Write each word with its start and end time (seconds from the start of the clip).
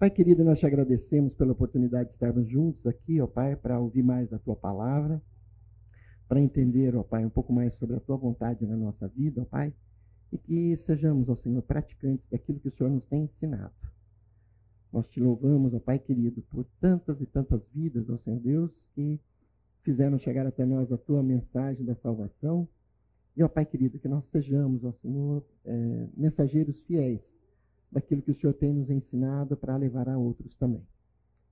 Pai 0.00 0.08
querido, 0.08 0.42
nós 0.42 0.58
te 0.58 0.64
agradecemos 0.64 1.34
pela 1.34 1.52
oportunidade 1.52 2.08
de 2.08 2.14
estarmos 2.14 2.48
juntos 2.48 2.86
aqui, 2.86 3.20
ó 3.20 3.26
Pai, 3.26 3.54
para 3.54 3.78
ouvir 3.78 4.02
mais 4.02 4.30
da 4.30 4.38
tua 4.38 4.56
palavra, 4.56 5.20
para 6.26 6.40
entender, 6.40 6.96
ó 6.96 7.02
Pai, 7.02 7.22
um 7.22 7.28
pouco 7.28 7.52
mais 7.52 7.74
sobre 7.74 7.96
a 7.96 8.00
tua 8.00 8.16
vontade 8.16 8.66
na 8.66 8.78
nossa 8.78 9.06
vida, 9.08 9.42
ó 9.42 9.44
Pai, 9.44 9.74
e 10.32 10.38
que 10.38 10.74
sejamos, 10.86 11.28
ó 11.28 11.34
Senhor, 11.34 11.60
praticantes 11.60 12.26
daquilo 12.30 12.58
que 12.60 12.68
o 12.68 12.72
Senhor 12.72 12.88
nos 12.88 13.04
tem 13.04 13.24
ensinado. 13.24 13.74
Nós 14.90 15.06
te 15.06 15.20
louvamos, 15.20 15.74
ó 15.74 15.78
Pai 15.78 15.98
querido, 15.98 16.40
por 16.50 16.64
tantas 16.80 17.20
e 17.20 17.26
tantas 17.26 17.60
vidas, 17.68 18.08
ó 18.08 18.16
Senhor 18.16 18.40
Deus, 18.40 18.88
que 18.94 19.20
fizeram 19.82 20.18
chegar 20.18 20.46
até 20.46 20.64
nós 20.64 20.90
a 20.90 20.96
tua 20.96 21.22
mensagem 21.22 21.84
da 21.84 21.94
salvação. 21.96 22.66
E, 23.36 23.42
ó 23.42 23.48
Pai 23.48 23.66
querido, 23.66 23.98
que 23.98 24.08
nós 24.08 24.24
sejamos, 24.32 24.82
ó 24.82 24.92
Senhor, 25.02 25.44
é, 25.66 26.06
mensageiros 26.16 26.80
fiéis 26.84 27.20
daquilo 27.90 28.22
que 28.22 28.30
o 28.30 28.40
Senhor 28.40 28.52
tem 28.54 28.72
nos 28.72 28.90
ensinado 28.90 29.56
para 29.56 29.76
levar 29.76 30.08
a 30.08 30.18
outros 30.18 30.54
também. 30.56 30.86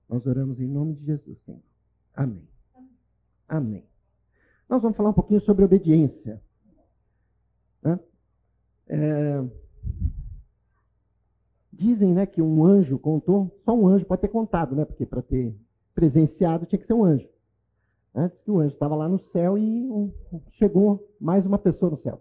Nós 0.07 0.25
oramos 0.25 0.59
em 0.59 0.67
nome 0.67 0.95
de 0.95 1.05
Jesus, 1.05 1.37
Senhor. 1.45 1.61
Amém. 2.15 2.47
Amém. 3.47 3.83
Nós 4.67 4.81
vamos 4.81 4.97
falar 4.97 5.09
um 5.09 5.13
pouquinho 5.13 5.41
sobre 5.41 5.65
obediência. 5.65 6.41
É, 8.91 9.47
dizem 11.71 12.11
né, 12.11 12.25
que 12.25 12.41
um 12.41 12.65
anjo 12.65 12.97
contou, 12.97 13.55
só 13.63 13.73
um 13.73 13.87
anjo 13.87 14.05
pode 14.05 14.21
ter 14.21 14.27
contado, 14.29 14.75
né? 14.75 14.83
Porque 14.83 15.05
para 15.05 15.21
ter 15.21 15.55
presenciado 15.93 16.65
tinha 16.65 16.79
que 16.79 16.87
ser 16.87 16.93
um 16.93 17.05
anjo. 17.05 17.29
Antes 18.15 18.41
que 18.41 18.49
o 18.49 18.59
anjo 18.59 18.73
estava 18.73 18.95
lá 18.95 19.07
no 19.07 19.19
céu 19.31 19.57
e 19.57 20.11
chegou 20.53 21.07
mais 21.21 21.45
uma 21.45 21.59
pessoa 21.59 21.91
no 21.91 21.97
céu. 21.97 22.19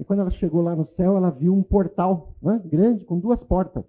E 0.00 0.04
quando 0.04 0.20
ela 0.20 0.30
chegou 0.30 0.62
lá 0.62 0.74
no 0.74 0.86
céu, 0.86 1.18
ela 1.18 1.28
viu 1.28 1.52
um 1.52 1.62
portal 1.62 2.34
né, 2.40 2.58
grande 2.64 3.04
com 3.04 3.18
duas 3.18 3.44
portas. 3.44 3.84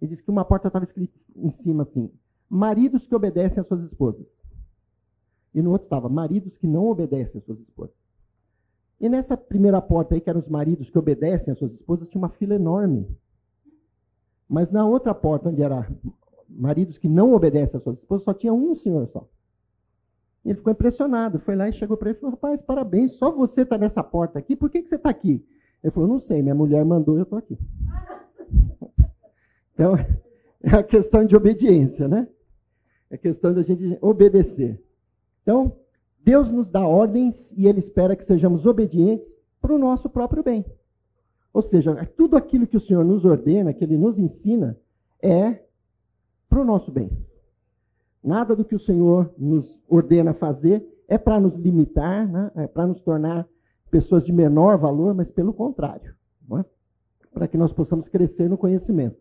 E 0.00 0.06
disse 0.06 0.22
que 0.22 0.30
uma 0.30 0.44
porta 0.44 0.68
estava 0.68 0.84
escrita 0.84 1.12
em 1.34 1.50
cima 1.50 1.82
assim: 1.82 2.08
maridos 2.48 3.08
que 3.08 3.14
obedecem 3.14 3.60
às 3.60 3.66
suas 3.66 3.82
esposas. 3.82 4.24
E 5.52 5.60
no 5.60 5.72
outro 5.72 5.86
estava 5.86 6.08
maridos 6.08 6.56
que 6.56 6.66
não 6.68 6.86
obedecem 6.86 7.40
às 7.40 7.44
suas 7.44 7.58
esposas. 7.58 7.96
E 9.00 9.08
nessa 9.08 9.36
primeira 9.36 9.82
porta 9.82 10.14
aí, 10.14 10.20
que 10.20 10.30
eram 10.30 10.38
os 10.38 10.48
maridos 10.48 10.88
que 10.88 10.98
obedecem 10.98 11.52
às 11.52 11.58
suas 11.58 11.72
esposas, 11.72 12.08
tinha 12.08 12.20
uma 12.20 12.28
fila 12.28 12.54
enorme. 12.54 13.04
Mas 14.48 14.70
na 14.70 14.86
outra 14.86 15.12
porta, 15.12 15.48
onde 15.48 15.60
era 15.60 15.90
maridos 16.48 16.98
que 16.98 17.08
não 17.08 17.34
obedecem 17.34 17.78
às 17.78 17.82
suas 17.82 17.98
esposas, 17.98 18.24
só 18.24 18.32
tinha 18.32 18.54
um 18.54 18.76
senhor 18.76 19.08
só. 19.08 19.26
Ele 20.44 20.54
ficou 20.54 20.72
impressionado, 20.72 21.38
foi 21.40 21.54
lá 21.54 21.68
e 21.68 21.72
chegou 21.72 21.96
para 21.96 22.10
ele 22.10 22.18
e 22.18 22.20
falou: 22.20 22.34
Rapaz, 22.34 22.62
parabéns, 22.62 23.12
só 23.12 23.30
você 23.30 23.62
está 23.62 23.76
nessa 23.76 24.02
porta 24.02 24.38
aqui, 24.38 24.56
por 24.56 24.70
que, 24.70 24.82
que 24.82 24.88
você 24.88 24.96
está 24.96 25.10
aqui? 25.10 25.44
Ele 25.82 25.90
falou: 25.90 26.08
Não 26.08 26.20
sei, 26.20 26.42
minha 26.42 26.54
mulher 26.54 26.84
mandou, 26.84 27.16
eu 27.16 27.24
estou 27.24 27.38
aqui. 27.38 27.58
Então, 29.72 29.94
é 30.62 30.76
a 30.76 30.82
questão 30.82 31.24
de 31.24 31.34
obediência, 31.34 32.06
né? 32.06 32.28
É 33.08 33.16
questão 33.16 33.54
da 33.54 33.62
gente 33.62 33.96
obedecer. 34.02 34.78
Então, 35.42 35.74
Deus 36.22 36.50
nos 36.50 36.68
dá 36.68 36.86
ordens 36.86 37.50
e 37.56 37.66
Ele 37.66 37.78
espera 37.78 38.14
que 38.14 38.24
sejamos 38.24 38.66
obedientes 38.66 39.26
para 39.58 39.74
o 39.74 39.78
nosso 39.78 40.10
próprio 40.10 40.42
bem. 40.42 40.66
Ou 41.52 41.62
seja, 41.62 42.06
tudo 42.14 42.36
aquilo 42.36 42.66
que 42.66 42.76
o 42.76 42.80
Senhor 42.80 43.04
nos 43.04 43.24
ordena, 43.24 43.72
que 43.72 43.82
Ele 43.82 43.96
nos 43.96 44.18
ensina, 44.18 44.78
é 45.22 45.64
para 46.48 46.60
o 46.60 46.64
nosso 46.64 46.92
bem. 46.92 47.10
Nada 48.22 48.54
do 48.54 48.64
que 48.64 48.74
o 48.74 48.80
Senhor 48.80 49.32
nos 49.38 49.78
ordena 49.88 50.34
fazer 50.34 50.86
é 51.08 51.16
para 51.16 51.40
nos 51.40 51.54
limitar, 51.56 52.28
né? 52.28 52.50
é 52.54 52.66
para 52.66 52.86
nos 52.86 53.00
tornar 53.00 53.48
pessoas 53.90 54.24
de 54.24 54.32
menor 54.32 54.78
valor, 54.78 55.14
mas 55.14 55.30
pelo 55.30 55.52
contrário, 55.52 56.14
é? 56.58 56.64
para 57.32 57.48
que 57.48 57.58
nós 57.58 57.72
possamos 57.72 58.08
crescer 58.08 58.48
no 58.48 58.58
conhecimento. 58.58 59.16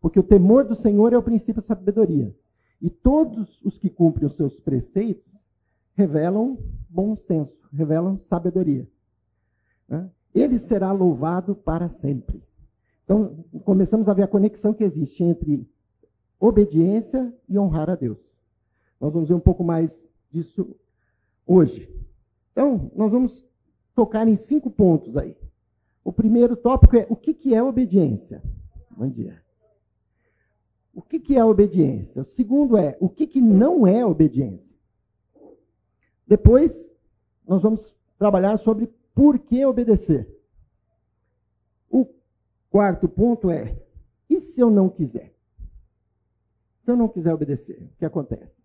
Porque 0.00 0.18
o 0.18 0.24
temor 0.24 0.64
do 0.64 0.74
Senhor 0.74 1.12
é 1.12 1.18
o 1.18 1.22
princípio 1.22 1.62
da 1.62 1.62
sabedoria. 1.62 2.34
E 2.80 2.88
todos 2.88 3.62
os 3.62 3.78
que 3.78 3.90
cumprem 3.90 4.26
os 4.26 4.36
seus 4.36 4.58
preceitos 4.60 5.30
revelam 5.94 6.58
bom 6.88 7.14
senso, 7.14 7.68
revelam 7.72 8.18
sabedoria. 8.28 8.88
Né? 9.88 10.10
Ele 10.34 10.58
será 10.58 10.90
louvado 10.92 11.54
para 11.54 11.88
sempre. 11.88 12.42
Então, 13.04 13.44
começamos 13.64 14.08
a 14.08 14.14
ver 14.14 14.22
a 14.22 14.28
conexão 14.28 14.72
que 14.72 14.84
existe 14.84 15.22
entre 15.22 15.68
obediência 16.38 17.32
e 17.48 17.58
honrar 17.58 17.90
a 17.90 17.94
Deus. 17.94 18.29
Nós 19.00 19.12
vamos 19.12 19.28
ver 19.28 19.34
um 19.34 19.40
pouco 19.40 19.64
mais 19.64 19.90
disso 20.30 20.76
hoje. 21.46 21.88
Então, 22.52 22.90
nós 22.94 23.10
vamos 23.10 23.44
tocar 23.94 24.28
em 24.28 24.36
cinco 24.36 24.70
pontos 24.70 25.16
aí. 25.16 25.36
O 26.04 26.12
primeiro 26.12 26.56
tópico 26.56 26.96
é 26.96 27.06
o 27.08 27.16
que, 27.16 27.32
que 27.32 27.54
é 27.54 27.62
obediência. 27.62 28.42
Bom 28.90 29.08
dia. 29.08 29.42
O 30.92 31.00
que, 31.00 31.18
que 31.18 31.36
é 31.36 31.44
obediência? 31.44 32.22
O 32.22 32.24
segundo 32.24 32.76
é 32.76 32.96
o 33.00 33.08
que, 33.08 33.26
que 33.26 33.40
não 33.40 33.86
é 33.86 34.04
obediência. 34.04 34.68
Depois, 36.26 36.88
nós 37.46 37.62
vamos 37.62 37.94
trabalhar 38.18 38.58
sobre 38.58 38.92
por 39.14 39.38
que 39.38 39.64
obedecer. 39.64 40.28
O 41.88 42.06
quarto 42.68 43.08
ponto 43.08 43.50
é: 43.50 43.82
e 44.28 44.40
se 44.40 44.60
eu 44.60 44.70
não 44.70 44.88
quiser? 44.88 45.34
Se 46.84 46.90
eu 46.90 46.96
não 46.96 47.08
quiser 47.08 47.32
obedecer, 47.32 47.82
o 47.82 47.98
que 47.98 48.04
acontece? 48.04 48.59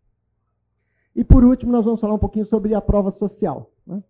E 1.15 1.23
por 1.23 1.43
último, 1.43 1.71
nós 1.71 1.85
vamos 1.85 2.01
falar 2.01 2.13
um 2.13 2.19
pouquinho 2.19 2.45
sobre 2.45 2.75
a 2.75 2.81
prova 2.81 3.09
social, 3.11 3.71
né? 3.87 4.03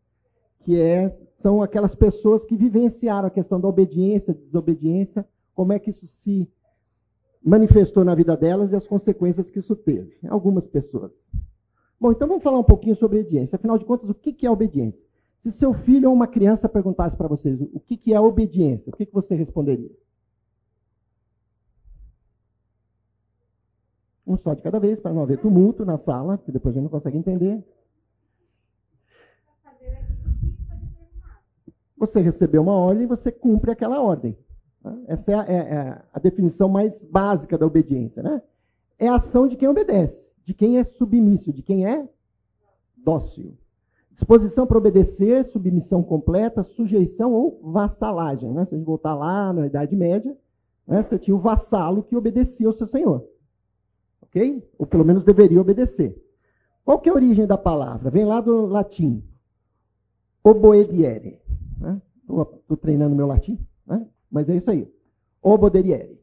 que 0.63 0.81
é, 0.81 1.15
são 1.39 1.61
aquelas 1.61 1.93
pessoas 1.93 2.43
que 2.43 2.57
vivenciaram 2.57 3.27
a 3.27 3.31
questão 3.31 3.59
da 3.59 3.67
obediência, 3.67 4.33
desobediência, 4.33 5.25
como 5.53 5.71
é 5.71 5.79
que 5.79 5.91
isso 5.91 6.07
se 6.07 6.49
manifestou 7.43 8.03
na 8.03 8.15
vida 8.15 8.35
delas 8.35 8.71
e 8.71 8.75
as 8.75 8.87
consequências 8.87 9.49
que 9.51 9.59
isso 9.59 9.75
teve. 9.75 10.17
Algumas 10.27 10.65
pessoas. 10.65 11.11
Bom, 12.01 12.11
então 12.11 12.27
vamos 12.27 12.43
falar 12.43 12.57
um 12.57 12.63
pouquinho 12.63 12.95
sobre 12.95 13.19
obediência. 13.19 13.55
Afinal 13.55 13.77
de 13.77 13.85
contas, 13.85 14.09
o 14.09 14.13
que 14.15 14.45
é 14.45 14.49
obediência? 14.49 14.99
Se 15.43 15.51
seu 15.51 15.75
filho 15.75 16.09
ou 16.09 16.15
uma 16.15 16.25
criança 16.25 16.67
perguntasse 16.67 17.15
para 17.15 17.27
vocês 17.27 17.61
o 17.61 17.79
que 17.79 18.11
é 18.11 18.19
obediência, 18.19 18.89
o 18.91 18.95
que 18.95 19.07
você 19.13 19.35
responderia? 19.35 19.91
Um 24.25 24.37
só 24.37 24.53
de 24.53 24.61
cada 24.61 24.79
vez, 24.79 24.99
para 24.99 25.13
não 25.13 25.21
haver 25.21 25.39
tumulto 25.39 25.85
na 25.85 25.97
sala, 25.97 26.37
que 26.37 26.51
depois 26.51 26.73
a 26.73 26.79
gente 26.79 26.83
não 26.83 26.89
consegue 26.89 27.17
entender. 27.17 27.63
Você 31.97 32.19
recebeu 32.19 32.61
uma 32.61 32.73
ordem 32.73 33.03
e 33.03 33.07
você 33.07 33.31
cumpre 33.31 33.71
aquela 33.71 34.01
ordem. 34.01 34.37
Essa 35.07 35.31
é 35.31 35.35
a, 35.35 35.45
é, 35.47 35.55
é 35.55 36.01
a, 36.13 36.19
definição 36.19 36.69
mais 36.69 37.01
básica 37.03 37.57
da 37.57 37.65
obediência. 37.65 38.21
Né? 38.21 38.41
É 38.99 39.07
a 39.07 39.15
ação 39.15 39.47
de 39.47 39.55
quem 39.55 39.67
obedece, 39.67 40.23
de 40.43 40.53
quem 40.53 40.77
é 40.77 40.83
submisso, 40.83 41.51
de 41.51 41.63
quem 41.63 41.85
é 41.87 42.07
dócil. 42.97 43.57
Disposição 44.11 44.65
para 44.65 44.77
obedecer, 44.77 45.45
submissão 45.45 46.01
completa, 46.01 46.63
sujeição 46.63 47.33
ou 47.33 47.59
vassalagem. 47.63 48.51
Né? 48.51 48.65
Se 48.65 48.75
a 48.75 48.77
gente 48.77 48.85
voltar 48.85 49.13
lá 49.15 49.51
na 49.51 49.65
Idade 49.65 49.95
Média, 49.95 50.35
né, 50.87 51.01
você 51.03 51.17
tinha 51.17 51.35
o 51.35 51.39
vassalo 51.39 52.03
que 52.03 52.15
obedecia 52.15 52.67
ao 52.67 52.73
seu 52.73 52.87
senhor. 52.87 53.27
Ok? 54.21 54.63
Ou 54.77 54.85
pelo 54.85 55.05
menos 55.05 55.23
deveria 55.23 55.61
obedecer. 55.61 56.15
Qual 56.83 56.99
que 56.99 57.09
é 57.09 57.11
a 57.11 57.15
origem 57.15 57.47
da 57.47 57.57
palavra? 57.57 58.11
Vem 58.11 58.25
lá 58.25 58.39
do 58.41 58.65
latim. 58.65 59.23
Oboediere. 60.43 61.39
Estou 62.21 62.63
né? 62.69 62.77
treinando 62.81 63.15
meu 63.15 63.25
latim, 63.25 63.59
né? 63.85 64.07
mas 64.29 64.47
é 64.49 64.55
isso 64.55 64.69
aí. 64.69 64.87
Oboderiere. 65.41 66.19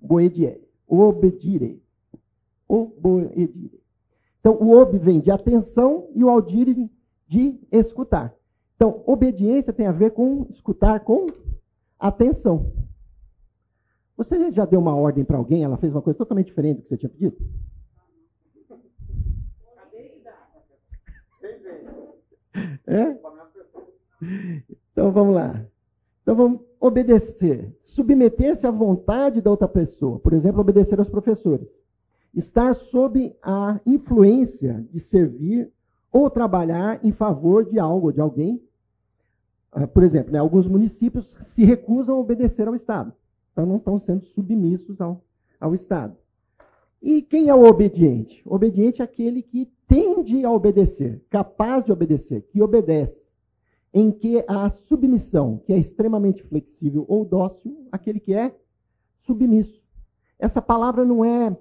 Boediere. 0.00 0.68
Obedire. 0.86 1.82
Oboedire. 2.66 3.80
Então, 4.40 4.54
o 4.54 4.72
ob 4.76 4.98
vem 4.98 5.20
de 5.20 5.30
atenção 5.30 6.08
e 6.14 6.24
o 6.24 6.30
audire 6.30 6.90
de 7.28 7.60
escutar. 7.70 8.34
Então, 8.74 9.02
obediência 9.06 9.72
tem 9.72 9.86
a 9.86 9.92
ver 9.92 10.12
com 10.12 10.46
escutar 10.50 11.00
com 11.00 11.26
atenção. 11.98 12.72
Você 14.20 14.50
já 14.50 14.66
deu 14.66 14.78
uma 14.78 14.94
ordem 14.94 15.24
para 15.24 15.38
alguém, 15.38 15.64
ela 15.64 15.78
fez 15.78 15.94
uma 15.94 16.02
coisa 16.02 16.18
totalmente 16.18 16.48
diferente 16.48 16.76
do 16.76 16.82
que 16.82 16.88
você 16.90 16.96
tinha 16.98 17.08
pedido? 17.08 17.38
É? 22.86 23.18
Então 24.92 25.10
vamos 25.10 25.34
lá. 25.34 25.64
Então 26.20 26.36
vamos 26.36 26.60
obedecer. 26.78 27.74
Submeter-se 27.82 28.66
à 28.66 28.70
vontade 28.70 29.40
da 29.40 29.50
outra 29.50 29.66
pessoa. 29.66 30.18
Por 30.18 30.34
exemplo, 30.34 30.60
obedecer 30.60 30.98
aos 30.98 31.08
professores. 31.08 31.66
Estar 32.34 32.74
sob 32.74 33.34
a 33.42 33.80
influência 33.86 34.86
de 34.92 35.00
servir 35.00 35.72
ou 36.12 36.28
trabalhar 36.28 37.02
em 37.02 37.10
favor 37.10 37.64
de 37.64 37.78
algo, 37.78 38.12
de 38.12 38.20
alguém. 38.20 38.62
Ah, 39.72 39.86
por 39.86 40.02
exemplo, 40.02 40.30
né, 40.30 40.38
alguns 40.38 40.66
municípios 40.66 41.34
se 41.54 41.64
recusam 41.64 42.16
a 42.16 42.20
obedecer 42.20 42.68
ao 42.68 42.74
Estado. 42.74 43.14
Então 43.52 43.66
não 43.66 43.76
estão 43.76 43.98
sendo 43.98 44.24
submissos 44.26 45.00
ao, 45.00 45.22
ao 45.60 45.74
Estado. 45.74 46.16
E 47.02 47.22
quem 47.22 47.48
é 47.48 47.54
o 47.54 47.64
obediente? 47.64 48.42
Obediente 48.44 49.00
é 49.00 49.04
aquele 49.04 49.42
que 49.42 49.70
tende 49.88 50.44
a 50.44 50.50
obedecer, 50.50 51.24
capaz 51.30 51.84
de 51.84 51.92
obedecer, 51.92 52.42
que 52.42 52.62
obedece, 52.62 53.18
em 53.92 54.12
que 54.12 54.44
a 54.46 54.70
submissão, 54.70 55.58
que 55.64 55.72
é 55.72 55.78
extremamente 55.78 56.42
flexível 56.42 57.04
ou 57.08 57.24
dócil, 57.24 57.88
aquele 57.90 58.20
que 58.20 58.34
é 58.34 58.54
submisso. 59.22 59.82
essa 60.38 60.62
palavra 60.62 61.04
não 61.04 61.24
é 61.24 61.56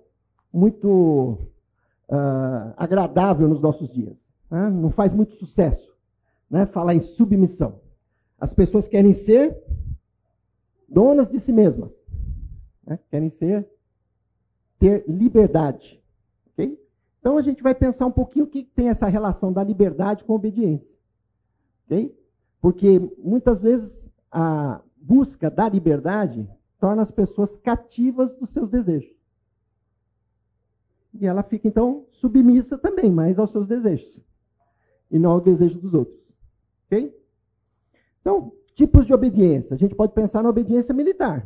muito 0.52 1.38
uh, 2.10 2.74
agradável 2.78 3.48
nos 3.48 3.62
nossos 3.62 3.90
dias. 3.90 4.16
Né? 4.50 4.70
Não 4.70 4.90
faz 4.90 5.14
muito 5.14 5.36
sucesso 5.36 5.90
né? 6.50 6.66
falar 6.66 6.96
em 6.96 7.02
submissão. 7.02 7.80
As 8.40 8.54
pessoas 8.54 8.88
querem 8.88 9.14
ser 9.14 9.56
donas 10.90 11.30
de 11.30 11.40
si 11.40 11.52
mesmas. 11.52 11.92
Né? 12.86 13.00
Querem 13.10 13.30
ser, 13.30 13.70
ter 14.80 15.04
liberdade. 15.08 16.02
Okay? 16.54 16.80
Então 17.20 17.38
a 17.38 17.42
gente 17.42 17.62
vai 17.62 17.76
pensar 17.76 18.06
um 18.06 18.12
pouquinho 18.12 18.46
o 18.46 18.50
que 18.50 18.64
tem 18.64 18.90
essa 18.90 19.08
relação 19.08 19.54
da 19.54 19.64
liberdade 19.64 20.24
com 20.24 20.34
obediência. 20.34 20.90
Okay? 21.86 22.18
Porque 22.62 23.00
muitas 23.18 23.62
vezes 23.62 24.10
a 24.32 24.82
busca 24.98 25.50
da 25.50 25.70
liberdade 25.70 26.48
torna 26.80 27.02
as 27.02 27.12
pessoas 27.12 27.56
cativas 27.58 28.34
dos 28.38 28.50
seus 28.50 28.70
desejos. 28.70 29.20
E 31.14 31.26
ela 31.26 31.44
fica, 31.44 31.68
então, 31.68 32.06
submissa 32.12 32.78
também, 32.78 33.12
mais 33.12 33.40
aos 33.40 33.52
seus 33.52 33.68
desejos. 33.68 34.20
E 35.10 35.18
não 35.18 35.32
ao 35.32 35.42
desejo 35.42 35.80
dos 35.80 35.94
outros. 35.94 36.20
Ok? 36.86 37.16
Então, 38.22 38.54
tipos 38.80 39.06
de 39.06 39.14
obediência. 39.14 39.74
A 39.74 39.78
gente 39.78 39.94
pode 39.94 40.14
pensar 40.14 40.42
na 40.42 40.50
obediência 40.50 40.94
militar. 40.94 41.46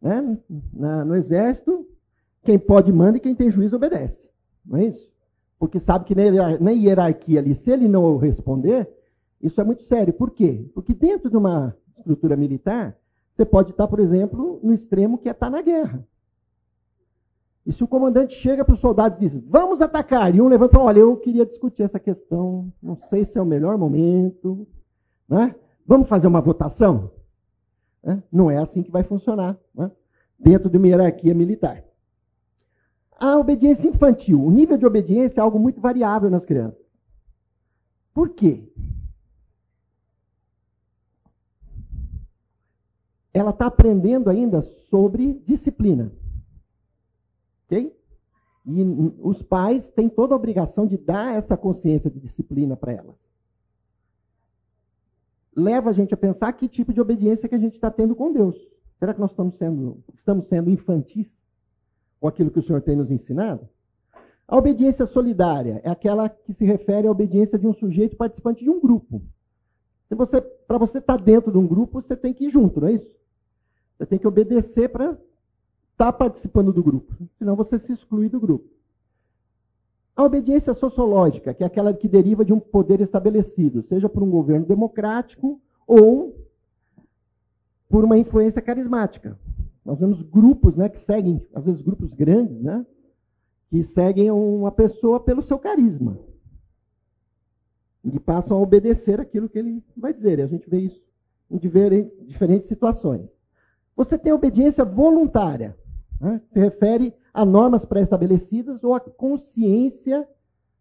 Né? 0.00 0.38
Na, 0.72 1.04
no 1.04 1.16
exército, 1.16 1.84
quem 2.44 2.56
pode 2.56 2.92
manda 2.92 3.16
e 3.16 3.20
quem 3.20 3.34
tem 3.34 3.50
juízo 3.50 3.74
obedece. 3.74 4.16
Não 4.64 4.78
é 4.78 4.84
isso? 4.84 5.12
Porque 5.58 5.80
sabe 5.80 6.04
que 6.04 6.14
na 6.14 6.70
hierarquia 6.70 7.40
ali, 7.40 7.56
se 7.56 7.68
ele 7.68 7.88
não 7.88 8.16
responder, 8.16 8.88
isso 9.42 9.60
é 9.60 9.64
muito 9.64 9.82
sério. 9.82 10.12
Por 10.12 10.30
quê? 10.30 10.70
Porque 10.72 10.94
dentro 10.94 11.28
de 11.28 11.36
uma 11.36 11.76
estrutura 11.98 12.36
militar, 12.36 12.96
você 13.34 13.44
pode 13.44 13.72
estar, 13.72 13.88
por 13.88 13.98
exemplo, 13.98 14.60
no 14.62 14.72
extremo 14.72 15.18
que 15.18 15.28
é 15.28 15.32
estar 15.32 15.50
na 15.50 15.62
guerra. 15.62 16.06
E 17.66 17.72
se 17.72 17.82
o 17.82 17.88
comandante 17.88 18.36
chega 18.36 18.64
para 18.64 18.74
os 18.74 18.80
soldados 18.80 19.18
e 19.18 19.22
diz, 19.22 19.34
vamos 19.48 19.80
atacar, 19.80 20.32
e 20.32 20.40
um 20.40 20.46
levanta, 20.46 20.78
olha, 20.78 21.00
eu 21.00 21.16
queria 21.16 21.44
discutir 21.44 21.82
essa 21.82 21.98
questão, 21.98 22.72
não 22.80 22.94
sei 22.94 23.24
se 23.24 23.36
é 23.36 23.42
o 23.42 23.46
melhor 23.46 23.76
momento, 23.76 24.64
né? 25.28 25.56
Vamos 25.86 26.08
fazer 26.08 26.26
uma 26.26 26.40
votação? 26.40 27.10
Não 28.30 28.50
é 28.50 28.58
assim 28.58 28.82
que 28.82 28.90
vai 28.90 29.02
funcionar 29.02 29.58
né? 29.74 29.90
dentro 30.38 30.68
de 30.68 30.76
uma 30.76 30.86
hierarquia 30.86 31.34
militar. 31.34 31.82
A 33.18 33.38
obediência 33.38 33.88
infantil. 33.88 34.44
O 34.44 34.50
nível 34.50 34.76
de 34.76 34.84
obediência 34.84 35.40
é 35.40 35.42
algo 35.42 35.58
muito 35.58 35.80
variável 35.80 36.28
nas 36.28 36.44
crianças. 36.44 36.84
Por 38.12 38.30
quê? 38.30 38.68
ela 43.34 43.50
está 43.50 43.66
aprendendo 43.66 44.30
ainda 44.30 44.62
sobre 44.62 45.34
disciplina. 45.44 46.12
Ok? 47.66 47.92
E 48.64 48.82
os 49.18 49.42
pais 49.42 49.90
têm 49.90 50.08
toda 50.08 50.32
a 50.32 50.36
obrigação 50.36 50.86
de 50.86 50.96
dar 50.96 51.34
essa 51.34 51.56
consciência 51.56 52.08
de 52.08 52.20
disciplina 52.20 52.76
para 52.76 52.92
elas. 52.92 53.16
Leva 55.56 55.90
a 55.90 55.92
gente 55.92 56.12
a 56.12 56.16
pensar 56.16 56.52
que 56.52 56.68
tipo 56.68 56.92
de 56.92 57.00
obediência 57.00 57.48
que 57.48 57.54
a 57.54 57.58
gente 57.58 57.74
está 57.74 57.90
tendo 57.90 58.14
com 58.14 58.32
Deus. 58.32 58.56
Será 58.98 59.14
que 59.14 59.20
nós 59.20 59.30
estamos 59.30 59.54
sendo, 59.56 60.02
estamos 60.14 60.46
sendo 60.48 60.70
infantis 60.70 61.26
com 62.20 62.26
aquilo 62.26 62.50
que 62.50 62.58
o 62.58 62.62
Senhor 62.62 62.80
tem 62.80 62.96
nos 62.96 63.10
ensinado? 63.10 63.68
A 64.46 64.56
obediência 64.56 65.06
solidária 65.06 65.80
é 65.84 65.90
aquela 65.90 66.28
que 66.28 66.52
se 66.52 66.64
refere 66.64 67.06
à 67.06 67.10
obediência 67.10 67.58
de 67.58 67.66
um 67.66 67.72
sujeito 67.72 68.16
participante 68.16 68.62
de 68.62 68.70
um 68.70 68.80
grupo. 68.80 69.22
Se 70.08 70.14
você, 70.14 70.40
para 70.40 70.78
você 70.78 70.98
estar 70.98 71.18
tá 71.18 71.24
dentro 71.24 71.50
de 71.50 71.58
um 71.58 71.66
grupo, 71.66 72.00
você 72.00 72.16
tem 72.16 72.34
que 72.34 72.46
ir 72.46 72.50
junto, 72.50 72.80
não 72.80 72.88
é 72.88 72.92
isso? 72.92 73.16
Você 73.96 74.06
tem 74.06 74.18
que 74.18 74.28
obedecer 74.28 74.88
para 74.90 75.12
estar 75.12 75.18
tá 75.96 76.12
participando 76.12 76.72
do 76.72 76.82
grupo. 76.82 77.14
Senão 77.38 77.56
você 77.56 77.78
se 77.78 77.92
exclui 77.92 78.28
do 78.28 78.40
grupo. 78.40 78.73
A 80.16 80.22
obediência 80.22 80.72
sociológica, 80.74 81.52
que 81.52 81.64
é 81.64 81.66
aquela 81.66 81.92
que 81.92 82.06
deriva 82.06 82.44
de 82.44 82.52
um 82.52 82.60
poder 82.60 83.00
estabelecido, 83.00 83.82
seja 83.82 84.08
por 84.08 84.22
um 84.22 84.30
governo 84.30 84.64
democrático 84.64 85.60
ou 85.86 86.36
por 87.88 88.04
uma 88.04 88.16
influência 88.16 88.62
carismática. 88.62 89.38
Nós 89.84 89.98
vemos 89.98 90.22
grupos 90.22 90.76
né, 90.76 90.88
que 90.88 90.98
seguem, 91.00 91.44
às 91.52 91.64
vezes 91.64 91.82
grupos 91.82 92.12
grandes, 92.12 92.62
né, 92.62 92.86
que 93.68 93.82
seguem 93.82 94.30
uma 94.30 94.70
pessoa 94.70 95.18
pelo 95.18 95.42
seu 95.42 95.58
carisma. 95.58 96.16
E 98.04 98.20
passam 98.20 98.56
a 98.56 98.60
obedecer 98.60 99.20
aquilo 99.20 99.48
que 99.48 99.58
ele 99.58 99.82
vai 99.96 100.12
dizer. 100.12 100.38
E 100.38 100.42
a 100.42 100.46
gente 100.46 100.68
vê 100.68 100.78
isso 100.78 101.02
em 101.50 101.58
diferentes 101.58 102.68
situações. 102.68 103.28
Você 103.96 104.18
tem 104.18 104.32
obediência 104.32 104.84
voluntária. 104.84 105.76
Né? 106.24 106.40
Se 106.52 106.58
refere 106.58 107.12
a 107.34 107.44
normas 107.44 107.84
pré-estabelecidas 107.84 108.82
ou 108.82 108.94
a 108.94 109.00
consciência 109.00 110.26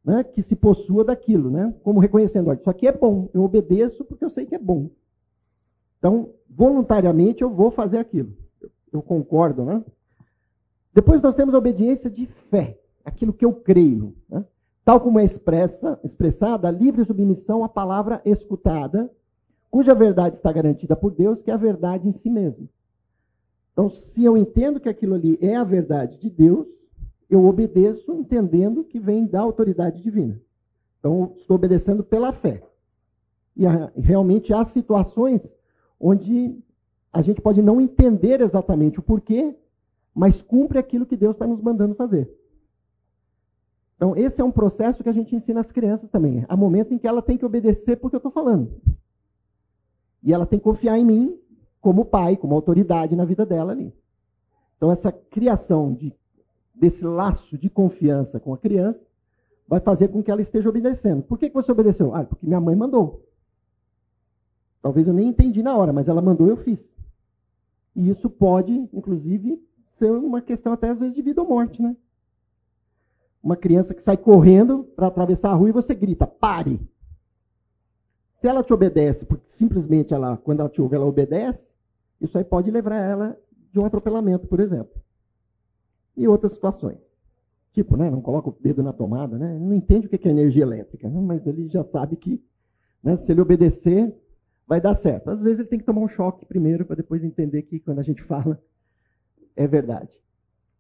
né, 0.05 0.23
que 0.23 0.41
se 0.41 0.55
possua 0.55 1.03
daquilo, 1.03 1.49
né? 1.51 1.73
como 1.83 1.99
reconhecendo, 1.99 2.49
olha, 2.49 2.59
isso 2.59 2.69
aqui 2.69 2.87
é 2.87 2.93
bom, 2.93 3.29
eu 3.33 3.43
obedeço 3.43 4.05
porque 4.05 4.23
eu 4.23 4.29
sei 4.29 4.45
que 4.45 4.55
é 4.55 4.59
bom. 4.59 4.89
Então, 5.99 6.29
voluntariamente 6.49 7.41
eu 7.41 7.49
vou 7.49 7.71
fazer 7.71 7.97
aquilo. 7.97 8.33
Eu 8.91 9.01
concordo, 9.01 9.65
né? 9.65 9.83
Depois 10.93 11.21
nós 11.21 11.35
temos 11.35 11.55
a 11.55 11.57
obediência 11.57 12.09
de 12.09 12.27
fé, 12.49 12.77
aquilo 13.03 13.33
que 13.33 13.43
eu 13.43 13.53
creio. 13.53 14.15
Né? 14.29 14.45
Tal 14.85 15.01
como 15.01 15.19
é 15.19 15.23
expressa, 15.23 15.99
expressada 16.03 16.67
a 16.67 16.71
livre 16.71 17.03
submissão 17.03 17.63
à 17.63 17.69
palavra 17.69 18.21
escutada, 18.23 19.09
cuja 19.71 19.95
verdade 19.95 20.35
está 20.35 20.51
garantida 20.51 20.95
por 20.95 21.11
Deus, 21.11 21.41
que 21.41 21.49
é 21.49 21.53
a 21.53 21.57
verdade 21.57 22.07
em 22.07 22.13
si 22.13 22.29
mesma. 22.29 22.67
Então, 23.73 23.89
se 23.89 24.23
eu 24.23 24.37
entendo 24.37 24.79
que 24.79 24.87
aquilo 24.87 25.15
ali 25.15 25.37
é 25.41 25.55
a 25.55 25.63
verdade 25.63 26.19
de 26.19 26.29
Deus, 26.29 26.67
eu 27.29 27.43
obedeço 27.45 28.13
entendendo 28.13 28.83
que 28.83 28.99
vem 28.99 29.25
da 29.25 29.41
autoridade 29.41 30.01
divina. 30.01 30.39
Então, 30.99 31.33
estou 31.35 31.55
obedecendo 31.55 32.03
pela 32.03 32.31
fé. 32.31 32.63
E 33.57 33.63
realmente 33.95 34.53
há 34.53 34.63
situações 34.63 35.41
onde 35.99 36.57
a 37.11 37.21
gente 37.21 37.41
pode 37.41 37.61
não 37.61 37.81
entender 37.81 38.41
exatamente 38.41 38.99
o 38.99 39.03
porquê, 39.03 39.55
mas 40.13 40.41
cumpre 40.41 40.77
aquilo 40.77 41.05
que 41.05 41.17
Deus 41.17 41.35
está 41.35 41.47
nos 41.47 41.61
mandando 41.61 41.95
fazer. 41.95 42.31
Então, 43.95 44.15
esse 44.15 44.39
é 44.39 44.43
um 44.43 44.51
processo 44.51 45.01
que 45.01 45.09
a 45.09 45.13
gente 45.13 45.35
ensina 45.35 45.61
às 45.61 45.71
crianças 45.71 46.09
também. 46.09 46.45
Há 46.47 46.55
momentos 46.55 46.91
em 46.91 46.97
que 46.97 47.07
ela 47.07 47.21
tem 47.21 47.37
que 47.37 47.45
obedecer 47.45 47.97
porque 47.97 48.15
eu 48.15 48.19
estou 48.19 48.31
falando. 48.31 48.71
E 50.21 50.31
ela 50.33 50.45
tem 50.45 50.59
que 50.59 50.63
confiar 50.63 50.97
em 50.97 51.05
mim 51.05 51.39
como 51.83 52.05
pai, 52.05 52.37
como 52.37 52.55
autoridade 52.55 53.13
na 53.13 53.25
vida 53.25 53.45
dela 53.45 53.73
ali. 53.73 53.93
Então, 54.77 54.89
essa 54.89 55.11
criação 55.11 55.93
de, 55.93 56.15
desse 56.73 57.03
laço 57.03 57.57
de 57.57 57.69
confiança 57.69 58.39
com 58.39 58.53
a 58.53 58.57
criança 58.57 59.05
vai 59.67 59.81
fazer 59.81 60.07
com 60.07 60.23
que 60.23 60.31
ela 60.31 60.41
esteja 60.41 60.69
obedecendo. 60.69 61.23
Por 61.23 61.37
que, 61.37 61.49
que 61.49 61.53
você 61.53 61.73
obedeceu? 61.73 62.15
Ah, 62.15 62.23
porque 62.23 62.47
minha 62.47 62.61
mãe 62.61 62.73
mandou. 62.73 63.27
Talvez 64.81 65.09
eu 65.09 65.13
nem 65.13 65.27
entendi 65.27 65.61
na 65.61 65.75
hora, 65.75 65.91
mas 65.91 66.07
ela 66.07 66.21
mandou 66.21 66.47
e 66.47 66.51
eu 66.51 66.57
fiz. 66.57 66.81
E 67.93 68.09
isso 68.09 68.29
pode, 68.29 68.71
inclusive, 68.93 69.61
ser 69.99 70.09
uma 70.09 70.41
questão 70.41 70.71
até 70.71 70.89
às 70.89 70.99
vezes 70.99 71.13
de 71.13 71.21
vida 71.21 71.41
ou 71.41 71.49
morte, 71.49 71.81
né? 71.81 71.97
Uma 73.43 73.57
criança 73.57 73.93
que 73.93 74.01
sai 74.01 74.15
correndo 74.15 74.85
para 74.95 75.07
atravessar 75.07 75.51
a 75.51 75.53
rua 75.53 75.67
e 75.67 75.73
você 75.73 75.93
grita, 75.93 76.25
pare! 76.25 76.79
Se 78.39 78.47
ela 78.47 78.63
te 78.63 78.73
obedece, 78.73 79.25
porque 79.25 79.49
simplesmente 79.49 80.13
ela, 80.13 80.37
quando 80.37 80.61
ela 80.61 80.69
te 80.69 80.81
ouve, 80.81 80.95
ela 80.95 81.05
obedece, 81.05 81.72
isso 82.23 82.37
aí 82.37 82.43
pode 82.43 82.71
levar 82.71 82.95
ela 82.95 83.37
de 83.71 83.79
um 83.79 83.85
atropelamento, 83.85 84.47
por 84.47 84.59
exemplo. 84.59 84.93
E 86.15 86.27
outras 86.27 86.53
situações. 86.53 86.99
Tipo, 87.73 87.97
né, 87.97 88.09
não 88.09 88.21
coloca 88.21 88.49
o 88.49 88.57
dedo 88.59 88.83
na 88.83 88.93
tomada, 88.93 89.37
né? 89.37 89.57
Não 89.59 89.73
entende 89.73 90.05
o 90.05 90.09
que 90.09 90.27
é 90.27 90.31
energia 90.31 90.63
elétrica, 90.63 91.09
né? 91.09 91.19
mas 91.19 91.45
ele 91.47 91.67
já 91.67 91.83
sabe 91.83 92.15
que 92.15 92.41
né, 93.03 93.17
se 93.17 93.31
ele 93.31 93.41
obedecer, 93.41 94.15
vai 94.67 94.79
dar 94.79 94.93
certo. 94.95 95.29
Às 95.29 95.41
vezes 95.41 95.59
ele 95.59 95.67
tem 95.67 95.79
que 95.79 95.85
tomar 95.85 96.01
um 96.01 96.07
choque 96.07 96.45
primeiro 96.45 96.85
para 96.85 96.95
depois 96.95 97.23
entender 97.23 97.63
que 97.63 97.79
quando 97.79 97.99
a 97.99 98.03
gente 98.03 98.21
fala 98.23 98.61
é 99.55 99.67
verdade. 99.67 100.11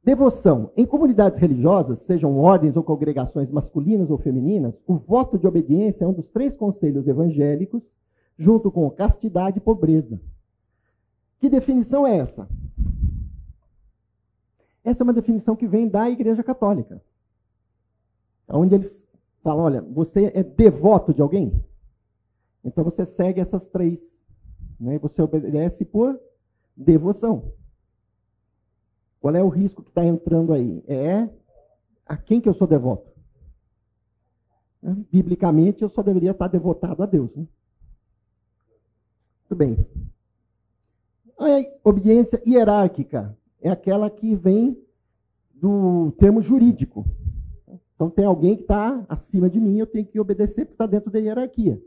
Devoção. 0.03 0.71
Em 0.75 0.85
comunidades 0.85 1.39
religiosas, 1.39 2.01
sejam 2.01 2.37
ordens 2.37 2.75
ou 2.75 2.83
congregações 2.83 3.49
masculinas 3.49 4.11
ou 4.11 4.17
femininas, 4.17 4.73
o 4.85 4.95
voto 4.97 5.37
de 5.37 5.47
obediência 5.47 6.03
é 6.03 6.07
um 6.07 6.13
dos 6.13 6.29
três 6.29 6.53
conselhos 6.53 7.07
evangélicos, 7.07 7.81
junto 8.37 8.69
com 8.69 8.89
castidade 8.89 9.57
e 9.57 9.61
pobreza. 9.61 10.19
Que 11.43 11.49
definição 11.49 12.07
é 12.07 12.19
essa? 12.19 12.47
Essa 14.81 15.01
é 15.01 15.05
uma 15.05 15.11
definição 15.11 15.57
que 15.57 15.67
vem 15.67 15.89
da 15.89 16.09
Igreja 16.09 16.41
Católica. 16.41 17.03
Onde 18.47 18.75
eles 18.75 18.95
falam: 19.43 19.65
olha, 19.65 19.81
você 19.81 20.31
é 20.33 20.41
devoto 20.41 21.13
de 21.13 21.21
alguém? 21.21 21.61
Então 22.63 22.81
você 22.81 23.05
segue 23.05 23.41
essas 23.41 23.61
três. 23.65 23.99
Né? 24.79 24.97
Você 24.99 25.21
obedece 25.21 25.83
por 25.83 26.17
devoção. 26.77 27.51
Qual 29.19 29.35
é 29.35 29.43
o 29.43 29.49
risco 29.49 29.83
que 29.83 29.89
está 29.89 30.05
entrando 30.05 30.53
aí? 30.53 30.81
É 30.87 31.29
a 32.05 32.15
quem 32.15 32.39
que 32.39 32.47
eu 32.47 32.53
sou 32.53 32.67
devoto? 32.67 33.11
Biblicamente, 34.81 35.81
eu 35.81 35.89
só 35.89 36.01
deveria 36.01 36.31
estar 36.31 36.47
devotado 36.47 37.03
a 37.03 37.05
Deus. 37.05 37.35
Né? 37.35 37.45
Muito 39.49 39.55
bem. 39.57 40.12
A 41.37 41.89
obediência 41.89 42.41
hierárquica 42.45 43.37
é 43.61 43.69
aquela 43.69 44.09
que 44.09 44.35
vem 44.35 44.77
do 45.53 46.11
termo 46.19 46.41
jurídico. 46.41 47.03
Então 47.95 48.09
tem 48.09 48.25
alguém 48.25 48.55
que 48.55 48.63
está 48.63 49.03
acima 49.07 49.49
de 49.49 49.59
mim, 49.59 49.77
eu 49.77 49.87
tenho 49.87 50.05
que 50.05 50.19
obedecer 50.19 50.65
porque 50.65 50.73
está 50.73 50.85
dentro 50.85 51.09
da 51.09 51.19
hierarquia. 51.19 51.81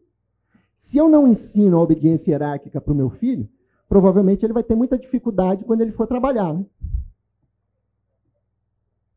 Se 0.79 0.97
eu 0.97 1.09
não 1.09 1.29
ensino 1.29 1.76
a 1.76 1.83
obediência 1.83 2.31
hierárquica 2.31 2.81
para 2.81 2.93
o 2.93 2.97
meu 2.97 3.11
filho, 3.11 3.49
provavelmente 3.88 4.45
ele 4.45 4.53
vai 4.53 4.62
ter 4.62 4.75
muita 4.75 4.99
dificuldade 4.99 5.65
quando 5.65 5.81
ele 5.81 5.93
for 5.93 6.07
trabalhar. 6.07 6.55
Né? 6.55 6.65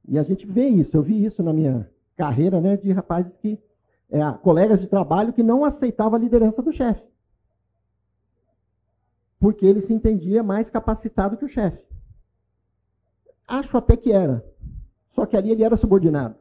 E 0.07 0.17
a 0.17 0.23
gente 0.23 0.45
vê 0.45 0.67
isso, 0.67 0.97
eu 0.97 1.03
vi 1.03 1.23
isso 1.23 1.43
na 1.43 1.53
minha 1.53 1.89
carreira 2.17 2.59
né, 2.59 2.75
de 2.75 2.91
rapazes 2.91 3.31
que, 3.37 3.57
é, 4.09 4.19
colegas 4.41 4.81
de 4.81 4.87
trabalho 4.87 5.31
que 5.31 5.43
não 5.43 5.63
aceitavam 5.63 6.15
a 6.15 6.21
liderança 6.21 6.61
do 6.61 6.73
chefe. 6.73 7.03
Porque 9.39 9.65
ele 9.65 9.81
se 9.81 9.93
entendia 9.93 10.43
mais 10.43 10.69
capacitado 10.69 11.37
que 11.37 11.45
o 11.45 11.49
chefe. 11.49 11.81
Acho 13.47 13.77
até 13.77 13.95
que 13.95 14.11
era. 14.11 14.45
Só 15.11 15.25
que 15.25 15.35
ali 15.35 15.51
ele 15.51 15.63
era 15.63 15.77
subordinado. 15.77 16.35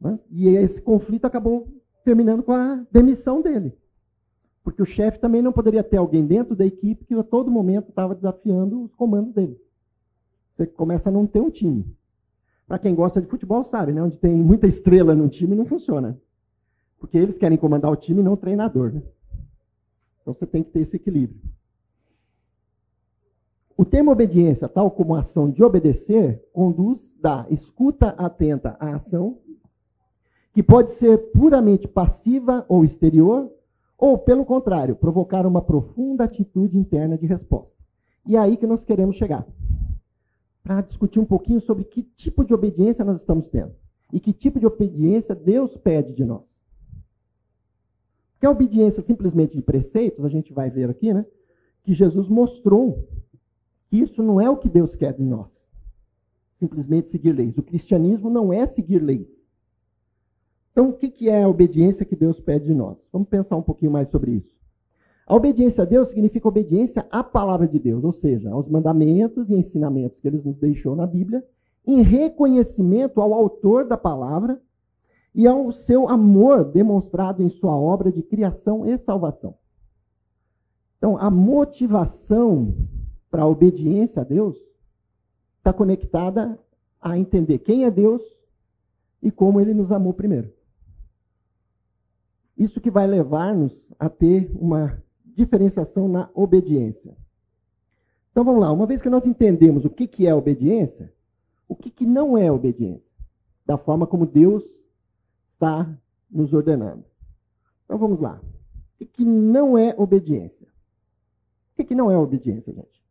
Né? 0.00 0.18
E 0.30 0.48
esse 0.48 0.80
conflito 0.80 1.26
acabou 1.26 1.68
terminando 2.04 2.42
com 2.42 2.52
a 2.52 2.84
demissão 2.90 3.42
dele. 3.42 3.76
Porque 4.64 4.82
o 4.82 4.86
chefe 4.86 5.18
também 5.18 5.42
não 5.42 5.52
poderia 5.52 5.82
ter 5.82 5.96
alguém 5.96 6.24
dentro 6.24 6.54
da 6.54 6.64
equipe 6.64 7.04
que 7.04 7.14
a 7.14 7.22
todo 7.22 7.50
momento 7.50 7.88
estava 7.88 8.14
desafiando 8.14 8.82
os 8.82 8.94
comandos 8.94 9.32
dele. 9.34 9.60
Você 10.56 10.66
começa 10.66 11.08
a 11.08 11.12
não 11.12 11.26
ter 11.26 11.40
um 11.40 11.50
time. 11.50 11.84
Para 12.66 12.78
quem 12.78 12.94
gosta 12.94 13.20
de 13.20 13.26
futebol 13.26 13.64
sabe, 13.64 13.92
né? 13.92 14.02
onde 14.02 14.18
tem 14.18 14.34
muita 14.34 14.66
estrela 14.66 15.14
no 15.14 15.28
time 15.28 15.54
não 15.54 15.64
funciona. 15.64 16.18
Porque 16.98 17.18
eles 17.18 17.36
querem 17.36 17.58
comandar 17.58 17.90
o 17.90 17.96
time 17.96 18.22
não 18.22 18.34
o 18.34 18.36
treinador. 18.36 18.92
Né? 18.92 19.02
Então 20.22 20.32
você 20.32 20.46
tem 20.46 20.62
que 20.62 20.70
ter 20.70 20.80
esse 20.80 20.96
equilíbrio. 20.96 21.40
O 23.76 23.84
termo 23.84 24.12
obediência, 24.12 24.68
tal 24.68 24.90
como 24.90 25.14
a 25.14 25.20
ação 25.20 25.50
de 25.50 25.62
obedecer, 25.62 26.42
conduz 26.52 27.04
da 27.20 27.46
escuta 27.50 28.10
atenta 28.10 28.76
à 28.78 28.94
ação, 28.96 29.38
que 30.52 30.62
pode 30.62 30.92
ser 30.92 31.32
puramente 31.32 31.88
passiva 31.88 32.64
ou 32.68 32.84
exterior, 32.84 33.50
ou, 33.98 34.18
pelo 34.18 34.44
contrário, 34.44 34.96
provocar 34.96 35.46
uma 35.46 35.62
profunda 35.62 36.24
atitude 36.24 36.76
interna 36.76 37.16
de 37.16 37.26
resposta. 37.26 37.72
E 38.26 38.36
é 38.36 38.38
aí 38.38 38.56
que 38.56 38.66
nós 38.66 38.84
queremos 38.84 39.16
chegar. 39.16 39.46
Para 40.62 40.80
discutir 40.82 41.18
um 41.18 41.24
pouquinho 41.24 41.60
sobre 41.60 41.84
que 41.84 42.02
tipo 42.02 42.44
de 42.44 42.54
obediência 42.54 43.04
nós 43.04 43.20
estamos 43.20 43.48
tendo. 43.48 43.74
E 44.12 44.20
que 44.20 44.32
tipo 44.32 44.60
de 44.60 44.66
obediência 44.66 45.34
Deus 45.34 45.76
pede 45.76 46.12
de 46.12 46.24
nós. 46.24 46.51
Porque 48.42 48.48
a 48.48 48.50
obediência 48.50 49.00
simplesmente 49.04 49.54
de 49.54 49.62
preceitos, 49.62 50.24
a 50.24 50.28
gente 50.28 50.52
vai 50.52 50.68
ver 50.68 50.90
aqui, 50.90 51.14
né? 51.14 51.24
Que 51.84 51.94
Jesus 51.94 52.28
mostrou 52.28 53.08
que 53.88 53.98
isso 53.98 54.20
não 54.20 54.40
é 54.40 54.50
o 54.50 54.56
que 54.56 54.68
Deus 54.68 54.96
quer 54.96 55.12
de 55.12 55.22
nós. 55.22 55.46
Simplesmente 56.58 57.08
seguir 57.08 57.30
leis. 57.30 57.56
O 57.56 57.62
cristianismo 57.62 58.28
não 58.28 58.52
é 58.52 58.66
seguir 58.66 58.98
leis. 58.98 59.28
Então, 60.72 60.88
o 60.88 60.92
que 60.92 61.28
é 61.28 61.44
a 61.44 61.48
obediência 61.48 62.04
que 62.04 62.16
Deus 62.16 62.40
pede 62.40 62.64
de 62.64 62.74
nós? 62.74 62.98
Vamos 63.12 63.28
pensar 63.28 63.54
um 63.54 63.62
pouquinho 63.62 63.92
mais 63.92 64.08
sobre 64.08 64.32
isso. 64.32 64.56
A 65.24 65.36
obediência 65.36 65.82
a 65.82 65.86
Deus 65.86 66.08
significa 66.08 66.48
obediência 66.48 67.06
à 67.12 67.22
palavra 67.22 67.68
de 67.68 67.78
Deus, 67.78 68.02
ou 68.02 68.12
seja, 68.12 68.50
aos 68.50 68.68
mandamentos 68.68 69.48
e 69.50 69.54
ensinamentos 69.54 70.18
que 70.18 70.26
ele 70.26 70.42
nos 70.44 70.58
deixou 70.58 70.96
na 70.96 71.06
Bíblia, 71.06 71.46
em 71.86 72.02
reconhecimento 72.02 73.20
ao 73.20 73.32
autor 73.32 73.86
da 73.86 73.96
palavra 73.96 74.60
e 75.34 75.46
ao 75.46 75.72
seu 75.72 76.08
amor 76.08 76.64
demonstrado 76.64 77.42
em 77.42 77.48
sua 77.48 77.76
obra 77.76 78.12
de 78.12 78.22
criação 78.22 78.86
e 78.86 78.98
salvação. 78.98 79.56
Então, 80.98 81.16
a 81.16 81.30
motivação 81.30 82.74
para 83.30 83.42
a 83.42 83.46
obediência 83.46 84.22
a 84.22 84.24
Deus 84.24 84.56
está 85.58 85.72
conectada 85.72 86.58
a 87.00 87.18
entender 87.18 87.58
quem 87.58 87.84
é 87.84 87.90
Deus 87.90 88.22
e 89.22 89.30
como 89.30 89.60
ele 89.60 89.72
nos 89.72 89.90
amou 89.90 90.12
primeiro. 90.12 90.52
Isso 92.56 92.80
que 92.80 92.90
vai 92.90 93.06
levar-nos 93.06 93.74
a 93.98 94.08
ter 94.08 94.50
uma 94.54 95.02
diferenciação 95.24 96.08
na 96.08 96.28
obediência. 96.34 97.16
Então 98.30 98.44
vamos 98.44 98.60
lá, 98.60 98.72
uma 98.72 98.86
vez 98.86 99.02
que 99.02 99.10
nós 99.10 99.26
entendemos 99.26 99.84
o 99.84 99.90
que, 99.90 100.06
que 100.06 100.26
é 100.26 100.34
obediência, 100.34 101.12
o 101.68 101.74
que, 101.74 101.90
que 101.90 102.06
não 102.06 102.36
é 102.36 102.50
obediência, 102.50 103.10
da 103.64 103.78
forma 103.78 104.06
como 104.06 104.26
Deus 104.26 104.62
está 105.62 105.88
nos 106.28 106.52
ordenando. 106.52 107.04
Então 107.84 107.96
vamos 107.96 108.20
lá. 108.20 108.40
O 109.00 109.06
que, 109.06 109.24
não 109.24 109.78
é 109.78 109.94
obediência? 109.96 110.66
O 110.66 111.76
que, 111.76 111.84
que 111.84 111.94
não 111.94 112.10
é 112.10 112.16
obediência, 112.16 112.72
gente? 112.72 113.02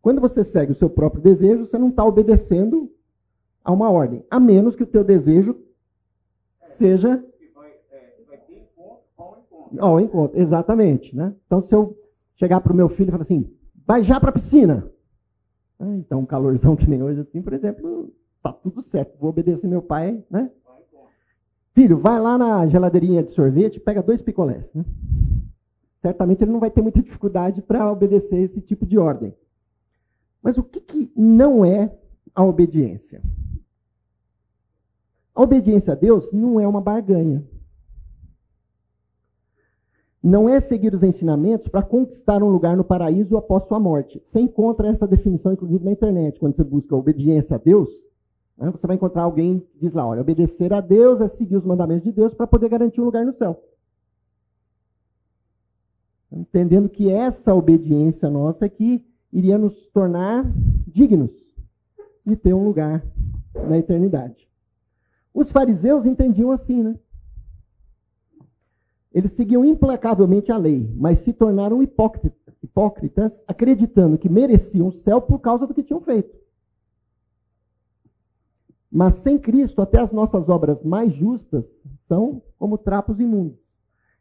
Quando 0.00 0.20
você 0.20 0.44
segue 0.44 0.72
o 0.72 0.76
seu 0.76 0.90
próprio 0.90 1.22
desejo, 1.22 1.66
você 1.66 1.78
não 1.78 1.88
está 1.88 2.04
obedecendo 2.04 2.90
a 3.64 3.70
uma 3.72 3.88
ordem, 3.90 4.24
a 4.28 4.40
menos 4.40 4.74
que 4.74 4.82
o 4.82 4.86
teu 4.86 5.04
desejo 5.04 5.56
seja 6.76 7.24
ao 9.78 10.00
encontro, 10.00 10.38
exatamente, 10.38 11.16
né? 11.16 11.34
Então 11.46 11.62
se 11.62 11.74
eu 11.74 11.96
chegar 12.34 12.60
para 12.60 12.72
o 12.72 12.76
meu 12.76 12.88
filho 12.88 13.08
e 13.08 13.12
falar 13.12 13.22
assim, 13.22 13.50
vai 13.86 14.02
já 14.02 14.20
para 14.20 14.30
a 14.30 14.32
piscina, 14.32 14.92
ah, 15.82 15.96
então 15.96 16.20
um 16.20 16.26
calorzão 16.26 16.76
que 16.76 16.88
nem 16.88 17.02
hoje 17.02 17.20
assim, 17.20 17.42
por 17.42 17.52
exemplo, 17.52 18.14
tá 18.40 18.52
tudo 18.52 18.80
certo, 18.80 19.18
vou 19.18 19.30
obedecer 19.30 19.66
meu 19.66 19.82
pai, 19.82 20.24
né? 20.30 20.48
Filho, 21.74 21.98
vai 21.98 22.20
lá 22.20 22.38
na 22.38 22.66
geladeirinha 22.68 23.22
de 23.22 23.32
sorvete, 23.32 23.80
pega 23.80 24.02
dois 24.02 24.22
picolés, 24.22 24.64
né? 24.72 24.84
Certamente 26.00 26.44
ele 26.44 26.52
não 26.52 26.60
vai 26.60 26.70
ter 26.70 26.82
muita 26.82 27.02
dificuldade 27.02 27.60
para 27.62 27.90
obedecer 27.90 28.36
esse 28.36 28.60
tipo 28.60 28.86
de 28.86 28.96
ordem. 28.96 29.34
Mas 30.40 30.56
o 30.56 30.62
que, 30.62 30.80
que 30.80 31.12
não 31.16 31.64
é 31.64 31.92
a 32.34 32.44
obediência? 32.44 33.20
A 35.34 35.42
obediência 35.42 35.94
a 35.94 35.96
Deus 35.96 36.30
não 36.32 36.60
é 36.60 36.68
uma 36.68 36.80
barganha. 36.80 37.42
Não 40.22 40.48
é 40.48 40.60
seguir 40.60 40.94
os 40.94 41.02
ensinamentos 41.02 41.66
para 41.68 41.82
conquistar 41.82 42.42
um 42.42 42.48
lugar 42.48 42.76
no 42.76 42.84
paraíso 42.84 43.36
após 43.36 43.64
sua 43.64 43.80
morte. 43.80 44.22
Você 44.24 44.38
encontra 44.38 44.88
essa 44.88 45.06
definição, 45.06 45.52
inclusive, 45.52 45.84
na 45.84 45.90
internet. 45.90 46.38
Quando 46.38 46.54
você 46.54 46.62
busca 46.62 46.94
obediência 46.94 47.56
a 47.56 47.58
Deus, 47.58 47.88
né, 48.56 48.70
você 48.70 48.86
vai 48.86 48.94
encontrar 48.94 49.22
alguém 49.22 49.58
que 49.58 49.80
diz 49.80 49.92
lá: 49.92 50.06
olha, 50.06 50.20
obedecer 50.20 50.72
a 50.72 50.80
Deus 50.80 51.20
é 51.20 51.26
seguir 51.26 51.56
os 51.56 51.64
mandamentos 51.64 52.04
de 52.04 52.12
Deus 52.12 52.32
para 52.34 52.46
poder 52.46 52.68
garantir 52.68 53.00
um 53.00 53.04
lugar 53.04 53.26
no 53.26 53.32
céu. 53.32 53.60
Entendendo 56.30 56.88
que 56.88 57.10
essa 57.10 57.52
obediência 57.52 58.30
nossa 58.30 58.64
é 58.64 58.68
que 58.68 59.04
iria 59.32 59.58
nos 59.58 59.74
tornar 59.88 60.44
dignos 60.86 61.32
de 62.24 62.36
ter 62.36 62.54
um 62.54 62.64
lugar 62.64 63.02
na 63.68 63.76
eternidade. 63.76 64.48
Os 65.34 65.50
fariseus 65.50 66.06
entendiam 66.06 66.52
assim, 66.52 66.82
né? 66.82 66.96
Eles 69.14 69.32
seguiam 69.32 69.64
implacavelmente 69.64 70.50
a 70.50 70.56
lei, 70.56 70.90
mas 70.96 71.18
se 71.18 71.32
tornaram 71.32 71.82
hipócritas, 71.82 73.32
acreditando 73.46 74.16
que 74.16 74.28
mereciam 74.28 74.88
o 74.88 74.92
céu 74.92 75.20
por 75.20 75.38
causa 75.38 75.66
do 75.66 75.74
que 75.74 75.82
tinham 75.82 76.00
feito. 76.00 76.34
Mas 78.90 79.14
sem 79.16 79.38
Cristo, 79.38 79.80
até 79.82 79.98
as 79.98 80.12
nossas 80.12 80.48
obras 80.48 80.82
mais 80.82 81.12
justas 81.14 81.64
são 82.08 82.42
como 82.58 82.78
trapos 82.78 83.20
imundos. 83.20 83.58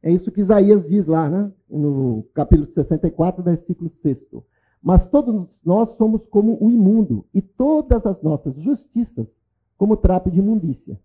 É 0.04 0.12
isso 0.12 0.32
que 0.32 0.42
Isaías 0.42 0.88
diz 0.88 1.06
lá, 1.06 1.30
né? 1.30 1.52
no 1.70 2.26
capítulo 2.34 2.68
64, 2.74 3.44
versículo 3.44 3.92
6. 4.02 4.18
Mas 4.82 5.08
todos 5.08 5.48
nós 5.64 5.90
somos 5.98 6.26
como 6.26 6.58
o 6.60 6.70
imundo, 6.72 7.26
e 7.34 7.42
todas 7.42 8.06
as 8.06 8.22
nossas 8.22 8.56
justiças 8.56 9.28
como 9.78 9.96
trapo 9.96 10.32
de 10.32 10.40
imundícia. 10.40 11.00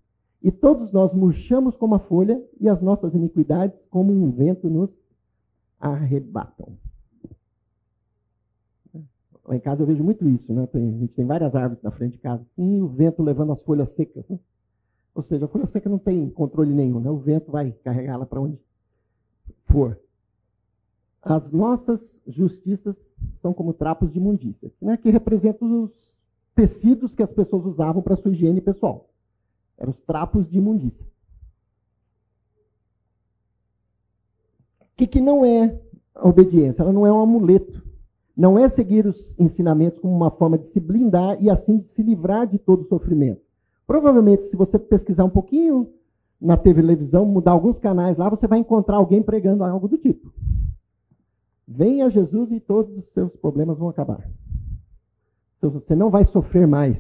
E 0.47 0.53
todos 0.53 0.93
nós 0.93 1.13
murchamos 1.13 1.75
como 1.75 1.97
a 1.97 1.99
folha, 1.99 2.41
e 2.61 2.69
as 2.69 2.81
nossas 2.81 3.13
iniquidades 3.13 3.77
como 3.91 4.13
um 4.13 4.31
vento 4.31 4.71
nos 4.71 4.89
arrebatam. 5.81 6.69
Lá 9.45 9.57
em 9.57 9.59
casa 9.59 9.83
eu 9.83 9.87
vejo 9.89 10.05
muito 10.05 10.25
isso, 10.29 10.53
né? 10.55 10.65
Tem, 10.69 10.89
a 10.89 10.99
gente 10.99 11.15
tem 11.15 11.27
várias 11.27 11.53
árvores 11.53 11.83
na 11.83 11.91
frente 11.91 12.13
de 12.13 12.19
casa, 12.19 12.47
e 12.57 12.81
o 12.81 12.87
vento 12.87 13.25
levando 13.25 13.51
as 13.51 13.61
folhas 13.63 13.93
secas. 13.97 14.25
Né? 14.29 14.39
Ou 15.17 15.23
seja, 15.25 15.47
a 15.47 15.49
folha 15.49 15.67
seca 15.67 15.91
não 15.91 15.99
tem 15.99 16.31
controle 16.31 16.73
nenhum, 16.73 17.01
né? 17.01 17.11
O 17.11 17.19
vento 17.19 17.51
vai 17.51 17.73
carregá-la 17.83 18.25
para 18.25 18.41
onde 18.41 18.57
for. 19.65 19.99
As 21.23 21.51
nossas 21.51 22.01
justiças 22.25 22.95
são 23.43 23.53
como 23.53 23.73
trapos 23.73 24.13
de 24.13 24.21
imundícia, 24.21 24.71
né, 24.81 24.97
que 24.97 25.11
representam 25.11 25.83
os 25.83 25.91
tecidos 26.55 27.17
que 27.17 27.23
as 27.25 27.33
pessoas 27.33 27.65
usavam 27.67 28.01
para 28.01 28.15
sua 28.15 28.31
higiene 28.31 28.61
pessoal. 28.61 29.11
Eram 29.79 29.91
os 29.91 30.01
trapos 30.01 30.49
de 30.49 30.59
imundícia. 30.59 31.05
O 34.81 34.97
que, 34.97 35.07
que 35.07 35.21
não 35.21 35.45
é 35.45 35.79
a 36.15 36.27
obediência? 36.27 36.83
Ela 36.83 36.93
não 36.93 37.07
é 37.07 37.13
um 37.13 37.21
amuleto. 37.21 37.85
Não 38.37 38.59
é 38.59 38.69
seguir 38.69 39.07
os 39.07 39.35
ensinamentos 39.39 39.99
como 39.99 40.15
uma 40.15 40.31
forma 40.31 40.59
de 40.59 40.67
se 40.69 40.81
blindar 40.81 41.43
e 41.43 41.49
assim 41.51 41.85
se 41.95 42.03
livrar 42.03 42.47
de 42.47 42.59
todo 42.59 42.83
o 42.83 42.89
sofrimento. 42.89 43.41
Provavelmente, 43.87 44.49
se 44.49 44.57
você 44.57 44.79
pesquisar 44.79 45.25
um 45.25 45.31
pouquinho 45.31 45.91
na 46.41 46.57
televisão, 46.57 47.25
mudar 47.25 47.53
alguns 47.53 47.79
canais 47.79 48.17
lá, 48.17 48.29
você 48.29 48.47
vai 48.47 48.59
encontrar 48.59 48.97
alguém 48.97 49.23
pregando 49.23 49.65
algo 49.65 49.89
do 49.89 49.97
tipo. 49.97 50.33
Venha 51.67 52.11
Jesus 52.11 52.53
e 52.53 52.61
todos 52.61 52.97
os 52.97 53.05
seus 53.13 53.35
problemas 53.37 53.79
vão 53.79 53.89
acabar. 53.89 54.29
Você 55.61 55.95
não 55.95 56.11
vai 56.11 56.25
sofrer 56.25 56.67
mais. 56.67 56.97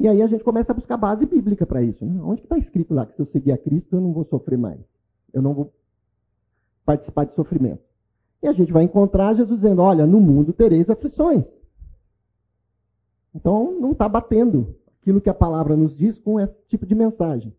E 0.00 0.08
aí 0.08 0.22
a 0.22 0.26
gente 0.26 0.42
começa 0.42 0.72
a 0.72 0.74
buscar 0.74 0.96
base 0.96 1.26
bíblica 1.26 1.66
para 1.66 1.82
isso. 1.82 2.02
Né? 2.06 2.18
Onde 2.24 2.40
está 2.40 2.56
escrito 2.56 2.94
lá 2.94 3.04
que 3.04 3.14
se 3.14 3.20
eu 3.20 3.26
seguir 3.26 3.52
a 3.52 3.58
Cristo 3.58 3.94
eu 3.94 4.00
não 4.00 4.14
vou 4.14 4.24
sofrer 4.24 4.56
mais? 4.56 4.80
Eu 5.30 5.42
não 5.42 5.52
vou 5.52 5.74
participar 6.86 7.26
de 7.26 7.34
sofrimento. 7.34 7.82
E 8.42 8.48
a 8.48 8.52
gente 8.54 8.72
vai 8.72 8.82
encontrar 8.82 9.34
Jesus 9.34 9.60
dizendo: 9.60 9.82
Olha, 9.82 10.06
no 10.06 10.18
mundo 10.18 10.54
tereis 10.54 10.88
aflições. 10.88 11.44
Então 13.34 13.78
não 13.78 13.92
está 13.92 14.08
batendo 14.08 14.74
aquilo 14.98 15.20
que 15.20 15.28
a 15.28 15.34
palavra 15.34 15.76
nos 15.76 15.94
diz 15.94 16.18
com 16.18 16.40
esse 16.40 16.56
tipo 16.66 16.86
de 16.86 16.94
mensagem. 16.94 17.54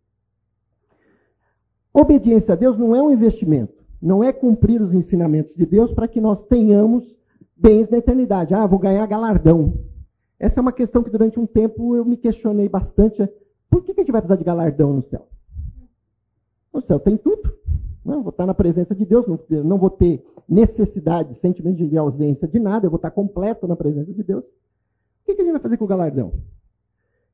Obediência 1.94 2.54
a 2.54 2.58
Deus 2.58 2.76
não 2.76 2.96
é 2.96 3.04
um 3.04 3.12
investimento, 3.12 3.84
não 4.02 4.24
é 4.24 4.34
cumprir 4.34 4.82
os 4.82 4.96
ensinamentos 4.96 5.56
de 5.56 5.66
Deus 5.68 5.94
para 5.94 6.08
que 6.08 6.20
nós 6.20 6.42
tenhamos 6.46 7.16
bens 7.56 7.88
na 7.88 8.00
eternidade. 8.00 8.56
Ah, 8.56 8.66
vou 8.66 8.80
ganhar 8.80 9.06
galardão. 9.06 9.91
Essa 10.42 10.60
é 10.60 10.62
uma 10.62 10.74
questão 10.74 11.04
que 11.04 11.12
durante 11.12 11.40
um 11.40 11.46
tempo 11.46 11.96
eu 11.96 12.04
me 12.04 12.18
questionei 12.18 12.68
bastante. 12.68 13.30
Por 13.70 13.84
que 13.84 13.92
a 13.92 13.94
gente 13.94 14.12
vai 14.12 14.22
precisar 14.22 14.38
de 14.38 14.44
galardão 14.44 14.92
no 14.92 15.04
céu? 15.04 15.28
No 16.74 16.82
céu 16.82 17.00
tem 17.00 17.16
tudo. 17.16 17.54
Não, 18.04 18.24
vou 18.24 18.32
estar 18.32 18.48
na 18.48 18.54
presença 18.56 18.96
de 18.96 19.06
Deus, 19.06 19.28
não, 19.28 19.78
vou 19.78 19.92
ter 19.92 20.26
necessidade, 20.50 21.36
sentimento 21.36 21.88
de 21.88 21.96
ausência 21.96 22.48
de 22.48 22.58
nada, 22.58 22.88
eu 22.88 22.90
vou 22.90 22.96
estar 22.96 23.12
completo 23.12 23.68
na 23.68 23.76
presença 23.76 24.12
de 24.12 24.24
Deus. 24.24 24.44
O 24.44 25.26
que 25.26 25.40
a 25.40 25.44
gente 25.44 25.52
vai 25.52 25.62
fazer 25.62 25.78
com 25.78 25.86
o 25.86 25.88
galardão? 25.88 26.34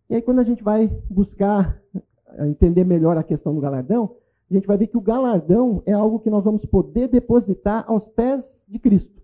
E 0.10 0.16
aí, 0.16 0.22
quando 0.22 0.40
a 0.40 0.44
gente 0.44 0.62
vai 0.62 0.90
buscar 1.10 1.82
entender 2.40 2.84
melhor 2.84 3.18
a 3.18 3.24
questão 3.24 3.56
do 3.56 3.62
galardão, 3.62 4.18
a 4.52 4.54
gente 4.54 4.68
vai 4.68 4.76
ver 4.76 4.88
que 4.88 4.98
o 4.98 5.02
galardão 5.02 5.82
é 5.86 5.94
algo 5.94 6.20
que 6.20 6.30
nós 6.30 6.44
vamos 6.44 6.66
poder 6.66 7.08
depositar 7.08 7.86
aos 7.88 8.06
pés 8.06 8.44
de 8.68 8.78
Cristo. 8.78 9.22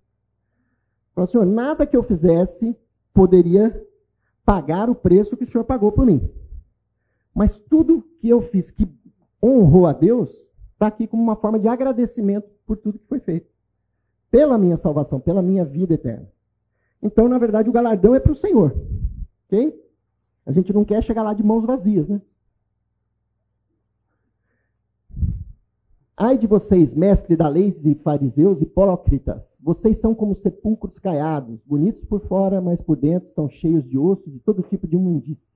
Fala, 1.14 1.28
Senhor, 1.28 1.46
nada 1.46 1.86
que 1.86 1.98
eu 1.98 2.04
fizesse 2.04 2.74
poderia 3.14 3.86
pagar 4.46 4.90
o 4.90 4.96
preço 4.96 5.38
que 5.38 5.44
o 5.44 5.52
Senhor 5.52 5.64
pagou 5.64 5.92
por 5.92 6.06
mim. 6.06 6.30
Mas 7.34 7.56
tudo 7.70 8.04
que 8.20 8.30
eu 8.30 8.42
fiz 8.42 8.70
que 8.70 8.88
honrou 9.42 9.88
a 9.88 9.94
Deus, 9.94 10.30
está 10.74 10.88
aqui 10.88 11.08
como 11.08 11.22
uma 11.22 11.36
forma 11.36 11.60
de 11.60 11.68
agradecimento 11.68 12.48
por 12.66 12.78
tudo 12.78 13.00
que 13.00 13.08
foi 13.08 13.20
feito. 13.20 13.48
Pela 14.30 14.58
minha 14.58 14.78
salvação, 14.78 15.20
pela 15.20 15.42
minha 15.42 15.64
vida 15.64 15.94
eterna. 15.94 16.28
Então, 17.02 17.28
na 17.28 17.38
verdade, 17.38 17.70
o 17.70 17.74
galardão 17.74 18.16
é 18.16 18.20
para 18.20 18.32
o 18.32 18.36
Senhor. 18.36 18.76
Ok? 19.46 19.82
A 20.46 20.52
gente 20.52 20.74
não 20.74 20.84
quer 20.86 21.04
chegar 21.04 21.24
lá 21.24 21.34
de 21.34 21.44
mãos 21.44 21.66
vazias, 21.66 22.08
né? 22.08 22.22
Ai 26.16 26.38
de 26.38 26.48
vocês, 26.48 26.94
mestres 26.94 27.38
da 27.38 27.50
lei 27.50 27.76
e 27.84 27.96
fariseus 27.96 28.62
hipócritas, 28.62 29.42
vocês 29.64 29.98
são 30.00 30.14
como 30.14 30.36
sepulcros 30.36 31.00
caiados, 31.00 31.58
bonitos 31.66 32.04
por 32.04 32.20
fora, 32.28 32.60
mas 32.60 32.82
por 32.82 32.98
dentro 32.98 33.30
estão 33.30 33.48
cheios 33.48 33.88
de 33.88 33.98
osso 33.98 34.30
de 34.30 34.40
todo 34.40 34.62
tipo 34.62 34.86
de 34.86 34.96
imundície. 34.96 35.48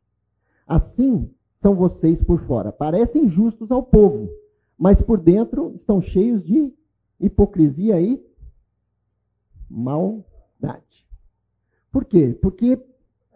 Assim 0.65 1.29
são 1.61 1.75
vocês 1.75 2.23
por 2.23 2.39
fora. 2.43 2.71
Parecem 2.71 3.27
justos 3.27 3.69
ao 3.69 3.83
povo, 3.83 4.29
mas 4.77 5.01
por 5.01 5.19
dentro 5.19 5.73
estão 5.75 6.01
cheios 6.01 6.41
de 6.41 6.73
hipocrisia 7.19 7.99
e 7.99 8.25
maldade. 9.69 11.05
Por 11.91 12.05
quê? 12.05 12.37
Porque 12.41 12.79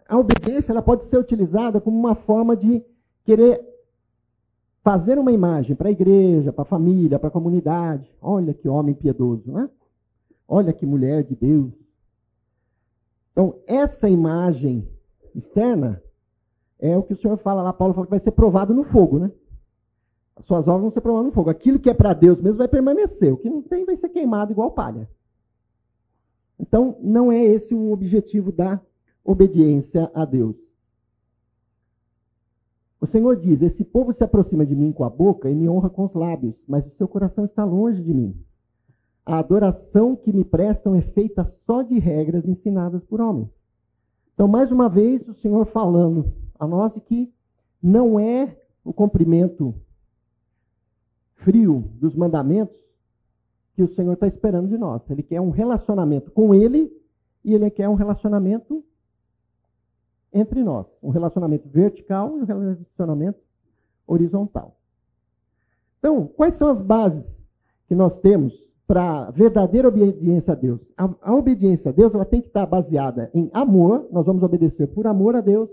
a 0.08 0.18
obediência 0.18 0.72
ela 0.72 0.80
pode 0.80 1.04
ser 1.04 1.18
utilizada 1.18 1.82
como 1.82 1.98
uma 1.98 2.14
forma 2.14 2.56
de 2.56 2.82
querer 3.24 3.60
fazer 4.82 5.18
uma 5.18 5.32
imagem 5.32 5.76
para 5.76 5.88
a 5.88 5.92
igreja, 5.92 6.50
para 6.50 6.62
a 6.62 6.66
família, 6.66 7.18
para 7.18 7.28
a 7.28 7.32
comunidade. 7.32 8.10
Olha 8.22 8.54
que 8.54 8.68
homem 8.68 8.94
piedoso, 8.94 9.52
né? 9.52 9.68
Olha 10.46 10.72
que 10.72 10.84
mulher 10.84 11.22
de 11.22 11.34
Deus. 11.34 11.72
Então, 13.32 13.56
essa 13.66 14.08
imagem 14.08 14.86
externa 15.34 16.02
é 16.78 16.96
o 16.96 17.02
que 17.02 17.14
o 17.14 17.16
Senhor 17.16 17.36
fala 17.38 17.62
lá, 17.62 17.72
Paulo 17.72 17.94
fala 17.94 18.06
que 18.06 18.10
vai 18.10 18.20
ser 18.20 18.32
provado 18.32 18.74
no 18.74 18.84
fogo, 18.84 19.18
né? 19.18 19.30
As 20.36 20.44
suas 20.46 20.66
obras 20.66 20.82
vão 20.82 20.90
ser 20.90 21.00
provadas 21.00 21.26
no 21.26 21.32
fogo. 21.32 21.50
Aquilo 21.50 21.78
que 21.78 21.90
é 21.90 21.94
para 21.94 22.12
Deus 22.12 22.40
mesmo 22.40 22.58
vai 22.58 22.68
permanecer. 22.68 23.32
O 23.32 23.36
que 23.36 23.48
não 23.48 23.62
tem 23.62 23.84
vai 23.84 23.96
ser 23.96 24.08
queimado 24.08 24.52
igual 24.52 24.72
palha. 24.72 25.08
Então, 26.58 26.96
não 27.00 27.30
é 27.30 27.42
esse 27.44 27.74
o 27.74 27.92
objetivo 27.92 28.50
da 28.50 28.80
obediência 29.24 30.10
a 30.14 30.24
Deus. 30.24 30.56
O 33.00 33.06
Senhor 33.06 33.36
diz: 33.36 33.60
Esse 33.62 33.84
povo 33.84 34.12
se 34.12 34.22
aproxima 34.22 34.64
de 34.64 34.74
mim 34.74 34.92
com 34.92 35.04
a 35.04 35.10
boca 35.10 35.50
e 35.50 35.54
me 35.54 35.68
honra 35.68 35.90
com 35.90 36.04
os 36.04 36.14
lábios, 36.14 36.54
mas 36.66 36.86
o 36.86 36.90
seu 36.90 37.08
coração 37.08 37.44
está 37.44 37.64
longe 37.64 38.02
de 38.02 38.14
mim. 38.14 38.34
A 39.24 39.38
adoração 39.38 40.16
que 40.16 40.32
me 40.32 40.44
prestam 40.44 40.94
é 40.94 41.00
feita 41.00 41.44
só 41.64 41.82
de 41.82 41.98
regras 41.98 42.46
ensinadas 42.46 43.04
por 43.04 43.20
homens. 43.20 43.48
Então, 44.34 44.48
mais 44.48 44.72
uma 44.72 44.88
vez, 44.88 45.26
o 45.28 45.34
Senhor 45.34 45.64
falando 45.66 46.32
a 46.58 46.66
nós 46.66 46.92
de 46.94 47.00
que 47.00 47.32
não 47.82 48.18
é 48.18 48.56
o 48.84 48.92
cumprimento 48.92 49.74
frio 51.36 51.90
dos 51.94 52.14
mandamentos 52.14 52.76
que 53.74 53.82
o 53.82 53.94
Senhor 53.94 54.12
está 54.14 54.26
esperando 54.26 54.68
de 54.68 54.76
nós. 54.76 55.02
Ele 55.08 55.22
quer 55.22 55.40
um 55.40 55.50
relacionamento 55.50 56.30
com 56.30 56.54
Ele 56.54 56.92
e 57.44 57.54
Ele 57.54 57.70
quer 57.70 57.88
um 57.88 57.94
relacionamento 57.94 58.84
entre 60.32 60.62
nós. 60.62 60.86
Um 61.02 61.10
relacionamento 61.10 61.68
vertical 61.68 62.36
e 62.36 62.42
um 62.42 62.44
relacionamento 62.44 63.38
horizontal. 64.06 64.76
Então, 65.98 66.26
quais 66.26 66.56
são 66.56 66.68
as 66.68 66.80
bases 66.82 67.32
que 67.86 67.94
nós 67.94 68.18
temos 68.18 68.52
para 68.86 69.30
verdadeira 69.30 69.88
obediência 69.88 70.52
a 70.52 70.56
Deus? 70.56 70.80
A, 70.96 71.08
a, 71.22 71.34
obediência 71.34 71.90
a 71.90 71.92
Deus 71.92 72.14
ela 72.14 72.24
tem 72.24 72.40
que 72.40 72.48
estar 72.48 72.66
baseada 72.66 73.30
em 73.32 73.50
amor, 73.52 74.06
nós 74.10 74.26
vamos 74.26 74.42
obedecer 74.42 74.86
por 74.88 75.06
amor 75.06 75.36
a 75.36 75.40
Deus, 75.40 75.70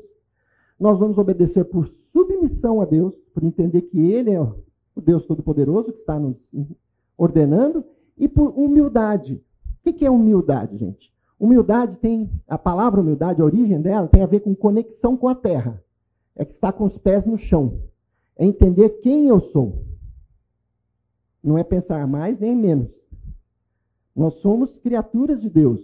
nós 0.79 0.97
vamos 0.97 1.17
obedecer 1.17 1.65
por 1.65 1.89
submissão 2.13 2.81
a 2.81 2.85
Deus, 2.85 3.15
por 3.33 3.43
entender 3.43 3.81
que 3.83 3.99
Ele 4.11 4.31
é 4.31 4.41
o 4.41 4.55
Deus 5.01 5.25
Todo-Poderoso 5.25 5.91
que 5.91 5.99
está 5.99 6.19
nos 6.19 6.37
ordenando, 7.17 7.83
e 8.17 8.27
por 8.27 8.49
humildade. 8.57 9.41
O 9.85 9.93
que 9.93 10.05
é 10.05 10.11
humildade, 10.11 10.77
gente? 10.77 11.11
Humildade 11.39 11.95
tem, 11.97 12.29
a 12.47 12.57
palavra 12.57 12.99
humildade, 12.99 13.41
a 13.41 13.45
origem 13.45 13.81
dela 13.81 14.07
tem 14.07 14.21
a 14.21 14.27
ver 14.27 14.41
com 14.41 14.53
conexão 14.53 15.15
com 15.15 15.29
a 15.29 15.35
terra. 15.35 15.81
É 16.35 16.43
que 16.43 16.51
está 16.51 16.71
com 16.71 16.85
os 16.85 16.97
pés 16.97 17.25
no 17.25 17.37
chão. 17.37 17.79
É 18.37 18.45
entender 18.45 18.89
quem 19.01 19.27
eu 19.27 19.39
sou. 19.39 19.83
Não 21.41 21.57
é 21.57 21.63
pensar 21.63 22.05
mais 22.05 22.37
nem 22.39 22.53
menos. 22.55 22.89
Nós 24.19 24.33
somos 24.41 24.77
criaturas 24.79 25.39
de 25.39 25.49
Deus. 25.49 25.79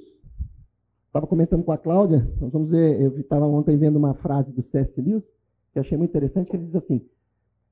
Estava 1.08 1.26
comentando 1.26 1.63
com 1.63 1.71
a 1.71 1.78
Cláudia, 1.78 2.30
nós 2.41 2.52
vamos 2.52 2.69
ver, 2.69 3.00
eu 3.00 3.15
estava 3.15 3.45
ontem 3.45 3.78
vendo 3.78 3.95
uma 3.95 4.13
frase 4.13 4.52
do 4.52 4.62
C.S. 4.62 5.00
Lewis, 5.00 5.24
que 5.71 5.80
achei 5.80 5.98
muito 5.98 6.10
interessante, 6.10 6.52
que 6.52 6.58
ele 6.58 6.65
diz 6.65 6.76
assim: 6.76 7.02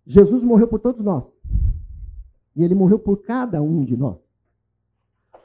Jesus 0.07 0.41
morreu 0.41 0.69
por 0.69 0.79
todos 0.79 1.03
nós. 1.03 1.25
E 2.55 2.63
ele 2.63 2.75
morreu 2.75 2.97
por 2.97 3.17
cada 3.23 3.61
um 3.61 3.83
de 3.83 3.97
nós. 3.97 4.17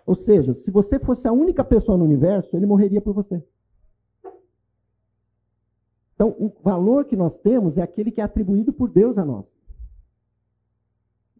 Ou 0.07 0.15
seja, 0.15 0.55
se 0.55 0.71
você 0.71 1.01
fosse 1.01 1.27
a 1.27 1.33
única 1.33 1.65
pessoa 1.65 1.99
no 1.99 2.05
universo, 2.05 2.57
ele 2.57 2.67
morreria 2.67 3.01
por 3.01 3.13
você. 3.13 3.43
Então, 6.15 6.29
o 6.39 6.53
valor 6.63 7.07
que 7.07 7.17
nós 7.17 7.37
temos 7.39 7.77
é 7.77 7.83
aquele 7.83 8.13
que 8.13 8.21
é 8.21 8.25
atribuído 8.25 8.73
por 8.73 8.89
Deus 8.89 9.19
a 9.19 9.25
nós. 9.25 9.47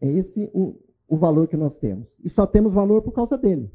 É 0.01 0.11
esse 0.11 0.49
o, 0.53 0.75
o 1.09 1.17
valor 1.17 1.47
que 1.47 1.57
nós 1.57 1.75
temos. 1.75 2.07
E 2.23 2.29
só 2.29 2.45
temos 2.45 2.73
valor 2.73 3.01
por 3.01 3.11
causa 3.11 3.37
dele. 3.37 3.69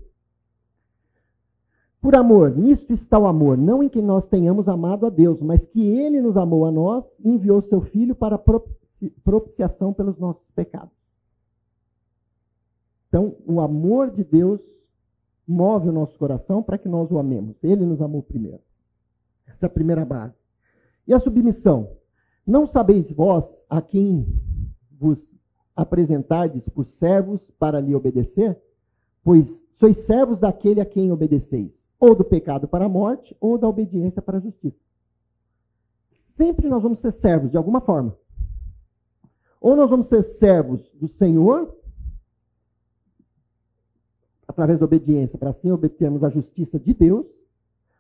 Por 2.00 2.14
amor, 2.14 2.56
nisto 2.56 2.92
está 2.92 3.18
o 3.18 3.26
amor, 3.26 3.56
não 3.56 3.82
em 3.82 3.88
que 3.88 4.00
nós 4.00 4.26
tenhamos 4.28 4.68
amado 4.68 5.06
a 5.06 5.10
Deus, 5.10 5.40
mas 5.40 5.64
que 5.66 5.82
ele 5.82 6.20
nos 6.20 6.36
amou 6.36 6.66
a 6.66 6.70
nós 6.70 7.04
e 7.18 7.30
enviou 7.30 7.62
seu 7.62 7.80
filho 7.80 8.14
para 8.14 8.38
propiciação 9.24 9.92
pelos 9.92 10.18
nossos 10.18 10.46
pecados. 10.50 10.94
Então, 13.08 13.36
o 13.46 13.60
amor 13.60 14.10
de 14.10 14.22
Deus 14.22 14.60
move 15.46 15.88
o 15.88 15.92
nosso 15.92 16.18
coração 16.18 16.62
para 16.62 16.78
que 16.78 16.88
nós 16.88 17.10
o 17.10 17.18
amemos. 17.18 17.56
Ele 17.62 17.86
nos 17.86 18.00
amou 18.00 18.22
primeiro. 18.22 18.60
Essa 19.46 19.64
é 19.64 19.66
a 19.66 19.70
primeira 19.70 20.04
base. 20.04 20.34
E 21.06 21.14
a 21.14 21.18
submissão? 21.18 21.90
Não 22.46 22.66
sabeis 22.66 23.10
vós 23.10 23.44
a 23.68 23.80
quem 23.80 24.26
vos 24.98 25.18
apresentardes 25.74 26.62
por 26.68 26.86
servos 26.86 27.40
para 27.58 27.80
lhe 27.80 27.94
obedecer? 27.94 28.60
Pois 29.22 29.48
sois 29.78 29.96
servos 29.98 30.38
daquele 30.38 30.80
a 30.80 30.86
quem 30.86 31.10
obedeceis, 31.10 31.72
ou 31.98 32.14
do 32.14 32.24
pecado 32.24 32.68
para 32.68 32.84
a 32.84 32.88
morte, 32.88 33.36
ou 33.40 33.58
da 33.58 33.68
obediência 33.68 34.22
para 34.22 34.38
a 34.38 34.40
justiça. 34.40 34.78
Sempre 36.36 36.68
nós 36.68 36.82
vamos 36.82 36.98
ser 36.98 37.12
servos 37.12 37.50
de 37.50 37.56
alguma 37.56 37.80
forma. 37.80 38.16
Ou 39.60 39.76
nós 39.76 39.88
vamos 39.88 40.06
ser 40.08 40.22
servos 40.22 40.90
do 40.94 41.08
Senhor, 41.08 41.74
através 44.46 44.78
da 44.78 44.84
obediência, 44.84 45.38
para 45.38 45.50
assim 45.50 45.70
obtermos 45.70 46.22
a 46.22 46.30
justiça 46.30 46.78
de 46.78 46.92
Deus, 46.92 47.26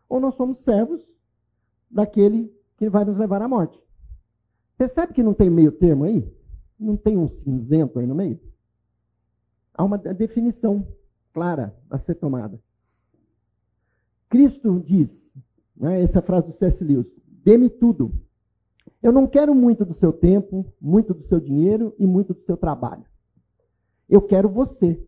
ou 0.08 0.20
nós 0.20 0.34
somos 0.34 0.58
servos 0.58 1.02
daquele 1.90 2.52
que 2.76 2.88
vai 2.88 3.04
nos 3.04 3.16
levar 3.16 3.40
à 3.40 3.48
morte. 3.48 3.80
Percebe 4.76 5.14
que 5.14 5.22
não 5.22 5.32
tem 5.32 5.48
meio 5.48 5.72
termo 5.72 6.04
aí? 6.04 6.28
Não 6.84 6.98
tem 6.98 7.16
um 7.16 7.28
cinzento 7.28 7.98
aí 7.98 8.06
no 8.06 8.14
meio? 8.14 8.38
Há 9.72 9.82
uma 9.82 9.96
definição 9.96 10.86
clara 11.32 11.74
a 11.90 11.98
ser 11.98 12.14
tomada. 12.14 12.60
Cristo 14.28 14.80
diz, 14.84 15.08
né, 15.74 16.02
essa 16.02 16.20
frase 16.20 16.48
do 16.48 16.52
C.S. 16.52 16.84
Lewis, 16.84 17.06
dê-me 17.44 17.70
tudo. 17.70 18.12
Eu 19.02 19.12
não 19.12 19.26
quero 19.26 19.54
muito 19.54 19.84
do 19.84 19.94
seu 19.94 20.12
tempo, 20.12 20.66
muito 20.80 21.14
do 21.14 21.22
seu 21.24 21.40
dinheiro 21.40 21.94
e 21.98 22.06
muito 22.06 22.34
do 22.34 22.42
seu 22.42 22.56
trabalho. 22.56 23.04
Eu 24.08 24.20
quero 24.20 24.48
você. 24.48 25.02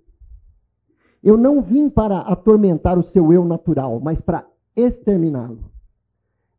Eu 1.23 1.37
não 1.37 1.61
vim 1.61 1.91
para 1.91 2.21
atormentar 2.21 2.99
o 2.99 3.03
seu 3.03 3.33
eu 3.33 3.45
natural, 3.45 4.01
mas 4.01 4.21
para 4.21 4.49
exterminá-lo. 4.75 5.71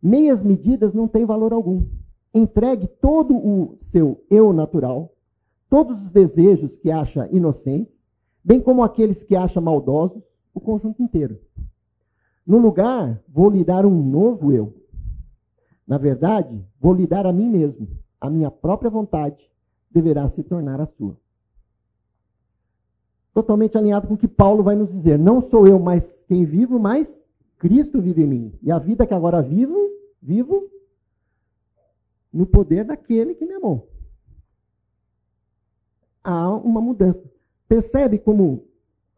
Meias 0.02 0.44
medidas 0.44 0.94
não 0.94 1.08
têm 1.08 1.26
valor 1.26 1.54
algum. 1.54 1.86
Entregue 2.38 2.88
todo 2.88 3.36
o 3.36 3.80
seu 3.92 4.24
eu 4.30 4.54
natural, 4.54 5.12
todos 5.68 6.04
os 6.04 6.12
desejos 6.12 6.76
que 6.76 6.92
acha 6.92 7.28
inocentes, 7.32 7.92
bem 8.44 8.62
como 8.62 8.84
aqueles 8.84 9.24
que 9.24 9.36
acha 9.36 9.60
maldosos, 9.60 10.22
o 10.54 10.60
conjunto 10.60 11.02
inteiro. 11.02 11.40
No 12.46 12.60
lugar, 12.60 13.20
vou 13.28 13.50
lhe 13.50 13.64
dar 13.64 13.88
um 13.88 14.04
novo 14.04 14.52
eu. 14.52 14.72
Na 15.88 15.98
verdade, 15.98 16.64
vou 16.80 16.94
lhe 16.94 17.08
dar 17.08 17.26
a 17.26 17.34
mim 17.34 17.50
mesmo. 17.50 17.88
A 18.22 18.30
minha 18.30 18.52
própria 18.52 18.92
vontade 18.92 19.50
deverá 19.90 20.30
se 20.30 20.44
tornar 20.44 20.80
a 20.80 20.86
sua. 20.86 21.18
Totalmente 23.34 23.76
alinhado 23.80 24.08
com 24.08 24.14
o 24.14 24.18
que 24.18 24.28
Paulo 24.28 24.62
vai 24.62 24.76
nos 24.76 24.92
dizer. 24.92 25.18
Não 25.18 25.42
sou 25.42 25.66
eu 25.66 25.80
mais 25.80 26.08
quem 26.28 26.46
vivo, 26.46 26.78
mas 26.78 27.20
Cristo 27.58 28.00
vive 28.00 28.22
em 28.22 28.28
mim. 28.28 28.54
E 28.62 28.72
a 28.72 28.78
vida 28.78 29.08
que 29.08 29.14
agora 29.16 29.42
vivo, 29.42 29.76
vivo 30.22 30.77
no 32.32 32.46
poder 32.46 32.86
daquele 32.86 33.36
que 33.36 33.46
me 33.46 33.54
amou. 33.54 33.90
Há 36.24 36.50
uma 36.56 36.82
mudança. 36.82 37.24
Percebe 37.68 38.18
como, 38.18 38.66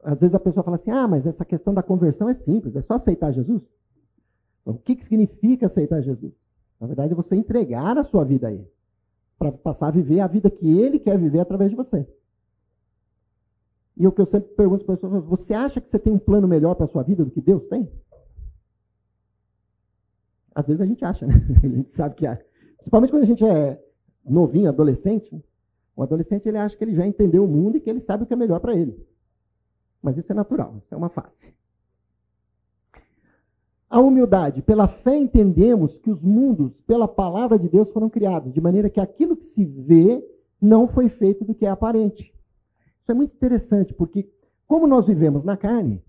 às 0.03 0.19
vezes 0.19 0.35
a 0.35 0.39
pessoa 0.39 0.63
fala 0.63 0.77
assim: 0.77 0.91
ah, 0.91 1.07
mas 1.07 1.25
essa 1.25 1.45
questão 1.45 1.73
da 1.73 1.83
conversão 1.83 2.29
é 2.29 2.35
simples, 2.35 2.75
é 2.75 2.81
só 2.81 2.95
aceitar 2.95 3.31
Jesus? 3.31 3.61
Então, 4.61 4.75
o 4.75 4.77
que, 4.79 4.95
que 4.95 5.03
significa 5.05 5.67
aceitar 5.67 6.01
Jesus? 6.01 6.33
Na 6.79 6.87
verdade, 6.87 7.13
é 7.13 7.15
você 7.15 7.35
entregar 7.35 7.97
a 7.97 8.03
sua 8.03 8.23
vida 8.23 8.47
a 8.47 8.53
Ele, 8.53 8.67
para 9.37 9.51
passar 9.51 9.87
a 9.87 9.91
viver 9.91 10.19
a 10.19 10.27
vida 10.27 10.49
que 10.49 10.67
Ele 10.79 10.99
quer 10.99 11.17
viver 11.17 11.39
através 11.39 11.69
de 11.69 11.75
você. 11.75 12.07
E 13.97 14.07
o 14.07 14.11
que 14.11 14.21
eu 14.21 14.25
sempre 14.25 14.53
pergunto 14.55 14.85
para 14.85 14.95
as 14.95 15.01
pessoas: 15.01 15.25
você 15.25 15.53
acha 15.53 15.81
que 15.81 15.89
você 15.89 15.99
tem 15.99 16.13
um 16.13 16.19
plano 16.19 16.47
melhor 16.47 16.75
para 16.75 16.85
a 16.85 16.89
sua 16.89 17.03
vida 17.03 17.25
do 17.25 17.31
que 17.31 17.41
Deus 17.41 17.67
tem? 17.67 17.89
Às 20.55 20.65
vezes 20.65 20.81
a 20.81 20.85
gente 20.85 21.03
acha, 21.03 21.25
né? 21.25 21.33
A 21.63 21.67
gente 21.67 21.95
sabe 21.95 22.15
que 22.15 22.25
há. 22.27 22.39
Principalmente 22.79 23.11
quando 23.11 23.23
a 23.23 23.27
gente 23.27 23.45
é 23.45 23.81
novinho, 24.25 24.69
adolescente. 24.69 25.43
O 25.95 26.03
adolescente 26.03 26.47
ele 26.47 26.57
acha 26.57 26.75
que 26.75 26.83
ele 26.83 26.95
já 26.95 27.05
entendeu 27.05 27.43
o 27.43 27.47
mundo 27.47 27.77
e 27.77 27.81
que 27.81 27.89
ele 27.89 28.01
sabe 28.01 28.23
o 28.23 28.25
que 28.25 28.33
é 28.33 28.37
melhor 28.37 28.59
para 28.59 28.73
ele. 28.73 29.05
Mas 30.01 30.17
isso 30.17 30.31
é 30.31 30.35
natural, 30.35 30.75
isso 30.77 30.93
é 30.93 30.97
uma 30.97 31.09
fase. 31.09 31.35
A 33.89 33.99
humildade. 33.99 34.61
Pela 34.61 34.87
fé 34.87 35.17
entendemos 35.17 35.97
que 35.97 36.11
os 36.11 36.21
mundos, 36.21 36.71
pela 36.85 37.07
palavra 37.07 37.57
de 37.57 37.67
Deus, 37.67 37.89
foram 37.89 38.09
criados, 38.09 38.53
de 38.53 38.61
maneira 38.61 38.89
que 38.89 38.99
aquilo 38.99 39.35
que 39.35 39.47
se 39.47 39.65
vê 39.65 40.23
não 40.61 40.87
foi 40.87 41.09
feito 41.09 41.43
do 41.43 41.55
que 41.55 41.65
é 41.65 41.69
aparente. 41.69 42.33
Isso 43.01 43.11
é 43.11 43.13
muito 43.13 43.33
interessante, 43.33 43.93
porque 43.93 44.29
como 44.67 44.85
nós 44.85 45.07
vivemos 45.07 45.43
na 45.43 45.57
carne, 45.57 46.01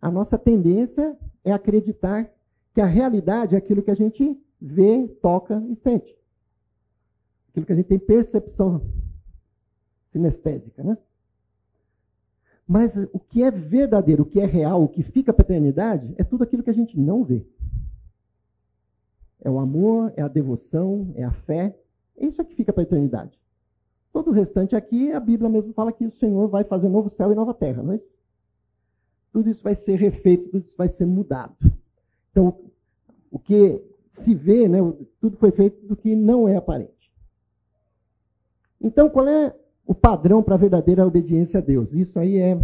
a 0.00 0.10
nossa 0.10 0.36
tendência 0.36 1.16
é 1.44 1.52
acreditar 1.52 2.28
que 2.74 2.80
a 2.80 2.86
realidade 2.86 3.54
é 3.54 3.58
aquilo 3.58 3.82
que 3.82 3.90
a 3.90 3.94
gente 3.94 4.36
vê, 4.62 5.08
toca 5.20 5.60
e 5.68 5.74
sente. 5.76 6.16
Aquilo 7.50 7.66
que 7.66 7.72
a 7.72 7.76
gente 7.76 7.88
tem 7.88 7.98
percepção 7.98 8.80
sinestésica, 10.12 10.82
né? 10.84 10.96
Mas 12.66 12.94
o 13.12 13.18
que 13.18 13.42
é 13.42 13.50
verdadeiro, 13.50 14.22
o 14.22 14.26
que 14.26 14.40
é 14.40 14.46
real, 14.46 14.84
o 14.84 14.88
que 14.88 15.02
fica 15.02 15.32
para 15.32 15.42
a 15.42 15.46
eternidade, 15.46 16.14
é 16.16 16.22
tudo 16.22 16.44
aquilo 16.44 16.62
que 16.62 16.70
a 16.70 16.74
gente 16.74 16.98
não 16.98 17.24
vê. 17.24 17.44
É 19.40 19.50
o 19.50 19.58
amor, 19.58 20.12
é 20.16 20.22
a 20.22 20.28
devoção, 20.28 21.12
é 21.16 21.24
a 21.24 21.32
fé. 21.32 21.76
É 22.16 22.24
isso 22.24 22.44
que 22.44 22.54
fica 22.54 22.72
para 22.72 22.82
a 22.82 22.86
eternidade. 22.86 23.36
Todo 24.12 24.30
o 24.30 24.32
restante 24.32 24.76
aqui, 24.76 25.10
a 25.10 25.18
Bíblia 25.18 25.50
mesmo 25.50 25.72
fala 25.72 25.92
que 25.92 26.06
o 26.06 26.12
Senhor 26.12 26.46
vai 26.48 26.62
fazer 26.62 26.88
novo 26.88 27.10
céu 27.10 27.32
e 27.32 27.34
nova 27.34 27.52
terra, 27.52 27.82
não 27.82 27.94
é? 27.94 28.00
Tudo 29.32 29.50
isso 29.50 29.62
vai 29.62 29.74
ser 29.74 29.96
refeito, 29.96 30.50
tudo 30.50 30.64
isso 30.64 30.76
vai 30.76 30.88
ser 30.88 31.06
mudado. 31.06 31.56
Então, 32.30 32.56
o 33.30 33.38
que 33.38 33.82
se 34.14 34.34
vê, 34.34 34.68
né, 34.68 34.78
tudo 35.20 35.36
foi 35.36 35.50
feito 35.50 35.86
do 35.86 35.96
que 35.96 36.14
não 36.14 36.48
é 36.48 36.56
aparente. 36.56 37.12
Então, 38.80 39.08
qual 39.08 39.26
é 39.28 39.54
o 39.86 39.94
padrão 39.94 40.42
para 40.42 40.54
a 40.54 40.58
verdadeira 40.58 41.06
obediência 41.06 41.58
a 41.58 41.62
Deus? 41.62 41.92
Isso 41.92 42.18
aí 42.18 42.36
é 42.38 42.58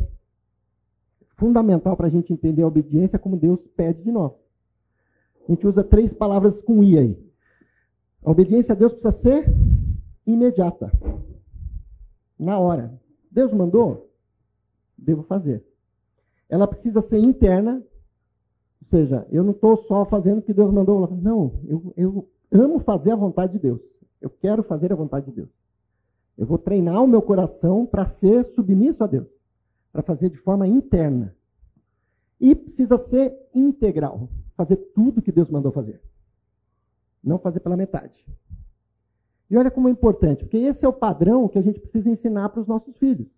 fundamental 1.37 1.97
para 1.97 2.07
a 2.07 2.11
gente 2.11 2.33
entender 2.33 2.63
a 2.63 2.67
obediência 2.67 3.19
como 3.19 3.37
Deus 3.37 3.61
pede 3.77 4.03
de 4.03 4.11
nós. 4.11 4.33
A 5.49 5.53
gente 5.53 5.67
usa 5.67 5.83
três 5.83 6.13
palavras 6.13 6.61
com 6.61 6.83
I 6.83 6.99
aí. 6.99 7.29
A 8.23 8.31
obediência 8.31 8.73
a 8.73 8.77
Deus 8.77 8.93
precisa 8.93 9.13
ser 9.13 9.47
imediata. 10.27 10.93
Na 12.39 12.59
hora. 12.59 12.93
Deus 13.31 13.53
mandou? 13.53 14.11
Devo 14.97 15.23
fazer. 15.23 15.65
Ela 16.49 16.67
precisa 16.67 17.01
ser 17.01 17.19
interna, 17.19 17.83
ou 18.91 18.99
seja, 18.99 19.27
eu 19.31 19.45
não 19.45 19.51
estou 19.51 19.77
só 19.85 20.07
fazendo 20.07 20.39
o 20.39 20.43
que 20.43 20.55
Deus 20.55 20.73
mandou. 20.73 21.07
Não, 21.21 21.53
eu, 21.67 21.93
eu 21.95 22.29
amo 22.51 22.81
fazer 22.81 23.11
a 23.11 23.17
vontade 23.17 23.53
de 23.53 23.59
Deus. 23.59 23.81
Eu 24.19 24.31
quero 24.31 24.63
fazer 24.63 24.91
a 24.91 24.97
vontade 24.97 25.27
de 25.27 25.33
Deus. 25.33 25.51
Eu 26.39 26.47
vou 26.47 26.57
treinar 26.57 27.03
o 27.05 27.07
meu 27.07 27.21
coração 27.21 27.85
para 27.85 28.07
ser 28.07 28.45
submisso 28.47 29.05
a 29.05 29.07
Deus, 29.07 29.29
para 29.93 30.03
fazer 30.03 30.31
de 30.31 30.39
forma 30.39 30.67
interna. 30.67 31.35
E 32.41 32.55
precisa 32.55 32.97
ser 32.97 33.37
integral, 33.55 34.29
fazer 34.57 34.77
tudo 34.95 35.21
que 35.21 35.33
Deus 35.33 35.51
mandou 35.51 35.71
fazer. 35.71 36.01
Não 37.23 37.39
fazer 37.39 37.61
pela 37.61 37.77
metade. 37.77 38.25
E 39.51 39.57
olha 39.57 39.71
como 39.71 39.89
é 39.89 39.91
importante, 39.91 40.45
porque 40.45 40.57
esse 40.57 40.85
é 40.85 40.89
o 40.89 40.93
padrão 40.93 41.47
que 41.47 41.59
a 41.59 41.63
gente 41.63 41.81
precisa 41.81 42.09
ensinar 42.09 42.49
para 42.49 42.61
os 42.61 42.67
nossos 42.67 42.97
filhos. 42.97 43.29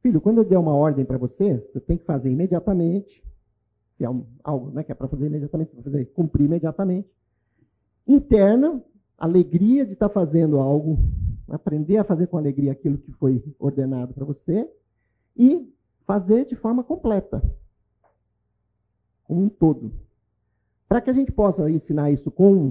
Filho, 0.00 0.20
quando 0.20 0.38
eu 0.38 0.44
der 0.44 0.58
uma 0.58 0.74
ordem 0.74 1.04
para 1.04 1.18
você, 1.18 1.58
você 1.58 1.80
tem 1.80 1.96
que 1.96 2.04
fazer 2.04 2.30
imediatamente, 2.30 3.22
se 3.98 4.04
é 4.04 4.08
um, 4.10 4.24
algo 4.44 4.70
né, 4.70 4.84
que 4.84 4.92
é 4.92 4.94
para 4.94 5.08
fazer 5.08 5.26
imediatamente, 5.26 5.74
vai 5.74 5.82
fazer, 5.82 6.06
cumprir 6.14 6.44
imediatamente. 6.44 7.08
Interna, 8.06 8.82
alegria 9.18 9.84
de 9.84 9.92
estar 9.92 10.08
tá 10.08 10.14
fazendo 10.14 10.58
algo, 10.60 10.96
aprender 11.48 11.98
a 11.98 12.04
fazer 12.04 12.28
com 12.28 12.38
alegria 12.38 12.72
aquilo 12.72 12.96
que 12.96 13.10
foi 13.12 13.44
ordenado 13.58 14.14
para 14.14 14.24
você 14.24 14.70
e 15.36 15.68
fazer 16.06 16.46
de 16.46 16.54
forma 16.54 16.84
completa, 16.84 17.42
como 19.24 19.42
um 19.42 19.48
todo. 19.48 19.92
Para 20.88 21.00
que 21.00 21.10
a 21.10 21.12
gente 21.12 21.32
possa 21.32 21.68
ensinar 21.68 22.12
isso 22.12 22.30
com 22.30 22.68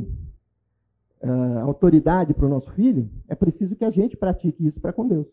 uh, 1.21 1.59
autoridade 1.61 2.33
para 2.33 2.45
o 2.45 2.49
nosso 2.49 2.71
filho, 2.71 3.09
é 3.27 3.35
preciso 3.35 3.75
que 3.75 3.85
a 3.85 3.91
gente 3.91 4.15
pratique 4.15 4.65
isso 4.65 4.79
para 4.79 4.93
com 4.93 5.05
Deus. 5.05 5.27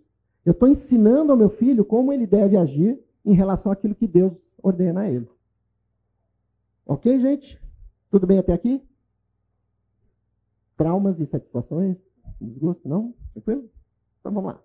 Eu 0.44 0.52
estou 0.52 0.68
ensinando 0.68 1.32
ao 1.32 1.38
meu 1.38 1.48
filho 1.48 1.84
como 1.84 2.12
ele 2.12 2.26
deve 2.26 2.56
agir 2.56 2.98
em 3.24 3.32
relação 3.32 3.72
àquilo 3.72 3.94
que 3.94 4.06
Deus 4.06 4.32
ordena 4.60 5.02
a 5.02 5.10
ele. 5.10 5.26
Ok, 6.86 7.20
gente? 7.20 7.60
Tudo 8.10 8.26
bem 8.26 8.38
até 8.38 8.52
aqui? 8.52 8.82
Traumas 10.76 11.18
e 11.20 11.26
satisfações? 11.26 11.96
Desgosto? 12.40 12.88
Não? 12.88 13.14
Tranquilo? 13.32 13.70
Então 14.20 14.32
vamos 14.32 14.52
lá. 14.52 14.60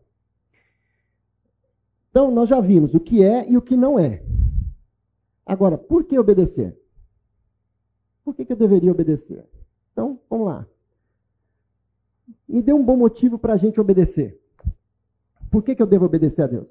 Então, 2.10 2.32
nós 2.32 2.50
já 2.50 2.60
vimos 2.60 2.94
o 2.94 3.00
que 3.00 3.24
é 3.24 3.50
e 3.50 3.56
o 3.56 3.62
que 3.62 3.78
não 3.78 4.00
é. 4.00 4.24
Agora, 5.46 5.78
por 5.78 6.04
que 6.04 6.18
obedecer? 6.18 6.78
Por 8.24 8.36
que, 8.36 8.46
que 8.46 8.54
eu 8.54 8.58
deveria 8.58 8.92
obedecer? 8.92 9.46
Então, 9.92 10.20
vamos 10.30 10.48
lá. 10.48 10.68
Me 12.48 12.62
dê 12.62 12.74
um 12.74 12.84
bom 12.84 12.98
motivo 12.98 13.38
para 13.38 13.54
a 13.54 13.58
gente 13.58 13.80
obedecer. 13.80 14.40
Por 15.52 15.64
que, 15.64 15.76
que 15.76 15.82
eu 15.82 15.88
devo 15.88 16.06
obedecer 16.06 16.42
a 16.44 16.48
Deus? 16.48 16.68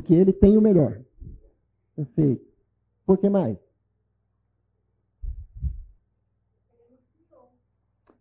Porque 0.00 0.14
ele 0.14 0.32
tem 0.32 0.56
o 0.56 0.62
melhor. 0.62 0.98
Perfeito. 1.94 2.42
Por 3.04 3.18
que 3.18 3.28
mais? 3.28 3.58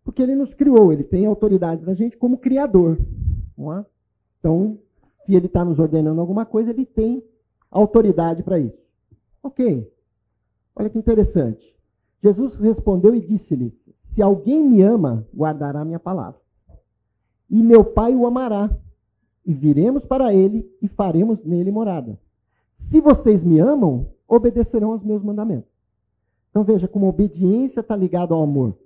Porque 0.03 0.21
ele 0.21 0.35
nos 0.35 0.53
criou, 0.53 0.91
ele 0.91 1.05
tem 1.05 1.25
autoridade 1.25 1.85
na 1.85 1.93
gente 1.93 2.17
como 2.17 2.37
criador. 2.37 2.97
É? 2.99 3.85
Então, 4.39 4.77
se 5.25 5.33
ele 5.33 5.45
está 5.45 5.63
nos 5.63 5.79
ordenando 5.79 6.19
alguma 6.19 6.45
coisa, 6.45 6.71
ele 6.71 6.85
tem 6.85 7.23
autoridade 7.71 8.43
para 8.43 8.59
isso. 8.59 8.77
Ok. 9.41 9.89
Olha 10.75 10.89
que 10.89 10.97
interessante. 10.97 11.73
Jesus 12.21 12.57
respondeu 12.57 13.15
e 13.15 13.21
disse-lhe: 13.21 13.73
Se 14.03 14.21
alguém 14.21 14.61
me 14.67 14.81
ama, 14.81 15.25
guardará 15.33 15.85
minha 15.85 15.99
palavra. 15.99 16.41
E 17.49 17.63
meu 17.63 17.85
Pai 17.85 18.13
o 18.13 18.27
amará, 18.27 18.69
e 19.49 19.53
viremos 19.55 20.05
para 20.05 20.31
ele 20.31 20.71
e 20.79 20.87
faremos 20.87 21.43
nele 21.43 21.71
morada. 21.71 22.19
Se 22.77 23.01
vocês 23.01 23.43
me 23.43 23.59
amam, 23.59 24.13
obedecerão 24.27 24.91
aos 24.91 25.03
meus 25.03 25.23
mandamentos. 25.23 25.71
Então 26.51 26.63
veja 26.63 26.87
como 26.87 27.09
obediência 27.09 27.79
está 27.79 27.95
ligada 27.95 28.31
ao 28.31 28.43
amor. 28.43 28.77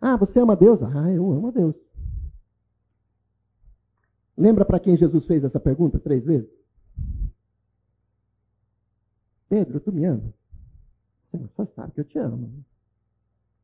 Ah, 0.00 0.16
você 0.16 0.40
ama 0.40 0.56
Deus? 0.56 0.82
Ah, 0.82 1.12
eu 1.12 1.30
amo 1.30 1.48
a 1.48 1.50
Deus. 1.50 1.76
Lembra 4.34 4.64
para 4.64 4.80
quem 4.80 4.96
Jesus 4.96 5.26
fez 5.26 5.44
essa 5.44 5.60
pergunta 5.60 5.98
três 5.98 6.24
vezes? 6.24 6.48
Pedro, 9.50 9.80
tu 9.80 9.92
me 9.92 10.06
ama? 10.06 10.32
Senhor, 11.30 11.50
só 11.54 11.66
sabe 11.76 11.92
que 11.92 12.00
eu 12.00 12.04
te 12.06 12.18
amo. 12.18 12.64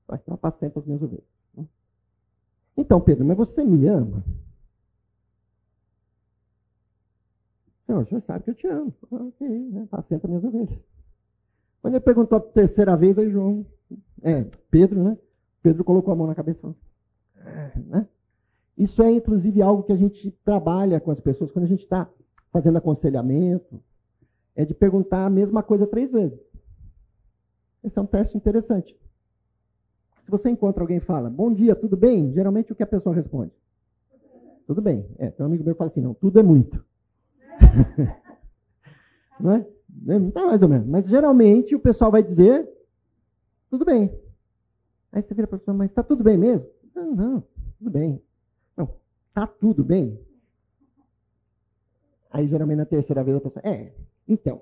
Vai 0.06 0.18
estar 0.18 0.34
apacenta 0.34 0.80
as 0.80 0.84
minhas 0.84 1.00
ovelhas. 1.00 1.24
Então, 2.76 3.00
Pedro, 3.00 3.24
mas 3.24 3.36
você 3.36 3.64
me 3.64 3.86
ama? 3.86 4.24
Senhor, 7.86 8.02
o 8.02 8.06
senhor 8.06 8.20
sabe 8.22 8.44
que 8.44 8.50
eu 8.50 8.54
te 8.54 8.66
amo. 8.66 8.92
Ok, 9.10 9.48
né? 9.48 9.82
Apacenta 9.90 10.26
minhas 10.26 10.44
ovelhas. 10.44 10.78
Quando 11.80 11.94
ele 11.94 12.04
perguntou 12.04 12.38
a 12.38 12.40
terceira 12.40 12.96
vez, 12.96 13.18
aí 13.18 13.30
João, 13.30 13.64
é, 14.22 14.44
Pedro, 14.70 15.02
né? 15.02 15.18
Pedro 15.62 15.84
colocou 15.84 16.12
a 16.12 16.16
mão 16.16 16.26
na 16.26 16.34
cabeça 16.34 16.58
e 16.58 16.62
falou, 16.62 16.76
é, 17.36 17.78
né? 17.78 18.08
Isso 18.76 19.02
é, 19.02 19.12
inclusive, 19.12 19.62
algo 19.62 19.82
que 19.84 19.92
a 19.92 19.96
gente 19.96 20.30
trabalha 20.44 20.98
com 20.98 21.10
as 21.10 21.20
pessoas 21.20 21.52
quando 21.52 21.66
a 21.66 21.68
gente 21.68 21.82
está 21.82 22.08
fazendo 22.50 22.78
aconselhamento, 22.78 23.80
é 24.56 24.64
de 24.64 24.74
perguntar 24.74 25.26
a 25.26 25.30
mesma 25.30 25.62
coisa 25.62 25.86
três 25.86 26.10
vezes. 26.10 26.40
Esse 27.82 27.98
é 27.98 28.02
um 28.02 28.06
teste 28.06 28.36
interessante. 28.36 28.96
Se 30.24 30.30
você 30.30 30.48
encontra 30.48 30.82
alguém 30.82 30.96
e 30.96 31.00
fala, 31.00 31.28
bom 31.28 31.52
dia, 31.52 31.76
tudo 31.76 31.96
bem? 31.96 32.32
Geralmente 32.32 32.72
o 32.72 32.74
que 32.74 32.82
a 32.82 32.86
pessoa 32.86 33.14
responde? 33.14 33.52
Tudo 34.66 34.80
bem. 34.80 35.06
É, 35.18 35.30
tem 35.30 35.44
um 35.44 35.48
amigo 35.48 35.62
meu 35.62 35.74
que 35.74 35.78
fala 35.78 35.90
assim, 35.90 36.00
não, 36.00 36.14
tudo 36.14 36.40
é 36.40 36.42
muito. 36.42 36.82
não 39.38 39.52
é? 39.52 39.66
Tá 40.32 40.46
mais 40.46 40.62
ou 40.62 40.68
menos. 40.68 40.86
Mas 40.86 41.06
geralmente 41.06 41.74
o 41.74 41.80
pessoal 41.80 42.10
vai 42.10 42.22
dizer, 42.22 42.66
tudo 43.68 43.84
bem. 43.84 44.18
Aí 45.12 45.22
você 45.22 45.34
vira 45.34 45.46
para 45.46 45.56
a 45.56 45.58
pessoa, 45.58 45.76
mas 45.76 45.90
está 45.90 46.02
tudo 46.02 46.24
bem 46.24 46.38
mesmo? 46.38 46.66
Não, 46.94 47.14
não, 47.14 47.44
tudo 47.78 47.90
bem. 47.90 48.22
Não, 48.76 48.96
está 49.28 49.46
tudo 49.46 49.84
bem. 49.84 50.18
Aí 52.30 52.48
geralmente 52.48 52.78
na 52.78 52.86
terceira 52.86 53.22
vez 53.22 53.36
a 53.36 53.40
pessoa, 53.40 53.62
é, 53.64 53.92
então, 54.26 54.58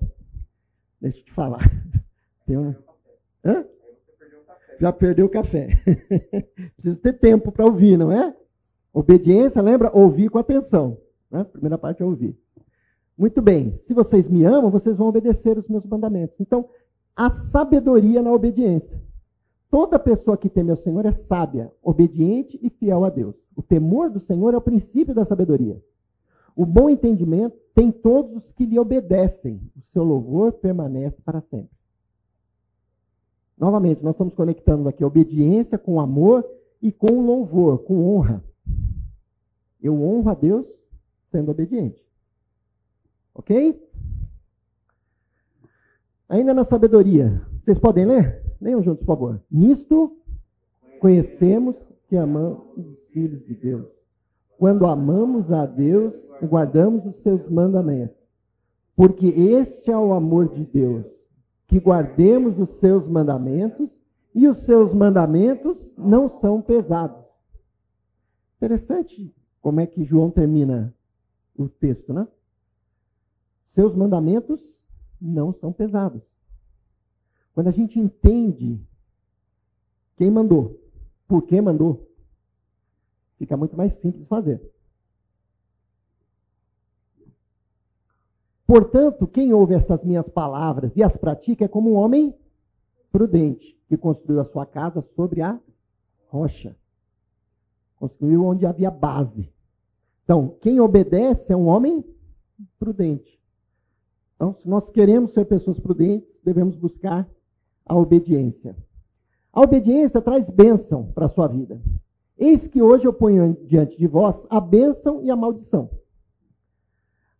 deixa 0.99 1.19
eu 1.19 1.23
te 1.23 1.31
falar. 1.31 1.61
Tem 2.45 2.57
um... 2.57 2.75
Hã? 3.45 3.65
Já 4.79 4.91
perdeu 4.91 5.25
o 5.25 5.29
café. 5.29 5.69
Precisa 6.75 6.99
ter 7.01 7.13
tempo 7.13 7.51
para 7.51 7.65
ouvir, 7.65 7.97
não 7.97 8.11
é? 8.11 8.35
Obediência, 8.93 9.61
lembra? 9.61 9.91
Ouvir 9.93 10.29
com 10.29 10.37
atenção. 10.37 10.97
Né? 11.31 11.43
Primeira 11.43 11.77
parte 11.77 12.01
é 12.01 12.05
ouvir. 12.05 12.37
Muito 13.17 13.41
bem. 13.41 13.79
Se 13.87 13.93
vocês 13.93 14.27
me 14.27 14.43
amam, 14.43 14.69
vocês 14.69 14.97
vão 14.97 15.07
obedecer 15.07 15.57
os 15.57 15.67
meus 15.67 15.85
mandamentos. 15.85 16.35
Então, 16.39 16.69
a 17.15 17.29
sabedoria 17.29 18.21
na 18.21 18.31
obediência. 18.31 19.01
Toda 19.69 19.97
pessoa 19.97 20.37
que 20.37 20.49
teme 20.49 20.69
ao 20.69 20.77
Senhor 20.77 21.05
é 21.05 21.11
sábia, 21.11 21.71
obediente 21.81 22.59
e 22.61 22.69
fiel 22.69 23.03
a 23.03 23.09
Deus. 23.09 23.35
O 23.55 23.61
temor 23.63 24.09
do 24.09 24.19
Senhor 24.19 24.53
é 24.53 24.57
o 24.57 24.61
princípio 24.61 25.15
da 25.15 25.25
sabedoria. 25.25 25.81
O 26.55 26.65
bom 26.65 26.89
entendimento 26.89 27.57
tem 27.73 27.91
todos 27.91 28.35
os 28.35 28.51
que 28.51 28.65
lhe 28.65 28.77
obedecem. 28.77 29.59
O 29.75 29.81
seu 29.91 30.03
louvor 30.03 30.53
permanece 30.53 31.19
para 31.23 31.41
sempre. 31.41 31.72
Novamente, 33.57 34.03
nós 34.03 34.13
estamos 34.13 34.33
conectando 34.33 34.89
aqui 34.89 35.03
obediência 35.03 35.77
com 35.77 35.99
amor 35.99 36.45
e 36.81 36.91
com 36.91 37.21
louvor, 37.21 37.79
com 37.79 38.15
honra. 38.15 38.43
Eu 39.81 40.01
honro 40.01 40.29
a 40.29 40.33
Deus 40.33 40.67
sendo 41.31 41.51
obediente. 41.51 42.03
Ok? 43.33 43.81
Ainda 46.29 46.53
na 46.53 46.63
sabedoria. 46.63 47.41
Vocês 47.63 47.77
podem 47.79 48.05
ler? 48.05 48.43
Leiam 48.59 48.81
juntos, 48.81 49.05
por 49.05 49.15
favor. 49.15 49.41
Nisto 49.51 50.17
conhecemos 50.99 51.75
que 52.07 52.17
amamos 52.17 52.77
os 52.77 52.99
filhos 53.11 53.45
de 53.45 53.53
Deus. 53.55 53.87
Quando 54.57 54.85
amamos 54.85 55.51
a 55.51 55.65
Deus 55.65 56.13
guardamos 56.45 57.05
os 57.05 57.15
seus 57.17 57.47
mandamentos. 57.49 58.17
Porque 58.95 59.27
este 59.27 59.91
é 59.91 59.97
o 59.97 60.13
amor 60.13 60.49
de 60.49 60.65
Deus 60.65 61.05
que 61.73 61.79
guardemos 61.79 62.59
os 62.59 62.69
seus 62.79 63.07
mandamentos, 63.07 63.89
e 64.35 64.47
os 64.47 64.59
seus 64.59 64.93
mandamentos 64.93 65.91
não 65.97 66.29
são 66.29 66.61
pesados. 66.61 67.25
Interessante 68.57 69.33
como 69.59 69.79
é 69.79 69.87
que 69.87 70.03
João 70.03 70.29
termina 70.29 70.93
o 71.57 71.67
texto, 71.67 72.13
né? 72.13 72.27
Seus 73.73 73.95
mandamentos 73.95 74.79
não 75.19 75.51
são 75.51 75.73
pesados. 75.73 76.21
Quando 77.55 77.69
a 77.69 77.71
gente 77.71 77.99
entende 77.99 78.79
quem 80.15 80.29
mandou, 80.29 80.79
por 81.27 81.41
que 81.41 81.59
mandou, 81.59 82.07
fica 83.39 83.57
muito 83.57 83.75
mais 83.75 83.93
simples 83.93 84.27
fazer. 84.27 84.61
Portanto, 88.65 89.27
quem 89.27 89.53
ouve 89.53 89.73
estas 89.73 90.03
minhas 90.03 90.27
palavras 90.29 90.91
e 90.95 91.03
as 91.03 91.15
pratica 91.17 91.65
é 91.65 91.67
como 91.67 91.91
um 91.91 91.95
homem 91.95 92.33
prudente, 93.11 93.77
que 93.87 93.97
construiu 93.97 94.39
a 94.39 94.45
sua 94.45 94.65
casa 94.65 95.01
sobre 95.15 95.41
a 95.41 95.59
rocha. 96.27 96.75
Construiu 97.99 98.45
onde 98.45 98.65
havia 98.65 98.89
base. 98.89 99.49
Então, 100.23 100.55
quem 100.61 100.79
obedece 100.79 101.51
é 101.51 101.55
um 101.55 101.67
homem 101.67 102.03
prudente. 102.79 103.39
Então, 104.35 104.53
se 104.53 104.67
nós 104.67 104.89
queremos 104.89 105.33
ser 105.33 105.45
pessoas 105.45 105.79
prudentes, 105.79 106.29
devemos 106.43 106.75
buscar 106.75 107.29
a 107.85 107.95
obediência. 107.95 108.75
A 109.51 109.61
obediência 109.61 110.21
traz 110.21 110.49
bênção 110.49 111.03
para 111.05 111.25
a 111.25 111.29
sua 111.29 111.47
vida. 111.47 111.79
Eis 112.37 112.67
que 112.67 112.81
hoje 112.81 113.05
eu 113.05 113.13
ponho 113.13 113.55
diante 113.67 113.97
de 113.97 114.07
vós 114.07 114.43
a 114.49 114.59
bênção 114.59 115.23
e 115.23 115.29
a 115.29 115.35
maldição. 115.35 115.89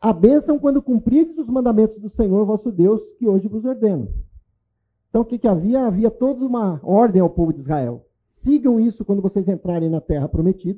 A 0.04 0.12
bênção 0.12 0.60
quando 0.60 0.82
cumprirdes 0.82 1.38
os 1.38 1.48
mandamentos 1.48 1.98
do 1.98 2.10
Senhor 2.10 2.46
vosso 2.46 2.70
Deus, 2.70 3.02
que 3.18 3.26
hoje 3.26 3.48
vos 3.48 3.64
ordeno. 3.64 4.14
Então, 5.08 5.22
o 5.22 5.26
que, 5.26 5.40
que 5.40 5.48
havia? 5.48 5.86
Havia 5.86 6.12
toda 6.12 6.46
uma 6.46 6.82
ordem 6.84 7.22
ao 7.22 7.30
povo 7.30 7.54
de 7.54 7.62
Israel. 7.62 8.06
Sigam 8.30 8.82
isso 8.82 9.06
quando 9.06 9.22
vocês 9.22 9.48
entrarem 9.48 9.90
na 9.90 10.02
terra 10.02 10.28
prometida, 10.28 10.78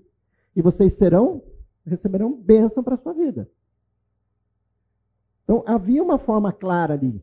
e 0.55 0.61
vocês 0.61 0.93
serão, 0.93 1.41
receberão 1.83 2.33
bênção 2.33 2.83
para 2.83 2.93
a 2.93 2.97
sua 2.99 3.13
vida. 3.13 3.49
Então, 5.43 5.63
havia 5.65 6.03
uma 6.03 6.19
forma 6.19 6.53
clara 6.53 6.93
ali. 6.93 7.19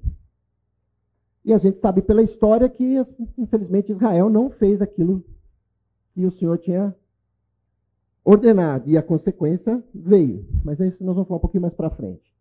E 1.45 1.53
a 1.53 1.59
gente 1.59 1.79
sabe 1.79 2.03
pela 2.03 2.25
história 2.25 2.69
que, 2.69 2.97
infelizmente, 3.39 3.93
Israel 3.93 4.29
não 4.29 4.51
fez 4.51 4.83
aquilo 4.83 5.25
que 6.15 6.27
o 6.27 6.33
Senhor 6.33 6.59
tinha 6.59 6.97
ordenado 8.25 8.89
e 8.89 8.97
a 8.97 9.03
consequência 9.03 9.83
veio. 9.95 10.45
Mas 10.65 10.81
é 10.81 10.89
isso 10.89 11.05
nós 11.05 11.15
vamos 11.15 11.29
falar 11.29 11.39
um 11.39 11.43
pouquinho 11.43 11.63
mais 11.63 11.75
para 11.75 11.91
frente. 11.91 12.33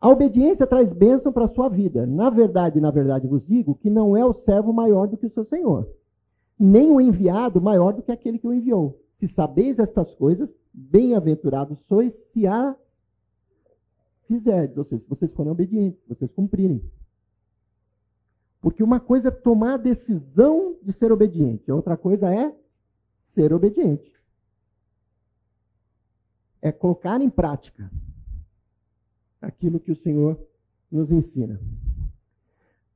A 0.00 0.08
obediência 0.08 0.66
traz 0.66 0.92
bênção 0.92 1.32
para 1.32 1.44
a 1.44 1.48
sua 1.48 1.68
vida. 1.68 2.06
Na 2.06 2.28
verdade, 2.30 2.80
na 2.80 2.90
verdade 2.90 3.26
vos 3.26 3.44
digo 3.46 3.74
que 3.74 3.90
não 3.90 4.16
é 4.16 4.24
o 4.24 4.32
servo 4.32 4.72
maior 4.72 5.06
do 5.06 5.16
que 5.16 5.26
o 5.26 5.30
seu 5.30 5.44
senhor, 5.44 5.88
nem 6.58 6.90
o 6.90 7.00
enviado 7.00 7.60
maior 7.60 7.92
do 7.92 8.02
que 8.02 8.10
aquele 8.10 8.38
que 8.38 8.46
o 8.46 8.52
enviou. 8.52 9.00
Se 9.18 9.28
sabeis 9.28 9.78
estas 9.78 10.12
coisas, 10.14 10.48
bem-aventurados 10.72 11.78
sois 11.86 12.12
se 12.32 12.46
a 12.46 12.74
fizerdes, 14.26 14.76
ou 14.76 14.84
seja, 14.84 15.02
se 15.02 15.08
vocês 15.08 15.32
forem 15.32 15.52
obedientes, 15.52 16.00
se 16.00 16.08
vocês 16.08 16.30
cumprirem. 16.32 16.82
Porque 18.60 18.82
uma 18.82 18.98
coisa 18.98 19.28
é 19.28 19.32
tomar 19.32 19.74
a 19.74 19.78
decisão 19.78 20.76
de 20.82 20.92
ser 20.92 21.12
obediente, 21.12 21.70
outra 21.70 21.96
coisa 21.96 22.32
é 22.32 22.52
ser 23.34 23.52
obediente 23.52 24.11
é 26.62 26.70
colocar 26.70 27.20
em 27.20 27.28
prática 27.28 27.90
aquilo 29.40 29.80
que 29.80 29.90
o 29.90 29.96
Senhor 29.96 30.38
nos 30.90 31.10
ensina. 31.10 31.60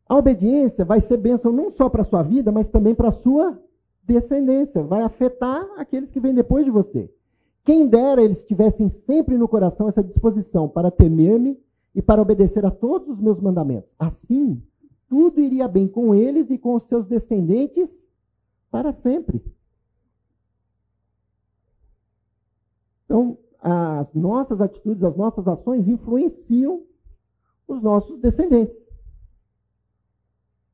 A 0.08 0.16
obediência 0.16 0.84
vai 0.84 1.00
ser 1.00 1.16
bênção 1.16 1.52
não 1.52 1.72
só 1.72 1.88
para 1.88 2.02
a 2.02 2.04
sua 2.04 2.22
vida, 2.22 2.52
mas 2.52 2.68
também 2.68 2.94
para 2.94 3.08
a 3.08 3.12
sua 3.12 3.60
descendência. 4.04 4.82
Vai 4.84 5.02
afetar 5.02 5.66
aqueles 5.76 6.10
que 6.10 6.20
vêm 6.20 6.32
depois 6.32 6.64
de 6.64 6.70
você. 6.70 7.12
Quem 7.64 7.88
dera 7.88 8.22
eles 8.22 8.44
tivessem 8.44 8.88
sempre 8.88 9.36
no 9.36 9.48
coração 9.48 9.88
essa 9.88 10.04
disposição 10.04 10.68
para 10.68 10.92
temer-me 10.92 11.58
e 11.92 12.00
para 12.00 12.22
obedecer 12.22 12.64
a 12.64 12.70
todos 12.70 13.08
os 13.08 13.20
meus 13.20 13.40
mandamentos. 13.40 13.90
Assim, 13.98 14.62
tudo 15.08 15.40
iria 15.40 15.66
bem 15.66 15.88
com 15.88 16.14
eles 16.14 16.48
e 16.50 16.58
com 16.58 16.76
os 16.76 16.84
seus 16.84 17.06
descendentes 17.06 17.90
para 18.70 18.92
sempre. 18.92 19.42
Então, 23.04 23.36
as 23.68 24.14
nossas 24.14 24.60
atitudes, 24.60 25.02
as 25.02 25.16
nossas 25.16 25.48
ações 25.48 25.88
influenciam 25.88 26.82
os 27.66 27.82
nossos 27.82 28.20
descendentes. 28.20 28.76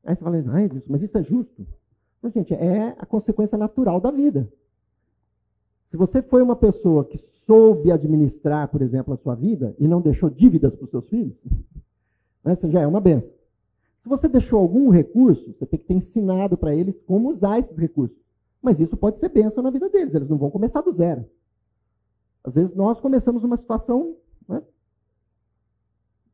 Aí 0.03 0.15
você 0.15 0.23
fala, 0.23 0.43
ai, 0.49 0.69
mas 0.87 1.01
isso 1.01 1.17
é 1.17 1.23
justo? 1.23 1.65
Não, 2.21 2.29
gente, 2.29 2.53
é 2.53 2.89
a 2.99 3.05
consequência 3.05 3.57
natural 3.57 3.99
da 3.99 4.11
vida. 4.11 4.47
Se 5.89 5.97
você 5.97 6.21
foi 6.21 6.43
uma 6.43 6.55
pessoa 6.55 7.03
que 7.03 7.17
soube 7.47 7.91
administrar, 7.91 8.67
por 8.67 8.83
exemplo, 8.83 9.15
a 9.15 9.17
sua 9.17 9.33
vida 9.33 9.75
e 9.79 9.87
não 9.87 9.99
deixou 9.99 10.29
dívidas 10.29 10.75
para 10.75 10.85
os 10.85 10.91
seus 10.91 11.09
filhos, 11.09 11.35
né, 12.45 12.55
já 12.65 12.81
é 12.81 12.85
uma 12.85 13.01
benção. 13.01 13.31
Se 14.03 14.09
você 14.09 14.27
deixou 14.27 14.59
algum 14.59 14.91
recurso, 14.91 15.51
você 15.53 15.65
tem 15.65 15.79
que 15.79 15.85
ter 15.85 15.95
ensinado 15.95 16.55
para 16.55 16.75
eles 16.75 16.95
como 17.07 17.31
usar 17.31 17.57
esses 17.57 17.75
recursos. 17.75 18.17
Mas 18.61 18.79
isso 18.79 18.95
pode 18.95 19.17
ser 19.19 19.29
benção 19.29 19.63
na 19.63 19.71
vida 19.71 19.89
deles, 19.89 20.13
eles 20.13 20.29
não 20.29 20.37
vão 20.37 20.51
começar 20.51 20.81
do 20.81 20.93
zero. 20.93 21.25
Às 22.43 22.53
vezes 22.53 22.75
nós 22.75 22.99
começamos 22.99 23.43
uma 23.43 23.57
situação 23.57 24.17
né, 24.47 24.61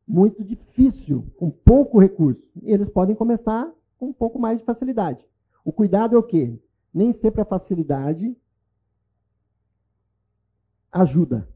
muito 0.06 0.42
difícil, 0.42 1.24
com 1.36 1.50
pouco 1.50 2.00
recurso. 2.00 2.42
E 2.62 2.72
eles 2.72 2.88
podem 2.88 3.14
começar 3.14 3.70
com 3.98 4.06
um 4.06 4.12
pouco 4.12 4.38
mais 4.38 4.58
de 4.58 4.64
facilidade. 4.64 5.24
O 5.64 5.72
cuidado 5.72 6.16
é 6.16 6.18
o 6.18 6.22
quê? 6.22 6.58
Nem 6.92 7.12
sempre 7.12 7.40
a 7.40 7.44
facilidade 7.44 8.36
ajuda. 10.90 11.48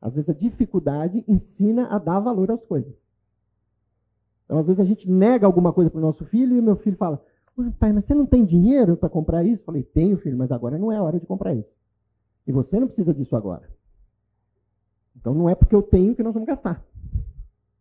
Às 0.00 0.14
vezes 0.14 0.30
a 0.30 0.34
dificuldade 0.34 1.24
ensina 1.28 1.86
a 1.88 1.98
dar 1.98 2.18
valor 2.18 2.50
às 2.50 2.64
coisas. 2.64 2.92
Então, 4.44 4.58
às 4.58 4.66
vezes 4.66 4.80
a 4.80 4.84
gente 4.84 5.08
nega 5.08 5.46
alguma 5.46 5.72
coisa 5.72 5.90
para 5.90 5.98
o 5.98 6.02
nosso 6.02 6.24
filho 6.24 6.56
e 6.56 6.58
o 6.58 6.62
meu 6.62 6.74
filho 6.76 6.96
fala: 6.96 7.22
Pai, 7.78 7.92
mas 7.92 8.04
você 8.04 8.14
não 8.14 8.26
tem 8.26 8.44
dinheiro 8.44 8.96
para 8.96 9.08
comprar 9.08 9.44
isso? 9.44 9.60
Eu 9.60 9.66
falei: 9.66 9.82
Tenho, 9.84 10.18
filho, 10.18 10.36
mas 10.36 10.50
agora 10.50 10.76
não 10.78 10.90
é 10.90 10.96
a 10.96 11.02
hora 11.02 11.20
de 11.20 11.26
comprar 11.26 11.54
isso. 11.54 11.79
E 12.46 12.52
você 12.52 12.78
não 12.78 12.86
precisa 12.86 13.12
disso 13.14 13.36
agora. 13.36 13.68
Então 15.16 15.34
não 15.34 15.48
é 15.48 15.54
porque 15.54 15.74
eu 15.74 15.82
tenho 15.82 16.14
que 16.14 16.22
nós 16.22 16.32
vamos 16.32 16.48
gastar. 16.48 16.84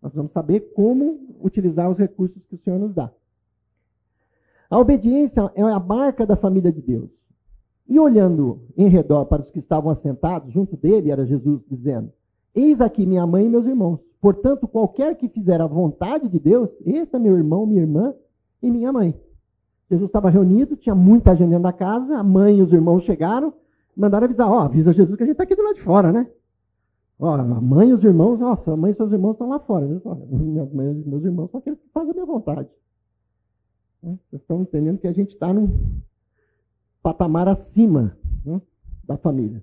Nós 0.02 0.14
vamos 0.14 0.32
saber 0.32 0.72
como 0.74 1.38
utilizar 1.42 1.90
os 1.90 1.98
recursos 1.98 2.44
que 2.46 2.56
o 2.56 2.60
Senhor 2.60 2.80
nos 2.80 2.94
dá. 2.94 3.12
A 4.70 4.78
obediência 4.78 5.52
é 5.56 5.62
a 5.62 5.80
marca 5.80 6.26
da 6.26 6.36
família 6.36 6.72
de 6.72 6.82
Deus. 6.82 7.10
E 7.88 8.00
olhando 8.00 8.62
em 8.78 8.88
redor 8.88 9.26
para 9.26 9.42
os 9.42 9.50
que 9.50 9.60
estavam 9.60 9.92
assentados 9.92 10.54
junto 10.54 10.78
dele, 10.78 11.10
era 11.10 11.26
Jesus 11.26 11.62
dizendo: 11.68 12.12
Eis 12.54 12.80
aqui 12.80 13.06
minha 13.06 13.26
mãe 13.26 13.46
e 13.46 13.50
meus 13.50 13.66
irmãos. 13.66 14.00
Portanto, 14.22 14.68
qualquer 14.68 15.16
que 15.16 15.28
fizer 15.28 15.60
a 15.60 15.66
vontade 15.66 16.28
de 16.28 16.40
Deus, 16.40 16.70
esse 16.86 17.16
é 17.16 17.20
meu 17.20 17.36
irmão, 17.36 17.66
minha 17.66 17.82
irmã 17.82 18.14
e 18.62 18.70
minha 18.70 18.94
mãe. 18.94 19.16
Jesus 19.90 20.08
estava 20.08 20.30
reunido, 20.30 20.76
tinha 20.76 20.94
muita 20.94 21.36
gente 21.36 21.50
dentro 21.50 21.64
da 21.64 21.74
casa, 21.74 22.18
a 22.18 22.24
mãe 22.24 22.60
e 22.60 22.62
os 22.62 22.72
irmãos 22.72 23.04
chegaram, 23.04 23.54
mandaram 24.00 24.26
avisar: 24.26 24.50
Ó, 24.50 24.60
avisa 24.60 24.94
Jesus 24.94 25.16
que 25.16 25.24
a 25.24 25.26
gente 25.26 25.34
está 25.34 25.44
aqui 25.44 25.56
do 25.56 25.64
lado 25.64 25.76
de 25.76 25.82
fora, 25.82 26.12
né? 26.12 26.28
Ó, 27.20 27.34
a 27.34 27.44
mãe 27.44 27.90
e 27.90 27.94
os 27.94 28.04
irmãos, 28.04 28.40
nossa, 28.40 28.72
a 28.72 28.78
mãe 28.78 28.92
e 28.92 28.96
seus 28.96 29.12
irmãos 29.12 29.34
estão 29.34 29.50
lá 29.50 29.60
fora. 29.60 29.86
Mãe 30.72 30.92
e 30.92 31.10
meus 31.10 31.26
irmãos 31.26 31.52
são 31.52 31.60
aqueles 31.60 31.80
que 31.80 31.90
fazem 31.90 32.12
a 32.12 32.14
minha 32.14 32.26
vontade. 32.26 32.70
Vocês 34.02 34.42
estão 34.42 34.62
entendendo 34.62 35.00
que 35.00 35.08
a 35.08 35.12
gente 35.12 35.34
está 35.34 35.54
num 35.54 35.68
patamar 37.04 37.50
acima 37.50 38.18
né, 38.46 38.62
da 39.04 39.18
família. 39.18 39.62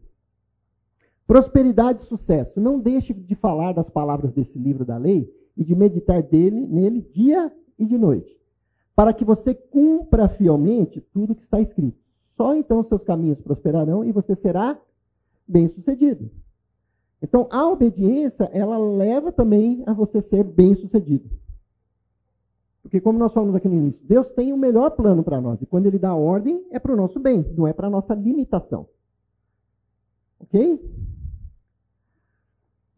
Prosperidade 1.27 2.03
e 2.03 2.07
sucesso. 2.07 2.61
Não 2.61 2.79
deixe 2.79 3.15
de 3.15 3.35
falar 3.35 3.73
das 3.73 3.89
palavras 3.89 4.33
desse 4.33 4.59
livro 4.59 4.85
da 4.85 4.99
lei 4.99 5.33
e 5.57 5.65
de 5.65 5.75
meditar 5.75 6.23
dele, 6.23 6.67
nele 6.67 7.01
dia 7.01 7.51
e 7.79 7.87
de 7.87 7.97
noite, 7.97 8.39
para 8.95 9.13
que 9.15 9.25
você 9.25 9.55
cumpra 9.55 10.29
fielmente 10.29 11.01
tudo 11.01 11.35
que 11.35 11.43
está 11.43 11.61
escrito. 11.61 12.06
Só 12.37 12.55
então 12.55 12.85
seus 12.85 13.03
caminhos 13.03 13.41
prosperarão 13.41 14.05
e 14.05 14.13
você 14.13 14.37
será 14.37 14.79
bem-sucedido. 15.49 16.31
Então, 17.23 17.49
a 17.51 17.67
obediência, 17.67 18.45
ela 18.53 18.77
leva 18.77 19.33
também 19.33 19.83
a 19.87 19.93
você 19.93 20.21
ser 20.23 20.45
bem-sucedido. 20.45 21.29
Porque, 22.83 23.01
como 23.01 23.19
nós 23.19 23.33
falamos 23.33 23.55
aqui 23.55 23.69
no 23.69 23.75
início, 23.75 24.01
Deus 24.05 24.31
tem 24.33 24.53
o 24.53 24.57
melhor 24.57 24.91
plano 24.91 25.25
para 25.25 25.41
nós. 25.41 25.61
E 25.61 25.67
quando 25.67 25.87
Ele 25.87 25.99
dá 25.99 26.15
ordem, 26.15 26.65
é 26.71 26.79
para 26.79 26.93
o 26.93 26.97
nosso 26.97 27.19
bem, 27.19 27.45
não 27.57 27.67
é 27.67 27.73
para 27.73 27.89
a 27.89 27.91
nossa 27.91 28.15
limitação. 28.15 28.87
Ok? 30.39 30.81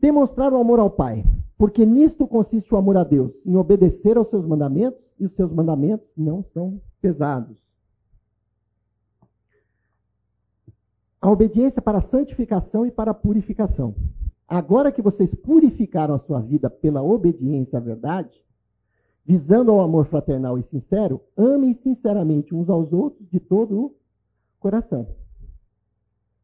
Demonstrar 0.01 0.53
o 0.53 0.61
amor 0.61 0.81
ao 0.81 0.91
Pai. 0.91 1.25
Porque 1.57 1.87
nisto 1.87 2.27
consiste 2.27 2.73
o 2.75 2.77
amor 2.77 2.97
a 2.97 3.05
Deus, 3.05 3.33
em 3.47 3.57
obedecer 3.57 4.17
aos 4.17 4.29
seus 4.29 4.45
mandamentos, 4.45 5.01
e 5.19 5.27
os 5.27 5.33
seus 5.35 5.53
mandamentos 5.53 6.07
não 6.17 6.45
são 6.55 6.81
pesados. 7.01 7.68
A 11.29 11.31
obediência 11.31 11.83
para 11.83 11.99
a 11.99 12.01
santificação 12.01 12.87
e 12.87 12.91
para 12.91 13.11
a 13.11 13.15
purificação. 13.15 13.95
Agora 14.49 14.91
que 14.91 15.03
vocês 15.03 15.35
purificaram 15.35 16.15
a 16.15 16.19
sua 16.19 16.41
vida 16.41 16.71
pela 16.71 17.03
obediência 17.03 17.77
à 17.77 17.81
verdade, 17.83 18.43
visando 19.27 19.71
ao 19.71 19.83
amor 19.83 20.07
fraternal 20.07 20.59
e 20.59 20.63
sincero, 20.63 21.21
amem 21.37 21.75
sinceramente 21.83 22.55
uns 22.55 22.71
aos 22.71 22.95
outros 22.95 23.29
de 23.29 23.39
todo 23.39 23.79
o 23.79 23.95
coração. 24.59 25.07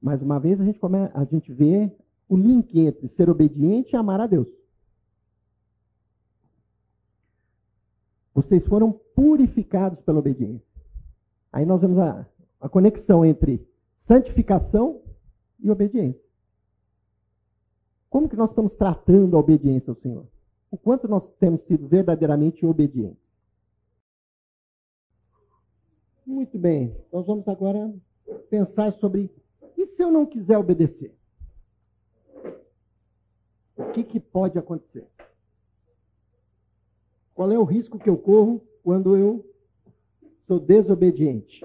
Mais 0.03 0.21
uma 0.21 0.39
vez, 0.39 0.61
a 0.61 0.65
gente, 0.67 0.79
come, 0.79 0.99
a 1.15 1.25
gente 1.25 1.51
vê 1.51 1.91
o 2.29 2.37
link 2.37 2.79
entre 2.79 3.09
ser 3.09 3.31
obediente 3.31 3.95
e 3.95 3.97
amar 3.97 4.21
a 4.21 4.27
Deus. 4.27 4.49
Vocês 8.35 8.67
foram 8.67 9.01
purificados 9.17 10.03
pela 10.03 10.19
obediência. 10.19 10.69
Aí 11.51 11.65
nós 11.65 11.81
vemos 11.81 11.97
a, 11.97 12.27
a 12.61 12.69
conexão 12.69 13.25
entre 13.25 13.67
santificação 14.07 15.03
e 15.61 15.71
obediência. 15.71 16.23
Como 18.09 18.29
que 18.29 18.37
nós 18.37 18.51
estamos 18.51 18.73
tratando 18.73 19.37
a 19.37 19.41
obediência 19.41 19.91
ao 19.91 19.97
Senhor? 19.97 20.27
o 20.75 20.77
quanto 20.77 21.07
nós 21.07 21.23
temos 21.39 21.63
sido 21.63 21.87
verdadeiramente 21.87 22.67
obedientes. 22.67 23.23
Muito 26.27 26.59
bem, 26.59 26.97
nós 27.13 27.25
vamos 27.25 27.47
agora 27.47 27.95
pensar 28.51 28.93
sobre 28.95 29.31
e 29.77 29.87
se 29.87 30.03
eu 30.03 30.11
não 30.11 30.27
quiser 30.27 30.59
obedecer? 30.59 31.15
O 33.77 33.93
que, 33.93 34.03
que 34.03 34.19
pode 34.19 34.59
acontecer? 34.59 35.07
Qual 37.33 37.53
é 37.53 37.59
o 37.59 37.63
risco 37.65 37.97
que 37.97 38.11
eu 38.11 38.19
corro 38.19 38.61
quando 38.83 39.17
eu 39.17 39.49
sou 40.49 40.59
desobediente? 40.59 41.65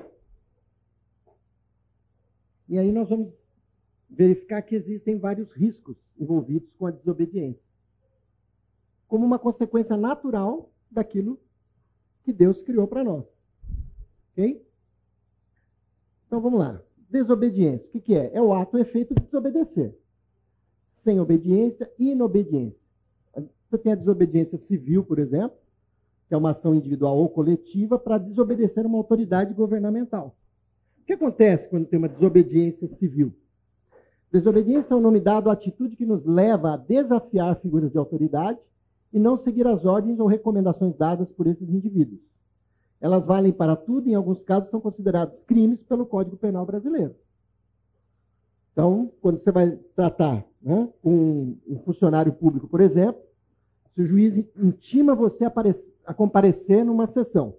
E 2.69 2.79
aí 2.79 2.91
nós 2.91 3.09
vamos 3.09 3.33
verificar 4.09 4.61
que 4.61 4.75
existem 4.75 5.17
vários 5.17 5.51
riscos 5.51 5.97
envolvidos 6.17 6.71
com 6.77 6.85
a 6.85 6.91
desobediência 6.91 7.69
como 9.09 9.25
uma 9.25 9.39
consequência 9.39 9.97
natural 9.97 10.71
daquilo 10.89 11.37
que 12.23 12.31
Deus 12.31 12.61
criou 12.61 12.87
para 12.87 13.03
nós. 13.03 13.25
Ok? 14.31 14.65
Então 16.27 16.39
vamos 16.39 16.59
lá. 16.59 16.79
Desobediência. 17.09 17.87
O 17.87 17.89
que, 17.89 17.99
que 17.99 18.15
é? 18.15 18.31
É 18.35 18.41
o 18.41 18.53
ato, 18.53 18.77
o 18.77 18.79
efeito 18.79 19.15
de 19.15 19.25
desobedecer. 19.25 19.97
Sem 20.97 21.19
obediência, 21.19 21.91
inobediência. 21.97 22.79
Você 23.67 23.79
tem 23.79 23.93
a 23.93 23.95
desobediência 23.95 24.59
civil, 24.59 25.03
por 25.03 25.17
exemplo, 25.17 25.57
que 26.27 26.35
é 26.35 26.37
uma 26.37 26.51
ação 26.51 26.75
individual 26.75 27.17
ou 27.17 27.29
coletiva 27.29 27.97
para 27.97 28.19
desobedecer 28.19 28.85
uma 28.85 28.99
autoridade 28.99 29.55
governamental. 29.55 30.35
Que 31.09 31.13
acontece 31.13 31.67
quando 31.67 31.87
tem 31.87 31.97
uma 31.97 32.07
desobediência 32.07 32.87
civil? 32.99 33.33
Desobediência 34.31 34.93
é 34.93 34.95
o 34.95 35.01
nome 35.01 35.19
dado 35.19 35.49
à 35.49 35.53
atitude 35.53 35.95
que 35.95 36.05
nos 36.05 36.23
leva 36.23 36.75
a 36.75 36.77
desafiar 36.77 37.59
figuras 37.61 37.91
de 37.91 37.97
autoridade 37.97 38.59
e 39.11 39.17
não 39.17 39.35
seguir 39.35 39.65
as 39.65 39.85
ordens 39.85 40.19
ou 40.19 40.27
recomendações 40.27 40.95
dadas 40.95 41.27
por 41.31 41.47
esses 41.47 41.67
indivíduos. 41.67 42.21
Elas 43.01 43.25
valem 43.25 43.51
para 43.51 43.75
tudo 43.75 44.07
e, 44.07 44.11
em 44.11 44.13
alguns 44.13 44.39
casos, 44.43 44.69
são 44.69 44.79
considerados 44.79 45.39
crimes 45.47 45.81
pelo 45.81 46.05
Código 46.05 46.37
Penal 46.37 46.63
brasileiro. 46.63 47.15
Então, 48.71 49.11
quando 49.19 49.43
você 49.43 49.51
vai 49.51 49.79
tratar 49.95 50.45
né, 50.61 50.89
com 51.01 51.57
um 51.67 51.79
funcionário 51.85 52.33
público, 52.33 52.67
por 52.67 52.81
exemplo, 52.81 53.19
se 53.95 54.03
o 54.03 54.05
juiz 54.05 54.45
intima 54.55 55.15
você 55.15 55.43
a 56.05 56.13
comparecer 56.13 56.85
numa 56.85 57.07
sessão 57.07 57.55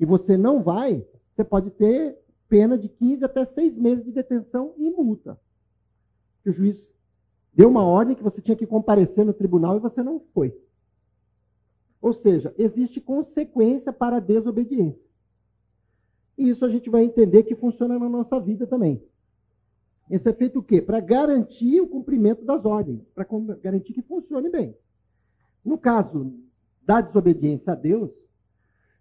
e 0.00 0.06
você 0.06 0.38
não 0.38 0.62
vai, 0.62 1.04
você 1.34 1.44
pode 1.44 1.68
ter 1.72 2.16
pena 2.48 2.78
de 2.78 2.88
15 2.88 3.24
até 3.24 3.44
6 3.44 3.76
meses 3.76 4.04
de 4.04 4.12
detenção 4.12 4.74
e 4.76 4.90
multa. 4.90 5.38
o 6.44 6.52
juiz 6.52 6.82
deu 7.52 7.68
uma 7.68 7.84
ordem 7.84 8.14
que 8.14 8.22
você 8.22 8.40
tinha 8.40 8.56
que 8.56 8.66
comparecer 8.66 9.24
no 9.24 9.32
tribunal 9.32 9.76
e 9.76 9.80
você 9.80 10.02
não 10.02 10.20
foi. 10.32 10.56
Ou 12.00 12.12
seja, 12.12 12.54
existe 12.58 13.00
consequência 13.00 13.92
para 13.92 14.18
a 14.18 14.20
desobediência. 14.20 15.06
E 16.36 16.48
isso 16.48 16.64
a 16.64 16.68
gente 16.68 16.90
vai 16.90 17.02
entender 17.02 17.44
que 17.44 17.54
funciona 17.54 17.98
na 17.98 18.08
nossa 18.08 18.38
vida 18.38 18.66
também. 18.66 19.02
Isso 20.10 20.28
é 20.28 20.32
feito 20.32 20.60
o 20.60 20.62
quê? 20.62 20.80
Para 20.80 21.00
garantir 21.00 21.80
o 21.80 21.88
cumprimento 21.88 22.44
das 22.44 22.64
ordens, 22.64 23.02
para 23.14 23.26
garantir 23.60 23.92
que 23.92 24.02
funcione 24.02 24.48
bem. 24.50 24.76
No 25.64 25.76
caso 25.76 26.32
da 26.82 27.00
desobediência 27.00 27.72
a 27.72 27.76
Deus, 27.76 28.12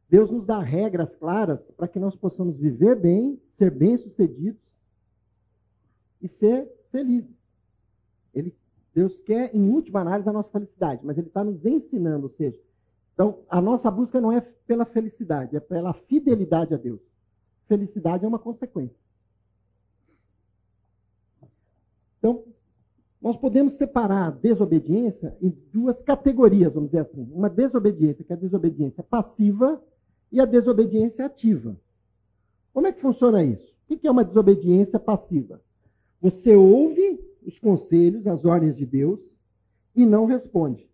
Deus 0.09 0.29
nos 0.29 0.45
dá 0.45 0.59
regras 0.59 1.13
claras 1.15 1.59
para 1.75 1.87
que 1.87 1.99
nós 1.99 2.15
possamos 2.15 2.57
viver 2.57 2.95
bem, 2.95 3.41
ser 3.57 3.71
bem-sucedidos 3.71 4.61
e 6.21 6.27
ser 6.27 6.71
felizes. 6.91 7.35
Ele, 8.33 8.55
Deus 8.93 9.19
quer, 9.21 9.53
em 9.55 9.69
última 9.69 10.01
análise, 10.01 10.29
a 10.29 10.33
nossa 10.33 10.49
felicidade, 10.49 11.01
mas 11.03 11.17
Ele 11.17 11.27
está 11.27 11.43
nos 11.43 11.65
ensinando, 11.65 12.27
ou 12.27 12.29
seja, 12.31 12.59
então, 13.15 13.39
a 13.49 13.61
nossa 13.61 13.89
busca 13.89 14.19
não 14.19 14.31
é 14.31 14.41
pela 14.41 14.85
felicidade, 14.85 15.55
é 15.55 15.59
pela 15.59 15.93
fidelidade 15.93 16.73
a 16.73 16.77
Deus. 16.77 16.99
Felicidade 17.65 18.25
é 18.25 18.27
uma 18.27 18.37
consequência. 18.37 18.95
Então, 22.19 22.43
nós 23.21 23.37
podemos 23.37 23.75
separar 23.75 24.27
a 24.27 24.31
desobediência 24.31 25.35
em 25.41 25.49
duas 25.71 25.99
categorias, 26.01 26.73
vamos 26.73 26.89
dizer 26.89 27.03
assim. 27.03 27.27
Uma 27.31 27.49
desobediência, 27.49 28.23
que 28.23 28.33
é 28.33 28.35
a 28.35 28.39
desobediência 28.39 29.01
passiva, 29.01 29.81
e 30.31 30.39
a 30.39 30.45
desobediência 30.45 31.25
ativa. 31.25 31.75
Como 32.73 32.87
é 32.87 32.91
que 32.91 33.01
funciona 33.01 33.43
isso? 33.43 33.73
O 33.89 33.97
que 33.97 34.07
é 34.07 34.11
uma 34.11 34.25
desobediência 34.25 34.99
passiva? 34.99 35.61
Você 36.21 36.55
ouve 36.55 37.19
os 37.43 37.57
conselhos, 37.59 38.25
as 38.27 38.43
ordens 38.43 38.75
de 38.75 38.85
Deus 38.85 39.19
e 39.95 40.05
não 40.05 40.25
responde. 40.25 40.89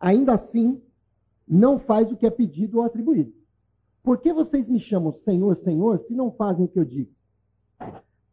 Ainda 0.00 0.34
assim, 0.34 0.80
não 1.46 1.78
faz 1.78 2.10
o 2.10 2.16
que 2.16 2.26
é 2.26 2.30
pedido 2.30 2.78
ou 2.78 2.84
atribuído. 2.84 3.32
Por 4.02 4.18
que 4.18 4.32
vocês 4.32 4.68
me 4.68 4.78
chamam 4.78 5.12
Senhor, 5.12 5.56
Senhor, 5.56 5.98
se 6.06 6.14
não 6.14 6.30
fazem 6.30 6.64
o 6.64 6.68
que 6.68 6.78
eu 6.78 6.84
digo? 6.84 7.10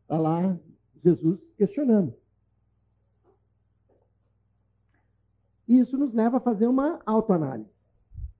Está 0.03 0.17
lá 0.17 0.57
Jesus 1.03 1.39
questionando. 1.57 2.13
E 5.67 5.79
isso 5.79 5.97
nos 5.97 6.13
leva 6.13 6.37
a 6.37 6.41
fazer 6.41 6.67
uma 6.67 7.01
autoanálise. 7.05 7.74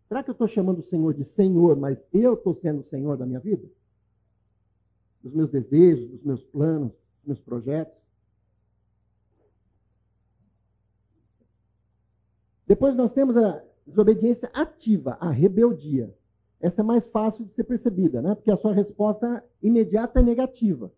Será 0.08 0.24
que 0.24 0.30
eu 0.30 0.34
estou 0.34 0.48
chamando 0.48 0.80
o 0.80 0.90
Senhor 0.90 1.14
de 1.14 1.26
Senhor, 1.36 1.76
mas 1.76 1.98
eu 2.14 2.36
estou 2.36 2.54
sendo 2.56 2.82
o 2.82 2.90
Senhor 2.90 3.18
da 3.18 3.26
minha 3.26 3.40
vida? 3.40 3.68
Dos 5.24 5.34
meus 5.34 5.50
desejos, 5.50 6.10
dos 6.10 6.24
meus 6.24 6.44
planos, 6.44 6.92
dos 6.92 7.26
meus 7.26 7.40
projetos? 7.40 7.98
Depois 12.68 12.96
nós 12.96 13.12
temos 13.12 13.36
a 13.38 13.64
desobediência 13.86 14.50
ativa, 14.54 15.18
a 15.20 15.30
rebeldia. 15.30 16.14
Essa 16.60 16.82
é 16.82 16.84
mais 16.84 17.06
fácil 17.08 17.46
de 17.46 17.54
ser 17.54 17.64
percebida, 17.64 18.22
né? 18.22 18.34
porque 18.34 18.52
a 18.52 18.58
sua 18.58 18.74
resposta 18.74 19.44
imediata 19.62 20.20
é 20.20 20.24
negativa. 20.24 20.92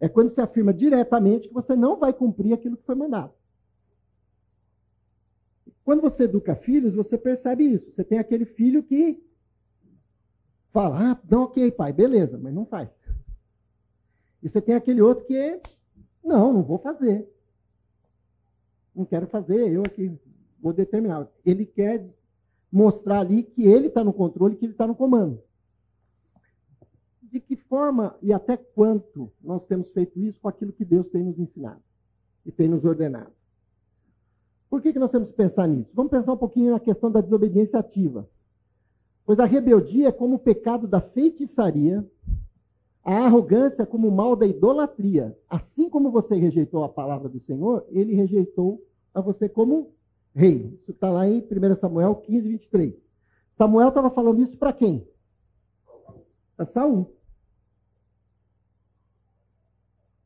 É 0.00 0.08
quando 0.08 0.30
se 0.30 0.40
afirma 0.40 0.74
diretamente 0.74 1.48
que 1.48 1.54
você 1.54 1.76
não 1.76 1.96
vai 1.96 2.12
cumprir 2.12 2.52
aquilo 2.52 2.76
que 2.76 2.84
foi 2.84 2.96
mandado. 2.96 3.32
Quando 5.84 6.00
você 6.00 6.24
educa 6.24 6.54
filhos, 6.54 6.94
você 6.94 7.18
percebe 7.18 7.64
isso. 7.64 7.90
Você 7.92 8.04
tem 8.04 8.18
aquele 8.18 8.44
filho 8.44 8.82
que 8.82 9.22
fala, 10.72 11.12
ah, 11.12 11.20
não, 11.28 11.44
ok, 11.44 11.70
pai, 11.72 11.92
beleza, 11.92 12.38
mas 12.38 12.54
não 12.54 12.64
faz. 12.64 12.88
E 14.42 14.48
você 14.48 14.60
tem 14.60 14.74
aquele 14.74 15.02
outro 15.02 15.24
que, 15.26 15.60
não, 16.24 16.52
não 16.52 16.62
vou 16.62 16.78
fazer. 16.78 17.28
Não 18.94 19.04
quero 19.04 19.26
fazer, 19.26 19.72
eu 19.72 19.82
aqui 19.82 20.16
vou 20.60 20.72
determinar. 20.72 21.28
Ele 21.44 21.66
quer 21.66 22.08
mostrar 22.70 23.20
ali 23.20 23.42
que 23.42 23.64
ele 23.64 23.88
está 23.88 24.04
no 24.04 24.12
controle, 24.12 24.56
que 24.56 24.64
ele 24.64 24.72
está 24.72 24.86
no 24.86 24.94
comando. 24.94 25.42
De 27.22 27.40
que 27.40 27.56
forma 27.56 28.16
e 28.22 28.32
até 28.32 28.56
quanto 28.56 29.32
nós 29.42 29.64
temos 29.66 29.90
feito 29.90 30.20
isso 30.20 30.40
com 30.40 30.48
aquilo 30.48 30.72
que 30.72 30.84
Deus 30.84 31.08
tem 31.08 31.22
nos 31.22 31.38
ensinado 31.38 31.82
e 32.44 32.52
tem 32.52 32.68
nos 32.68 32.84
ordenado? 32.84 33.32
Por 34.72 34.80
que, 34.80 34.90
que 34.90 34.98
nós 34.98 35.10
temos 35.10 35.28
que 35.28 35.36
pensar 35.36 35.68
nisso? 35.68 35.90
Vamos 35.92 36.10
pensar 36.10 36.32
um 36.32 36.36
pouquinho 36.38 36.70
na 36.70 36.80
questão 36.80 37.10
da 37.10 37.20
desobediência 37.20 37.78
ativa. 37.78 38.26
Pois 39.22 39.38
a 39.38 39.44
rebeldia 39.44 40.08
é 40.08 40.12
como 40.12 40.36
o 40.36 40.38
pecado 40.38 40.88
da 40.88 40.98
feitiçaria, 40.98 42.02
a 43.04 43.26
arrogância 43.26 43.84
como 43.84 44.08
o 44.08 44.10
mal 44.10 44.34
da 44.34 44.46
idolatria. 44.46 45.36
Assim 45.46 45.90
como 45.90 46.10
você 46.10 46.36
rejeitou 46.36 46.84
a 46.84 46.88
palavra 46.88 47.28
do 47.28 47.38
Senhor, 47.40 47.84
ele 47.90 48.14
rejeitou 48.14 48.82
a 49.12 49.20
você 49.20 49.46
como 49.46 49.90
rei. 50.34 50.78
Isso 50.80 50.92
está 50.92 51.10
lá 51.10 51.28
em 51.28 51.40
1 51.40 51.76
Samuel 51.78 52.14
15, 52.14 52.48
23. 52.48 52.94
Samuel 53.58 53.88
estava 53.88 54.08
falando 54.08 54.40
isso 54.40 54.56
para 54.56 54.72
quem? 54.72 55.06
Para 56.56 56.64
Saul. 56.64 57.14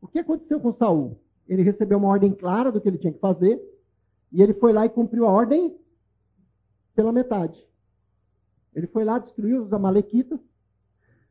O 0.01 0.07
que 0.07 0.21
aconteceu 0.21 0.61
com 0.61 0.73
Saul? 0.73 1.19
Ele 1.49 1.63
recebeu 1.63 1.99
uma 1.99 2.11
ordem 2.11 2.31
clara 2.31 2.71
do 2.71 2.81
que 2.81 2.87
ele 2.87 2.99
tinha 2.99 3.13
que 3.13 3.19
fazer, 3.19 3.61
e 4.37 4.43
ele 4.43 4.53
foi 4.53 4.71
lá 4.71 4.85
e 4.85 4.91
cumpriu 4.91 5.27
a 5.27 5.33
ordem 5.33 5.75
pela 6.95 7.11
metade. 7.11 7.59
Ele 8.75 8.87
foi 8.87 9.03
lá, 9.03 9.19
destruiu 9.19 9.63
os 9.63 9.73
amalequitas, 9.73 10.39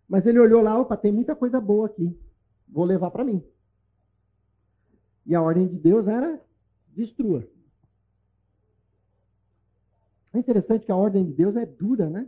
mas 0.10 0.26
ele 0.26 0.40
olhou 0.40 0.60
lá, 0.60 0.80
opa, 0.80 0.98
tem 0.98 1.12
muita 1.12 1.36
coisa 1.36 1.62
boa 1.62 1.86
aqui. 1.86 2.20
Vou 2.68 2.84
levar 2.84 3.12
para 3.12 3.24
mim. 3.24 3.46
E 5.24 5.36
a 5.36 5.42
ordem 5.42 5.68
de 5.68 5.78
Deus 5.78 6.08
era 6.08 6.42
destrua. 6.96 7.48
É 10.34 10.40
interessante 10.40 10.88
que 10.88 10.92
a 10.92 10.96
ordem 10.96 11.26
de 11.26 11.34
Deus 11.34 11.56
é 11.56 11.66
dura, 11.68 12.10
né? 12.10 12.28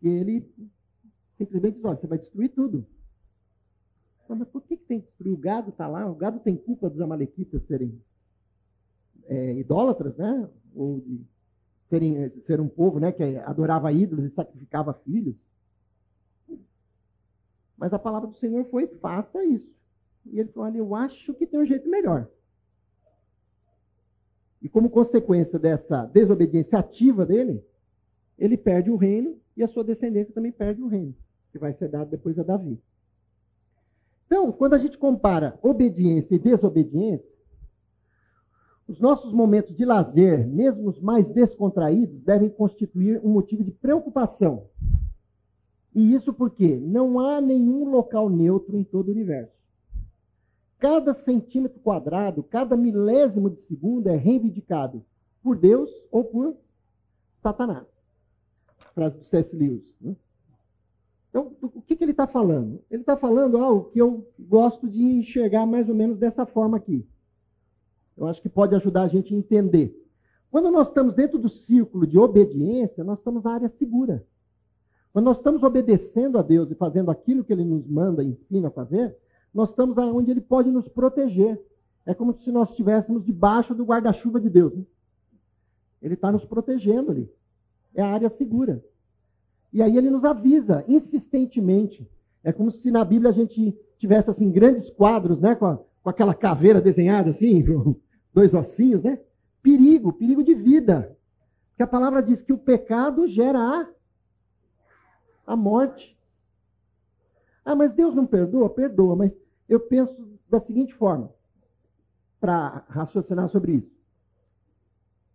E 0.00 0.08
ele 0.08 0.50
simplesmente 1.36 1.74
diz, 1.74 1.84
olha, 1.84 2.00
você 2.00 2.06
vai 2.06 2.16
destruir 2.16 2.48
tudo. 2.54 2.86
Mas 4.26 4.48
por 4.48 4.62
que, 4.62 4.78
que 4.78 4.86
tem 4.86 5.00
que 5.02 5.08
destruir? 5.08 5.34
O 5.34 5.36
gado 5.36 5.68
está 5.68 5.86
lá, 5.86 6.10
o 6.10 6.14
gado 6.14 6.40
tem 6.40 6.56
culpa 6.56 6.88
dos 6.88 7.02
amalequitas 7.02 7.62
serem 7.66 8.02
é, 9.26 9.54
idólatras, 9.54 10.16
né? 10.16 10.48
Ou 10.74 11.00
de 11.00 11.24
serem, 11.88 12.30
ser 12.46 12.60
um 12.60 12.68
povo 12.68 12.98
né, 12.98 13.12
que 13.12 13.22
adorava 13.38 13.92
ídolos 13.92 14.24
e 14.24 14.34
sacrificava 14.34 14.94
filhos. 15.04 15.36
Mas 17.76 17.92
a 17.92 17.98
palavra 17.98 18.28
do 18.28 18.36
Senhor 18.36 18.64
foi: 18.66 18.86
faça 18.86 19.44
isso. 19.44 19.70
E 20.26 20.38
ele 20.38 20.48
falou: 20.50 20.68
olha, 20.68 20.78
eu 20.78 20.94
acho 20.94 21.34
que 21.34 21.46
tem 21.46 21.60
um 21.60 21.66
jeito 21.66 21.88
melhor. 21.88 22.28
E 24.62 24.68
como 24.68 24.88
consequência 24.88 25.58
dessa 25.58 26.06
desobediência 26.06 26.78
ativa 26.78 27.26
dele, 27.26 27.64
ele 28.38 28.56
perde 28.56 28.90
o 28.90 28.96
reino 28.96 29.36
e 29.56 29.62
a 29.62 29.68
sua 29.68 29.84
descendência 29.84 30.32
também 30.32 30.52
perde 30.52 30.80
o 30.80 30.86
reino, 30.86 31.14
que 31.50 31.58
vai 31.58 31.72
ser 31.72 31.88
dado 31.88 32.10
depois 32.10 32.38
a 32.38 32.42
Davi. 32.42 32.80
Então, 34.26 34.50
quando 34.52 34.74
a 34.74 34.78
gente 34.78 34.96
compara 34.96 35.58
obediência 35.60 36.34
e 36.34 36.38
desobediência, 36.38 37.31
os 38.86 39.00
nossos 39.00 39.32
momentos 39.32 39.74
de 39.76 39.84
lazer, 39.84 40.46
mesmo 40.46 40.88
os 40.88 41.00
mais 41.00 41.28
descontraídos, 41.28 42.20
devem 42.20 42.50
constituir 42.50 43.20
um 43.24 43.30
motivo 43.30 43.62
de 43.62 43.70
preocupação. 43.70 44.66
E 45.94 46.14
isso 46.14 46.32
porque 46.32 46.76
não 46.76 47.20
há 47.20 47.40
nenhum 47.40 47.90
local 47.90 48.28
neutro 48.28 48.76
em 48.76 48.84
todo 48.84 49.08
o 49.08 49.12
universo. 49.12 49.52
Cada 50.78 51.14
centímetro 51.14 51.78
quadrado, 51.80 52.42
cada 52.42 52.76
milésimo 52.76 53.48
de 53.50 53.60
segundo 53.62 54.08
é 54.08 54.16
reivindicado 54.16 55.04
por 55.42 55.56
Deus 55.56 55.90
ou 56.10 56.24
por 56.24 56.56
Satanás. 57.40 57.86
Frase 58.94 59.18
do 59.18 59.24
C.S. 59.24 59.54
Lewis. 59.54 59.84
Né? 60.00 60.16
Então, 61.30 61.52
o 61.62 61.80
que, 61.80 61.96
que 61.96 62.04
ele 62.04 62.10
está 62.10 62.26
falando? 62.26 62.82
Ele 62.90 63.02
está 63.02 63.16
falando 63.16 63.56
algo 63.58 63.90
que 63.90 63.98
eu 63.98 64.26
gosto 64.38 64.88
de 64.88 65.02
enxergar 65.02 65.66
mais 65.66 65.88
ou 65.88 65.94
menos 65.94 66.18
dessa 66.18 66.44
forma 66.44 66.76
aqui. 66.76 67.06
Eu 68.22 68.28
acho 68.28 68.40
que 68.40 68.48
pode 68.48 68.74
ajudar 68.74 69.02
a 69.02 69.08
gente 69.08 69.34
a 69.34 69.36
entender. 69.36 69.98
Quando 70.48 70.70
nós 70.70 70.88
estamos 70.88 71.14
dentro 71.14 71.38
do 71.38 71.48
círculo 71.48 72.06
de 72.06 72.18
obediência, 72.18 73.02
nós 73.02 73.18
estamos 73.18 73.42
na 73.42 73.54
área 73.54 73.68
segura. 73.68 74.24
Quando 75.12 75.24
nós 75.24 75.38
estamos 75.38 75.62
obedecendo 75.62 76.38
a 76.38 76.42
Deus 76.42 76.70
e 76.70 76.74
fazendo 76.76 77.10
aquilo 77.10 77.42
que 77.42 77.52
Ele 77.52 77.64
nos 77.64 77.86
manda 77.86 78.22
e 78.22 78.28
ensina 78.28 78.68
a 78.68 78.70
fazer, 78.70 79.16
nós 79.52 79.70
estamos 79.70 79.98
onde 79.98 80.30
Ele 80.30 80.40
pode 80.40 80.70
nos 80.70 80.86
proteger. 80.88 81.60
É 82.06 82.14
como 82.14 82.32
se 82.32 82.52
nós 82.52 82.70
estivéssemos 82.70 83.24
debaixo 83.24 83.74
do 83.74 83.84
guarda-chuva 83.84 84.40
de 84.40 84.48
Deus. 84.48 84.72
Né? 84.72 84.84
Ele 86.00 86.14
está 86.14 86.30
nos 86.30 86.44
protegendo 86.44 87.10
ali. 87.10 87.28
É 87.94 88.02
a 88.02 88.08
área 88.08 88.30
segura. 88.30 88.84
E 89.72 89.82
aí 89.82 89.96
ele 89.96 90.10
nos 90.10 90.24
avisa 90.24 90.84
insistentemente. 90.86 92.08
É 92.44 92.52
como 92.52 92.70
se 92.70 92.90
na 92.90 93.04
Bíblia 93.04 93.30
a 93.30 93.34
gente 93.34 93.76
tivesse 93.98 94.30
assim 94.30 94.50
grandes 94.50 94.90
quadros, 94.90 95.40
né, 95.40 95.54
com, 95.54 95.66
a, 95.66 95.78
com 96.02 96.10
aquela 96.10 96.34
caveira 96.34 96.80
desenhada 96.80 97.30
assim, 97.30 97.64
dois 98.32 98.54
ossinhos, 98.54 99.02
né? 99.02 99.18
Perigo, 99.62 100.12
perigo 100.12 100.42
de 100.42 100.54
vida. 100.54 101.16
Porque 101.70 101.82
a 101.82 101.86
palavra 101.86 102.22
diz 102.22 102.42
que 102.42 102.52
o 102.52 102.58
pecado 102.58 103.26
gera 103.26 103.58
a, 103.58 103.88
a 105.46 105.56
morte. 105.56 106.18
Ah, 107.64 107.74
mas 107.74 107.92
Deus 107.92 108.14
não 108.14 108.26
perdoa? 108.26 108.68
Perdoa, 108.68 109.14
mas 109.14 109.32
eu 109.68 109.80
penso 109.80 110.38
da 110.48 110.60
seguinte 110.60 110.92
forma, 110.92 111.32
para 112.38 112.84
raciocinar 112.88 113.48
sobre 113.48 113.72
isso. 113.72 113.90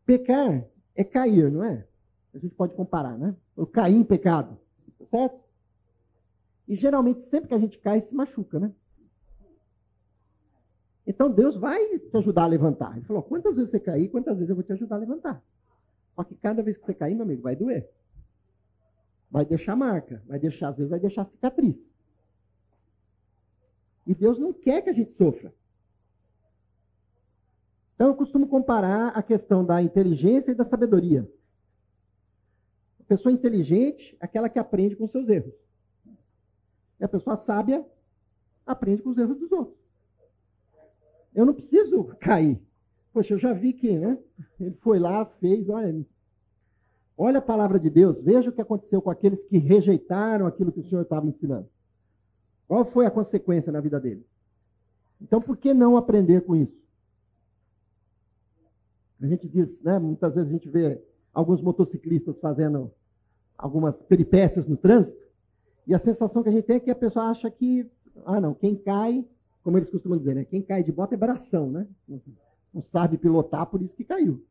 Pecar 0.06 0.64
é 0.96 1.04
cair, 1.04 1.52
não 1.52 1.64
é? 1.64 1.88
A 2.34 2.38
gente 2.38 2.54
pode 2.54 2.76
comparar, 2.76 3.18
né? 3.18 3.36
Eu 3.56 3.66
caí 3.66 3.96
em 3.96 4.04
pecado, 4.04 4.58
certo? 5.10 5.40
E 6.68 6.76
geralmente, 6.76 7.28
sempre 7.30 7.48
que 7.48 7.54
a 7.56 7.60
gente 7.60 7.80
cai, 7.80 8.02
se 8.02 8.14
machuca, 8.14 8.60
né? 8.60 8.72
Então 11.08 11.32
Deus 11.32 11.56
vai 11.56 12.00
te 12.00 12.18
ajudar 12.18 12.44
a 12.44 12.48
levantar. 12.48 12.98
Ele 12.98 13.06
falou: 13.06 13.24
quantas 13.24 13.56
vezes 13.56 13.72
você 13.72 13.80
cair, 13.80 14.10
quantas 14.10 14.36
vezes 14.36 14.50
eu 14.50 14.56
vou 14.56 14.64
te 14.64 14.74
ajudar 14.74 14.98
a 14.98 15.00
levantar. 15.00 15.42
Só 16.14 16.24
que 16.26 16.36
cada 16.36 16.62
vez 16.62 16.78
que 16.78 16.86
você 16.86 16.94
cair, 16.94 17.16
meu 17.16 17.24
amigo, 17.24 17.42
vai 17.42 17.56
doer. 17.56 17.90
Vai 19.32 19.46
deixar 19.46 19.76
marca, 19.76 20.22
vai 20.28 20.38
deixar, 20.38 20.70
às 20.70 20.76
vezes 20.76 20.90
vai 20.90 21.00
deixar 21.00 21.26
cicatriz. 21.26 21.78
E 24.06 24.14
Deus 24.14 24.38
não 24.38 24.52
quer 24.52 24.82
que 24.82 24.90
a 24.90 24.94
gente 24.94 25.14
sofra. 25.14 25.54
Então 27.96 28.08
eu 28.08 28.16
costumo 28.16 28.48
comparar 28.48 29.10
a 29.10 29.24
questão 29.24 29.66
da 29.66 29.82
inteligência 29.82 30.52
e 30.52 30.56
da 30.56 30.66
sabedoria. 30.66 31.30
A 33.00 33.04
pessoa 33.04 33.32
inteligente 33.32 34.16
é 34.20 34.26
aquela 34.26 34.50
que 34.50 34.60
aprende 34.60 34.96
com 34.96 35.08
seus 35.08 35.30
erros. 35.30 35.54
E 37.00 37.04
a 37.04 37.08
pessoa 37.08 37.38
sábia 37.38 37.86
aprende 38.66 39.02
com 39.02 39.10
os 39.10 39.18
erros 39.18 39.40
dos 39.40 39.52
outros. 39.52 39.87
Eu 41.38 41.46
não 41.46 41.54
preciso 41.54 42.04
cair. 42.20 42.60
Poxa, 43.14 43.36
eu 43.36 43.38
já 43.38 43.54
vi 43.54 43.72
que, 43.72 43.96
né? 43.96 44.18
Ele 44.60 44.76
foi 44.82 44.98
lá, 44.98 45.24
fez, 45.40 45.70
olha. 45.70 46.04
Olha 47.16 47.38
a 47.38 47.44
palavra 47.44 47.80
de 47.80 47.92
Deus, 47.92 48.20
veja 48.24 48.50
o 48.50 48.54
que 48.54 48.62
aconteceu 48.62 49.00
com 49.04 49.12
aqueles 49.12 49.40
que 49.46 49.60
rejeitaram 49.60 50.48
aquilo 50.48 50.72
que 50.72 50.80
o 50.80 50.84
Senhor 50.90 51.04
estava 51.04 51.28
ensinando. 51.28 51.70
Qual 52.68 52.84
foi 52.86 53.06
a 53.06 53.12
consequência 53.12 53.72
na 53.72 53.80
vida 53.80 54.00
dele? 54.00 54.26
Então, 55.22 55.40
por 55.40 55.58
que 55.58 55.76
não 55.76 55.96
aprender 55.96 56.42
com 56.42 56.56
isso? 56.56 56.76
A 59.22 59.28
gente 59.28 59.48
diz, 59.48 59.70
né, 59.82 60.00
muitas 60.00 60.34
vezes 60.34 60.50
a 60.50 60.54
gente 60.54 60.70
vê 60.70 61.00
alguns 61.34 61.62
motociclistas 61.62 62.36
fazendo 62.40 62.92
algumas 63.56 63.96
peripécias 64.04 64.68
no 64.68 64.78
trânsito, 64.78 65.18
e 65.86 65.94
a 65.94 66.00
sensação 66.00 66.42
que 66.42 66.50
a 66.50 66.52
gente 66.52 66.66
tem 66.66 66.78
é 66.78 66.80
que 66.80 66.92
a 66.92 66.96
pessoa 66.96 67.26
acha 67.26 67.50
que, 67.50 67.88
ah, 68.26 68.42
não, 68.42 68.56
quem 68.56 68.76
cai, 68.76 69.24
como 69.68 69.78
eles 69.78 69.90
costumam 69.90 70.18
dizer, 70.18 70.34
né, 70.34 70.46
quem 70.46 70.62
cai 70.62 70.82
de 70.82 70.94
bota 70.94 71.14
é 71.14 71.18
bração, 71.18 71.70
né? 71.70 71.86
Não 72.74 72.82
sabe 72.82 73.18
pilotar, 73.18 73.66
por 73.66 73.82
isso 73.82 73.94
que 73.98 74.06
caiu. 74.06 74.42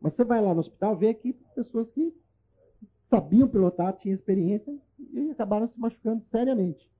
Mas 0.00 0.14
você 0.14 0.24
vai 0.24 0.40
lá 0.40 0.54
no 0.54 0.60
hospital, 0.60 0.96
vê 0.96 1.12
que 1.12 1.34
pessoas 1.54 1.90
que 1.90 2.10
sabiam 3.10 3.46
pilotar, 3.46 3.92
tinham 3.98 4.14
experiência 4.14 4.74
e 4.98 5.30
acabaram 5.30 5.68
se 5.68 5.78
machucando 5.78 6.24
seriamente. 6.30 6.90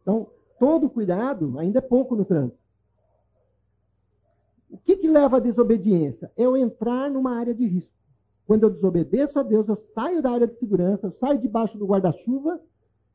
Então, 0.00 0.30
todo 0.56 0.88
cuidado 0.88 1.58
ainda 1.58 1.80
é 1.80 1.82
pouco 1.82 2.14
no 2.14 2.24
trânsito. 2.24 2.60
O 4.70 4.78
que, 4.78 4.98
que 4.98 5.08
leva 5.08 5.38
à 5.38 5.40
desobediência? 5.40 6.30
É 6.36 6.44
eu 6.44 6.56
entrar 6.56 7.10
numa 7.10 7.36
área 7.36 7.52
de 7.52 7.66
risco. 7.66 7.90
Quando 8.46 8.62
eu 8.62 8.70
desobedeço 8.70 9.36
a 9.36 9.42
Deus, 9.42 9.66
eu 9.66 9.76
saio 9.96 10.22
da 10.22 10.30
área 10.30 10.46
de 10.46 10.56
segurança, 10.60 11.08
eu 11.08 11.12
saio 11.18 11.40
debaixo 11.40 11.76
do 11.76 11.88
guarda-chuva 11.88 12.60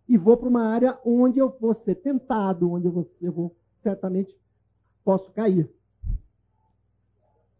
e 0.07 0.17
vou 0.17 0.37
para 0.37 0.49
uma 0.49 0.65
área 0.67 0.97
onde 1.05 1.39
eu 1.39 1.49
vou 1.59 1.73
ser 1.73 1.95
tentado, 1.95 2.71
onde 2.71 2.87
eu 2.87 2.91
vou, 2.91 3.11
eu 3.21 3.31
vou 3.31 3.55
certamente 3.81 4.35
posso 5.03 5.31
cair. 5.31 5.69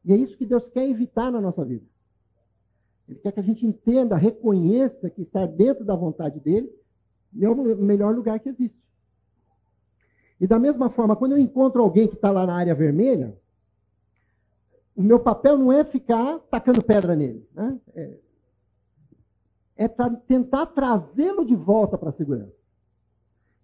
E 0.06 0.12
é 0.12 0.18
isso 0.18 0.38
que 0.38 0.46
Deus 0.46 0.68
quer 0.70 0.88
evitar 0.90 1.32
na 1.32 1.40
nossa 1.40 1.64
vida. 1.64 1.86
Ele 3.08 3.20
quer 3.20 3.32
que 3.32 3.40
a 3.40 3.44
gente 3.44 3.66
entenda, 3.66 4.16
reconheça 4.16 5.10
que 5.10 5.22
estar 5.22 5.46
dentro 5.46 5.84
da 5.84 5.96
vontade 5.96 6.40
dele 6.40 6.70
é 7.42 7.50
o 7.50 7.56
melhor 7.78 8.14
lugar 8.16 8.40
que 8.40 8.50
existe. 8.50 8.78
E 10.40 10.48
da 10.48 10.60
mesma 10.60 10.90
forma, 10.90 11.16
quando 11.16 11.34
eu 11.34 11.38
encontro 11.38 11.82
alguém 11.82 12.08
que 12.08 12.16
está 12.16 12.30
lá 12.30 12.46
na 12.46 12.56
área 12.56 12.76
vermelha, 12.76 13.38
o 14.96 15.02
meu 15.02 15.20
papel 15.20 15.58
não 15.58 15.72
é 15.72 15.84
ficar 15.84 16.40
tacando 16.52 16.84
pedra 16.84 17.16
nele. 17.16 17.48
Né? 17.54 17.80
É, 17.96 18.18
é 19.76 19.88
tentar 19.88 20.68
trazê-lo 20.68 21.46
de 21.46 21.56
volta 21.56 21.98
para 21.98 22.10
a 22.10 22.14
segurança. 22.14 22.56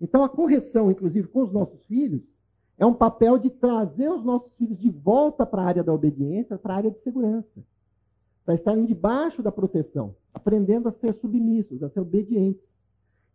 Então, 0.01 0.23
a 0.23 0.29
correção, 0.29 0.89
inclusive 0.89 1.27
com 1.27 1.41
os 1.41 1.51
nossos 1.51 1.83
filhos, 1.85 2.21
é 2.77 2.85
um 2.85 2.93
papel 2.93 3.37
de 3.37 3.49
trazer 3.49 4.09
os 4.09 4.23
nossos 4.23 4.51
filhos 4.53 4.79
de 4.79 4.89
volta 4.89 5.45
para 5.45 5.61
a 5.61 5.65
área 5.65 5.83
da 5.83 5.93
obediência, 5.93 6.57
para 6.57 6.73
a 6.73 6.77
área 6.77 6.91
de 6.91 6.99
segurança. 7.01 7.63
Para 8.45 8.55
estarem 8.55 8.85
debaixo 8.85 9.43
da 9.43 9.51
proteção, 9.51 10.15
aprendendo 10.33 10.87
a 10.87 10.93
ser 10.93 11.13
submissos, 11.15 11.83
a 11.83 11.89
ser 11.89 11.99
obedientes. 11.99 12.63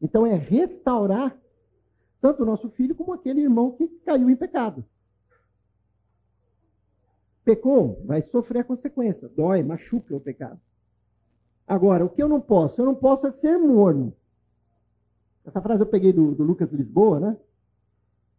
Então, 0.00 0.26
é 0.26 0.34
restaurar 0.34 1.38
tanto 2.20 2.42
o 2.42 2.46
nosso 2.46 2.70
filho 2.70 2.94
como 2.94 3.12
aquele 3.12 3.42
irmão 3.42 3.72
que 3.72 3.86
caiu 4.04 4.30
em 4.30 4.36
pecado. 4.36 4.82
Pecou, 7.44 8.02
vai 8.06 8.22
sofrer 8.22 8.60
a 8.60 8.64
consequência. 8.64 9.28
Dói, 9.28 9.62
machuca 9.62 10.16
o 10.16 10.20
pecado. 10.20 10.58
Agora, 11.66 12.04
o 12.04 12.08
que 12.08 12.22
eu 12.22 12.28
não 12.28 12.40
posso? 12.40 12.80
Eu 12.80 12.84
não 12.84 12.94
posso 12.94 13.26
é 13.26 13.32
ser 13.32 13.58
morno. 13.58 14.12
Essa 15.44 15.60
frase 15.60 15.82
eu 15.82 15.86
peguei 15.86 16.12
do, 16.12 16.34
do 16.34 16.42
Lucas 16.42 16.72
Lisboa, 16.72 17.20
né? 17.20 17.36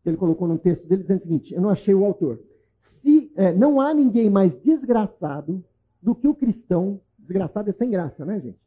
Ele 0.06 0.18
colocou 0.18 0.48
no 0.48 0.58
texto 0.58 0.88
dele 0.88 1.02
dizendo 1.02 1.20
o 1.20 1.24
seguinte: 1.24 1.54
eu 1.54 1.62
não 1.62 1.70
achei 1.70 1.94
o 1.94 2.06
autor. 2.06 2.40
Se 2.82 3.32
é, 3.36 3.52
não 3.52 3.82
há 3.82 3.94
ninguém 3.94 4.30
mais 4.30 4.56
desgraçado 4.62 5.64
do 6.02 6.14
que 6.14 6.28
o 6.28 6.36
cristão, 6.36 7.02
desgraçado 7.18 7.70
é 7.70 7.74
sem 7.74 7.90
graça, 7.90 8.24
né, 8.24 8.40
gente? 8.40 8.60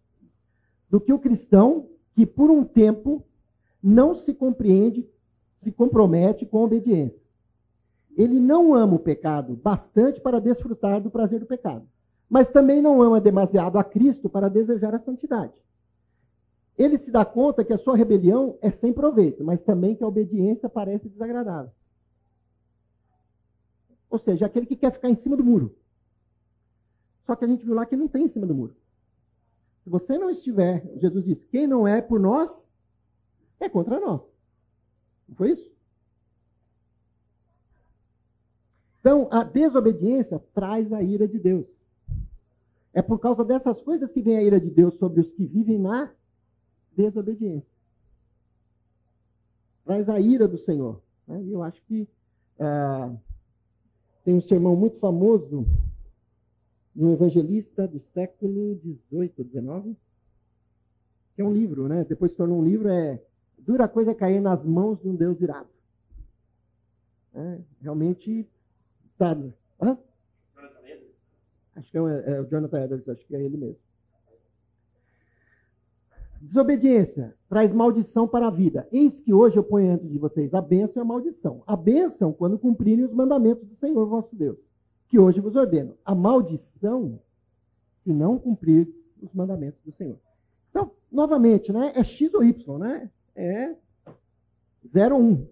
Do 0.90 1.00
que 1.00 1.12
o 1.12 1.18
cristão 1.18 1.88
que 2.14 2.26
por 2.26 2.50
um 2.50 2.64
tempo 2.64 3.22
não 3.80 4.14
se 4.14 4.34
compreende, 4.34 5.08
se 5.62 5.70
compromete 5.70 6.44
com 6.44 6.58
a 6.58 6.64
obediência. 6.64 7.18
Ele 8.16 8.40
não 8.40 8.74
ama 8.74 8.96
o 8.96 8.98
pecado 8.98 9.54
bastante 9.54 10.20
para 10.20 10.40
desfrutar 10.40 11.00
do 11.00 11.10
prazer 11.10 11.38
do 11.38 11.46
pecado, 11.46 11.86
mas 12.28 12.50
também 12.50 12.82
não 12.82 13.00
ama 13.02 13.20
demasiado 13.20 13.78
a 13.78 13.84
Cristo 13.84 14.28
para 14.28 14.48
desejar 14.48 14.94
a 14.94 14.98
santidade. 14.98 15.54
Ele 16.76 16.98
se 16.98 17.10
dá 17.10 17.24
conta 17.24 17.64
que 17.64 17.72
a 17.72 17.78
sua 17.78 17.96
rebelião 17.96 18.56
é 18.60 18.70
sem 18.70 18.92
proveito, 18.92 19.42
mas 19.42 19.60
também 19.62 19.96
que 19.96 20.04
a 20.04 20.06
obediência 20.06 20.68
parece 20.68 21.08
desagradável. 21.08 21.72
Ou 24.10 24.18
seja, 24.18 24.46
aquele 24.46 24.66
que 24.66 24.76
quer 24.76 24.92
ficar 24.92 25.10
em 25.10 25.16
cima 25.16 25.36
do 25.36 25.44
muro. 25.44 25.74
Só 27.26 27.34
que 27.34 27.44
a 27.44 27.48
gente 27.48 27.64
viu 27.64 27.74
lá 27.74 27.84
que 27.84 27.96
não 27.96 28.08
tem 28.08 28.24
em 28.24 28.28
cima 28.28 28.46
do 28.46 28.54
muro. 28.54 28.74
Se 29.82 29.90
você 29.90 30.16
não 30.16 30.30
estiver, 30.30 30.86
Jesus 30.96 31.24
diz: 31.24 31.44
quem 31.46 31.66
não 31.66 31.86
é 31.86 32.00
por 32.00 32.20
nós, 32.20 32.66
é 33.58 33.68
contra 33.68 34.00
nós. 34.00 34.22
Não 35.28 35.36
foi 35.36 35.52
isso? 35.52 35.70
Então, 39.00 39.28
a 39.30 39.42
desobediência 39.42 40.38
traz 40.54 40.92
a 40.92 41.02
ira 41.02 41.26
de 41.26 41.38
Deus. 41.38 41.66
É 42.98 43.02
por 43.02 43.20
causa 43.20 43.44
dessas 43.44 43.80
coisas 43.82 44.10
que 44.10 44.20
vem 44.20 44.36
a 44.36 44.42
ira 44.42 44.60
de 44.60 44.68
Deus 44.68 44.92
sobre 44.96 45.20
os 45.20 45.30
que 45.30 45.46
vivem 45.46 45.78
na 45.78 46.12
desobediência. 46.96 47.70
Traz 49.84 50.08
a 50.08 50.18
ira 50.18 50.48
do 50.48 50.58
Senhor. 50.64 51.00
Né? 51.24 51.44
Eu 51.48 51.62
acho 51.62 51.80
que 51.84 52.08
é, 52.58 53.16
tem 54.24 54.34
um 54.34 54.40
sermão 54.40 54.74
muito 54.74 54.98
famoso 54.98 55.64
de 56.92 57.04
um 57.04 57.12
evangelista 57.12 57.86
do 57.86 58.00
século 58.12 58.80
XVIII, 58.80 59.48
XIX, 59.48 59.96
que 61.36 61.42
é 61.42 61.44
um 61.44 61.52
livro, 61.52 61.86
né? 61.86 62.02
Depois 62.02 62.32
se 62.32 62.36
tornou 62.36 62.58
um 62.58 62.64
livro, 62.64 62.88
é 62.88 63.22
Dura 63.58 63.86
coisa 63.86 64.10
é 64.10 64.14
cair 64.14 64.40
nas 64.40 64.64
mãos 64.64 65.00
de 65.00 65.08
um 65.08 65.14
Deus 65.14 65.40
irado. 65.40 65.68
É, 67.32 67.60
realmente 67.80 68.44
está. 69.12 69.38
Hã? 69.80 69.96
Acho 71.78 71.90
que 71.90 71.98
é, 71.98 72.00
é, 72.00 72.40
o 72.40 72.44
Jonathan 72.46 72.84
Edwards, 72.84 73.08
acho 73.08 73.26
que 73.26 73.36
é 73.36 73.42
ele 73.42 73.56
mesmo. 73.56 73.78
Desobediência 76.40 77.34
traz 77.48 77.72
maldição 77.72 78.28
para 78.28 78.46
a 78.46 78.50
vida. 78.50 78.86
Eis 78.92 79.20
que 79.20 79.32
hoje 79.32 79.56
eu 79.56 79.64
ponho 79.64 79.92
entre 79.92 80.08
de 80.08 80.18
vocês 80.18 80.54
a 80.54 80.60
bênção 80.60 81.02
e 81.02 81.04
a 81.04 81.08
maldição. 81.08 81.62
A 81.66 81.76
bênção 81.76 82.32
quando 82.32 82.58
cumprirem 82.58 83.04
os 83.04 83.12
mandamentos 83.12 83.66
do 83.66 83.76
Senhor 83.76 84.06
vosso 84.06 84.34
Deus, 84.36 84.58
que 85.08 85.18
hoje 85.18 85.40
vos 85.40 85.56
ordeno. 85.56 85.96
A 86.04 86.14
maldição 86.14 87.20
se 88.04 88.12
não 88.12 88.38
cumprir 88.38 88.88
os 89.20 89.32
mandamentos 89.32 89.80
do 89.84 89.92
Senhor. 89.92 90.18
Então, 90.70 90.92
novamente, 91.10 91.72
né, 91.72 91.92
é 91.94 92.04
X 92.04 92.32
ou 92.34 92.44
Y, 92.44 92.78
né? 92.78 93.10
é 93.34 93.74
01. 94.94 95.46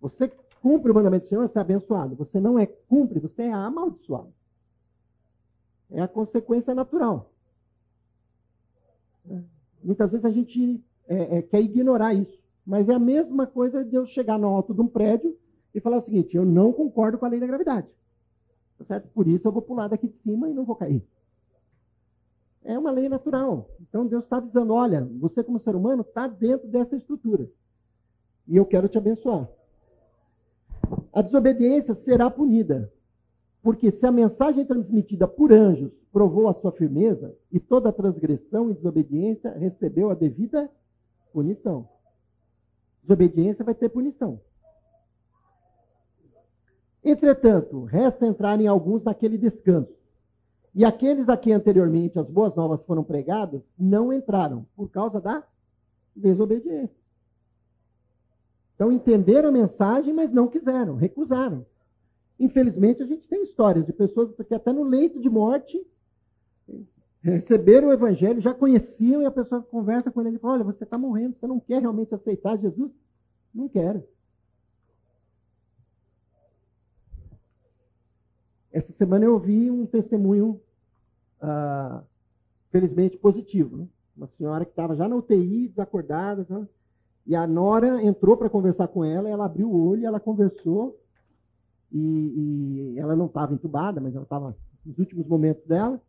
Você 0.00 0.28
cumpre 0.60 0.90
o 0.90 0.94
mandamento 0.94 1.24
do 1.24 1.28
Senhor, 1.28 1.48
você 1.48 1.58
é 1.58 1.62
abençoado. 1.62 2.14
Você 2.16 2.38
não 2.38 2.58
é 2.58 2.66
cumpre, 2.66 3.18
você 3.18 3.42
é 3.42 3.52
amaldiçoado. 3.52 4.35
É 5.90 6.02
a 6.02 6.08
consequência 6.08 6.74
natural. 6.74 7.30
Muitas 9.82 10.10
vezes 10.10 10.24
a 10.24 10.30
gente 10.30 10.82
é, 11.06 11.38
é, 11.38 11.42
quer 11.42 11.60
ignorar 11.60 12.14
isso. 12.14 12.38
Mas 12.64 12.88
é 12.88 12.94
a 12.94 12.98
mesma 12.98 13.46
coisa 13.46 13.84
de 13.84 13.94
eu 13.94 14.04
chegar 14.06 14.38
no 14.38 14.48
alto 14.48 14.74
de 14.74 14.80
um 14.80 14.88
prédio 14.88 15.36
e 15.72 15.80
falar 15.80 15.98
o 15.98 16.02
seguinte: 16.02 16.36
eu 16.36 16.44
não 16.44 16.72
concordo 16.72 17.18
com 17.18 17.24
a 17.24 17.28
lei 17.28 17.38
da 17.38 17.46
gravidade. 17.46 17.86
Tá 18.78 18.84
certo? 18.84 19.08
Por 19.08 19.28
isso 19.28 19.46
eu 19.46 19.52
vou 19.52 19.62
pular 19.62 19.88
daqui 19.88 20.08
de 20.08 20.16
cima 20.18 20.48
e 20.48 20.54
não 20.54 20.64
vou 20.64 20.74
cair. 20.74 21.06
É 22.64 22.76
uma 22.76 22.90
lei 22.90 23.08
natural. 23.08 23.70
Então 23.80 24.06
Deus 24.06 24.24
está 24.24 24.40
dizendo: 24.40 24.72
olha, 24.74 25.08
você 25.20 25.44
como 25.44 25.60
ser 25.60 25.76
humano 25.76 26.02
está 26.02 26.26
dentro 26.26 26.66
dessa 26.66 26.96
estrutura. 26.96 27.48
E 28.48 28.56
eu 28.56 28.66
quero 28.66 28.88
te 28.88 28.98
abençoar. 28.98 29.48
A 31.12 31.22
desobediência 31.22 31.94
será 31.94 32.28
punida. 32.28 32.92
Porque 33.66 33.90
se 33.90 34.06
a 34.06 34.12
mensagem 34.12 34.64
transmitida 34.64 35.26
por 35.26 35.52
anjos 35.52 35.92
provou 36.12 36.48
a 36.48 36.54
sua 36.54 36.70
firmeza, 36.70 37.36
e 37.50 37.58
toda 37.58 37.92
transgressão 37.92 38.70
e 38.70 38.74
desobediência 38.74 39.50
recebeu 39.58 40.08
a 40.08 40.14
devida 40.14 40.70
punição. 41.32 41.88
Desobediência 43.02 43.64
vai 43.64 43.74
ter 43.74 43.88
punição. 43.88 44.40
Entretanto, 47.02 47.82
resta 47.82 48.24
entrarem 48.24 48.68
alguns 48.68 49.02
naquele 49.02 49.36
descanso 49.36 49.92
e 50.72 50.84
aqueles 50.84 51.28
a 51.28 51.36
quem 51.36 51.52
anteriormente 51.52 52.20
as 52.20 52.30
boas 52.30 52.54
novas 52.54 52.80
foram 52.84 53.02
pregadas 53.02 53.62
não 53.76 54.12
entraram 54.12 54.64
por 54.76 54.88
causa 54.92 55.20
da 55.20 55.42
desobediência. 56.14 56.96
Então 58.76 58.92
entenderam 58.92 59.48
a 59.48 59.52
mensagem, 59.52 60.14
mas 60.14 60.32
não 60.32 60.46
quiseram, 60.46 60.94
recusaram. 60.94 61.66
Infelizmente, 62.38 63.02
a 63.02 63.06
gente 63.06 63.26
tem 63.26 63.42
histórias 63.44 63.86
de 63.86 63.92
pessoas 63.92 64.34
que 64.34 64.54
até 64.54 64.72
no 64.72 64.84
leito 64.84 65.20
de 65.20 65.28
morte 65.28 65.84
receberam 67.22 67.88
o 67.88 67.92
evangelho, 67.92 68.40
já 68.40 68.54
conheciam, 68.54 69.22
e 69.22 69.26
a 69.26 69.30
pessoa 69.30 69.62
conversa 69.62 70.10
com 70.10 70.20
ele 70.20 70.36
e 70.36 70.38
fala: 70.38 70.54
Olha, 70.54 70.64
você 70.64 70.84
está 70.84 70.98
morrendo, 70.98 71.36
você 71.36 71.46
não 71.46 71.58
quer 71.58 71.80
realmente 71.80 72.14
aceitar 72.14 72.58
Jesus? 72.58 72.92
Não 73.54 73.68
quero. 73.68 74.04
Essa 78.70 78.92
semana 78.92 79.24
eu 79.24 79.32
ouvi 79.32 79.70
um 79.70 79.86
testemunho 79.86 80.60
ah, 81.40 82.02
felizmente 82.70 83.16
positivo. 83.16 83.78
Né? 83.78 83.88
Uma 84.14 84.26
senhora 84.36 84.66
que 84.66 84.72
estava 84.72 84.94
já 84.94 85.08
na 85.08 85.16
UTI, 85.16 85.68
desacordada? 85.68 86.68
E 87.26 87.34
a 87.34 87.46
Nora 87.46 88.02
entrou 88.02 88.36
para 88.36 88.50
conversar 88.50 88.88
com 88.88 89.02
ela, 89.02 89.28
ela 89.28 89.46
abriu 89.46 89.68
o 89.68 89.88
olho, 89.88 90.06
ela 90.06 90.20
conversou, 90.20 91.00
e, 91.92 92.94
e 92.94 92.98
ela 92.98 93.14
não 93.14 93.26
estava 93.26 93.54
entubada, 93.54 94.00
mas 94.00 94.14
ela 94.14 94.24
estava 94.24 94.56
nos 94.84 94.98
últimos 94.98 95.26
momentos 95.26 95.64
dela, 95.66 96.00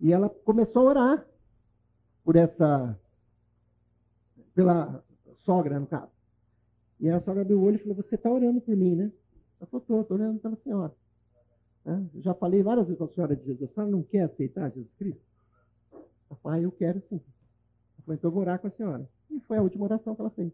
e 0.00 0.12
ela 0.12 0.28
começou 0.28 0.82
a 0.82 0.90
orar 0.90 1.26
por 2.24 2.36
essa, 2.36 2.98
pela 4.54 5.02
sogra, 5.38 5.78
no 5.78 5.86
caso. 5.86 6.10
E 7.00 7.08
a 7.08 7.20
sogra 7.20 7.42
abriu 7.42 7.58
o 7.58 7.64
olho 7.64 7.76
e 7.76 7.78
falou, 7.78 7.96
você 7.96 8.14
está 8.14 8.30
orando 8.30 8.60
por 8.60 8.76
mim, 8.76 8.94
né? 8.94 9.12
Ela 9.60 9.66
falou, 9.66 9.82
estou, 9.82 10.00
estou 10.02 10.16
orando 10.16 10.38
pela 10.40 10.56
senhora. 10.56 10.92
já 12.16 12.34
falei 12.34 12.62
várias 12.62 12.86
vezes 12.86 12.98
com 12.98 13.04
a 13.04 13.08
senhora 13.08 13.36
de 13.36 13.44
Jesus, 13.44 13.70
a 13.70 13.74
senhora 13.74 13.92
não 13.92 14.02
quer 14.02 14.22
aceitar 14.22 14.70
Jesus 14.70 14.92
Cristo? 14.98 15.22
Ela 15.92 16.38
falou, 16.42 16.58
ah, 16.58 16.60
eu 16.60 16.72
quero 16.72 17.00
sim. 17.08 17.16
Ela 17.16 18.02
falou, 18.04 18.16
então 18.16 18.28
eu 18.28 18.34
vou 18.34 18.42
orar 18.42 18.58
com 18.58 18.68
a 18.68 18.70
senhora. 18.70 19.08
E 19.30 19.40
foi 19.40 19.58
a 19.58 19.62
última 19.62 19.84
oração 19.84 20.14
que 20.14 20.20
ela 20.20 20.30
fez. 20.30 20.52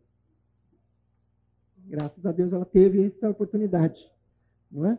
Graças 1.87 2.25
a 2.25 2.33
Deus 2.33 2.53
ela 2.53 2.67
teve 2.67 3.07
essa 3.07 3.31
oportunidade. 3.31 3.99
Não 4.71 4.87
é? 4.87 4.99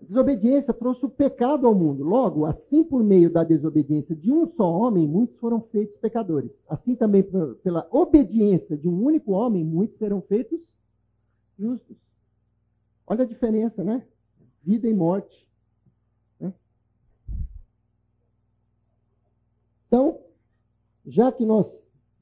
A 0.00 0.04
desobediência 0.04 0.74
trouxe 0.74 1.06
o 1.06 1.08
pecado 1.08 1.66
ao 1.66 1.74
mundo. 1.74 2.02
Logo, 2.02 2.44
assim 2.44 2.82
por 2.82 3.02
meio 3.02 3.30
da 3.30 3.44
desobediência 3.44 4.14
de 4.16 4.32
um 4.32 4.46
só 4.46 4.68
homem, 4.70 5.06
muitos 5.06 5.38
foram 5.38 5.60
feitos 5.60 5.96
pecadores. 5.98 6.50
Assim 6.68 6.94
também 6.94 7.24
pela 7.62 7.86
obediência 7.90 8.76
de 8.76 8.88
um 8.88 9.02
único 9.04 9.32
homem, 9.32 9.64
muitos 9.64 9.96
serão 9.98 10.20
feitos 10.22 10.60
justos. 11.58 11.96
Olha 13.06 13.24
a 13.24 13.26
diferença, 13.26 13.82
né? 13.84 14.04
Vida 14.62 14.88
e 14.88 14.94
morte. 14.94 15.48
Né? 16.40 16.52
Então, 19.86 20.18
já 21.06 21.30
que 21.30 21.44
nós 21.44 21.66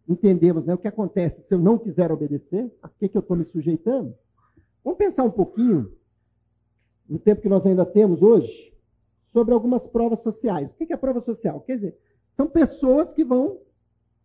entendemos 0.09 0.65
né, 0.65 0.75
o 0.75 0.79
que 0.79 0.89
acontece 0.89 1.41
se 1.43 1.55
eu 1.55 1.59
não 1.59 1.79
quiser 1.79 2.11
obedecer, 2.11 2.71
a 2.83 2.89
que, 2.89 3.09
que 3.09 3.17
eu 3.17 3.21
estou 3.21 3.37
me 3.37 3.45
sujeitando, 3.45 4.15
vamos 4.85 4.99
pensar 4.99 5.25
um 5.25 5.31
pouquinho, 5.31 5.93
no 7.09 7.19
tempo 7.19 7.43
que 7.43 7.49
nós 7.49 7.65
ainda 7.67 7.85
temos 7.85 8.23
hoje, 8.23 8.73
sobre 9.33 9.55
algumas 9.55 9.87
provas 9.87 10.21
sociais. 10.23 10.71
O 10.71 10.75
que 10.75 10.93
é 10.93 10.97
prova 10.97 11.21
social? 11.21 11.61
Quer 11.61 11.77
dizer, 11.77 11.99
são 12.37 12.47
pessoas 12.49 13.13
que 13.13 13.25
vão 13.25 13.61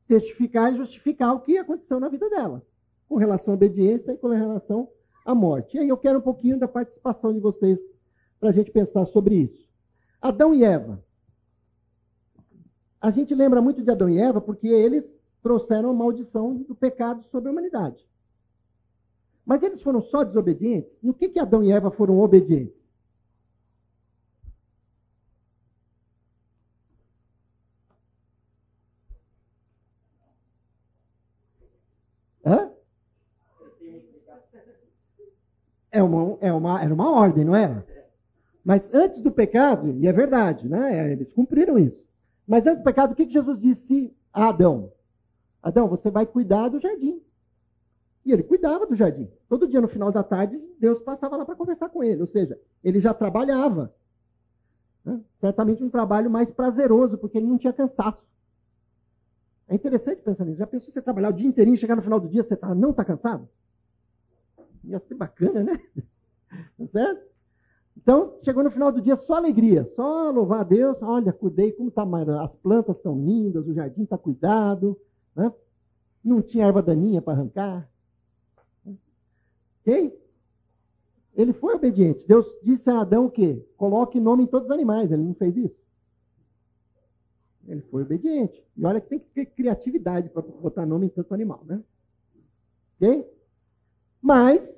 testificar 0.08 0.74
e 0.74 0.78
justificar 0.78 1.34
o 1.34 1.42
que 1.42 1.58
aconteceu 1.58 2.00
na 2.00 2.10
vida 2.10 2.30
dela, 2.30 2.66
com 3.08 3.16
relação 3.16 3.54
à 3.54 3.56
obediência 3.56 4.14
e 4.14 4.18
com 4.18 4.28
relação 4.28 4.90
à 5.26 5.34
morte. 5.34 5.78
E 5.78 5.80
aí 5.80 5.90
eu 5.90 5.98
quero 5.98 6.20
um 6.20 6.22
pouquinho 6.22 6.60
da 6.60 6.68
participação 6.68 7.34
de 7.34 7.40
vocês 7.40 7.80
para 8.40 8.50
a 8.50 8.52
gente 8.52 8.72
pensar 8.72 9.06
sobre 9.08 9.36
isso. 9.36 9.68
Adão 10.22 10.54
e 10.54 10.64
Eva. 10.64 11.04
A 13.02 13.12
gente 13.12 13.36
lembra 13.36 13.62
muito 13.62 13.84
de 13.84 13.92
Adão 13.92 14.10
e 14.10 14.20
Eva 14.20 14.42
porque 14.42 14.68
eles 14.68 15.04
trouxeram 15.42 15.92
a 15.92 15.94
maldição 15.94 16.56
do 16.56 16.76
pecado 16.76 17.24
sobre 17.26 17.50
a 17.50 17.52
humanidade. 17.52 18.04
Mas 19.46 19.62
eles 19.62 19.82
foram 19.82 20.02
só 20.02 20.24
desobedientes? 20.24 20.92
No 21.04 21.14
que, 21.14 21.30
que 21.30 21.40
Adão 21.40 21.64
e 21.64 21.72
Eva 21.72 21.92
foram 21.92 22.20
obedientes? 22.20 22.76
Hã? 32.44 32.72
É 35.92 36.04
uma, 36.04 36.38
é 36.42 36.52
uma, 36.52 36.82
era 36.84 36.94
uma 36.94 37.12
ordem, 37.12 37.46
não 37.46 37.56
era? 37.56 37.86
Mas 38.64 38.92
antes 38.94 39.22
do 39.22 39.32
pecado, 39.32 39.92
e 40.00 40.08
é 40.08 40.12
verdade, 40.12 40.68
né? 40.68 41.12
eles 41.12 41.32
cumpriram 41.32 41.78
isso. 41.78 42.04
Mas 42.48 42.66
antes 42.66 42.80
do 42.80 42.84
pecado, 42.84 43.12
o 43.12 43.16
que, 43.16 43.28
que 43.28 43.34
Jesus 43.34 43.60
disse 43.60 44.14
a 44.34 44.50
Adão? 44.50 44.92
Adão, 45.62 45.88
você 45.88 46.10
vai 46.10 46.26
cuidar 46.26 46.70
do 46.70 46.80
jardim. 46.80 47.22
E 48.26 48.32
ele 48.32 48.42
cuidava 48.42 48.88
do 48.88 48.96
jardim. 48.96 49.30
Todo 49.48 49.68
dia, 49.68 49.80
no 49.80 49.88
final 49.88 50.12
da 50.12 50.24
tarde, 50.24 50.60
Deus 50.80 51.00
passava 51.04 51.38
lá 51.38 51.46
para 51.46 51.56
conversar 51.56 51.90
com 51.90 52.04
ele. 52.04 52.22
Ou 52.22 52.28
seja, 52.28 52.60
ele 52.84 53.00
já 53.00 53.14
trabalhava. 53.14 53.94
Né? 55.04 55.22
Certamente 55.40 55.84
um 55.84 55.90
trabalho 55.90 56.30
mais 56.30 56.50
prazeroso, 56.50 57.18
porque 57.20 57.38
ele 57.38 57.46
não 57.46 57.60
tinha 57.60 57.72
cansaço. 57.72 58.26
É 59.68 59.76
interessante 59.76 60.24
pensar 60.24 60.44
nisso. 60.44 60.58
Já 60.58 60.66
pensou 60.66 60.92
você 60.92 61.02
trabalhar 61.02 61.30
o 61.30 61.34
dia 61.34 61.48
inteirinho, 61.48 61.78
chegar 61.78 61.96
no 61.96 62.02
final 62.02 62.20
do 62.20 62.28
dia, 62.28 62.44
você 62.44 62.56
tá, 62.56 62.74
não 62.74 62.90
está 62.90 63.06
cansado? 63.06 63.48
Ia 64.84 65.00
ser 65.00 65.16
bacana, 65.16 65.64
né? 65.64 65.80
Tá 66.78 66.88
certo? 66.88 67.22
Então, 67.98 68.38
chegou 68.44 68.64
no 68.64 68.72
final 68.72 68.92
do 68.92 69.02
dia, 69.02 69.16
só 69.18 69.36
alegria, 69.36 69.90
só 69.96 70.30
louvar 70.32 70.62
a 70.62 70.64
Deus. 70.64 70.98
Olha, 71.02 71.34
cuidei, 71.34 71.72
como 71.72 71.92
tá, 71.92 72.04
as 72.44 72.56
plantas 72.58 72.96
estão 72.96 73.16
lindas, 73.16 73.68
o 73.68 73.74
jardim 73.74 74.04
está 74.04 74.18
cuidado, 74.18 74.98
né? 75.36 75.52
Não 76.24 76.42
tinha 76.42 76.66
erva 76.66 76.82
daninha 76.82 77.22
para 77.22 77.34
arrancar. 77.34 77.90
Ok? 79.86 80.20
Ele 81.36 81.54
foi 81.54 81.76
obediente. 81.76 82.26
Deus 82.26 82.46
disse 82.64 82.90
a 82.90 83.02
Adão 83.02 83.26
o 83.26 83.32
quê? 83.32 83.64
Coloque 83.78 84.20
nome 84.20 84.44
em 84.44 84.48
todos 84.48 84.68
os 84.68 84.74
animais. 84.74 85.12
Ele 85.12 85.22
não 85.22 85.36
fez 85.36 85.56
isso. 85.56 85.76
Ele 87.68 87.82
foi 87.82 88.02
obediente. 88.02 88.66
E 88.76 88.86
olha 88.86 89.00
que 89.00 89.10
tem 89.10 89.20
que 89.20 89.30
ter 89.30 89.46
criatividade 89.46 90.30
para 90.30 90.42
botar 90.42 90.86
nome 90.86 91.08
em 91.08 91.10
tanto 91.10 91.34
animal, 91.34 91.64
né? 91.66 91.84
Ok? 92.96 93.30
Mas 94.22 94.76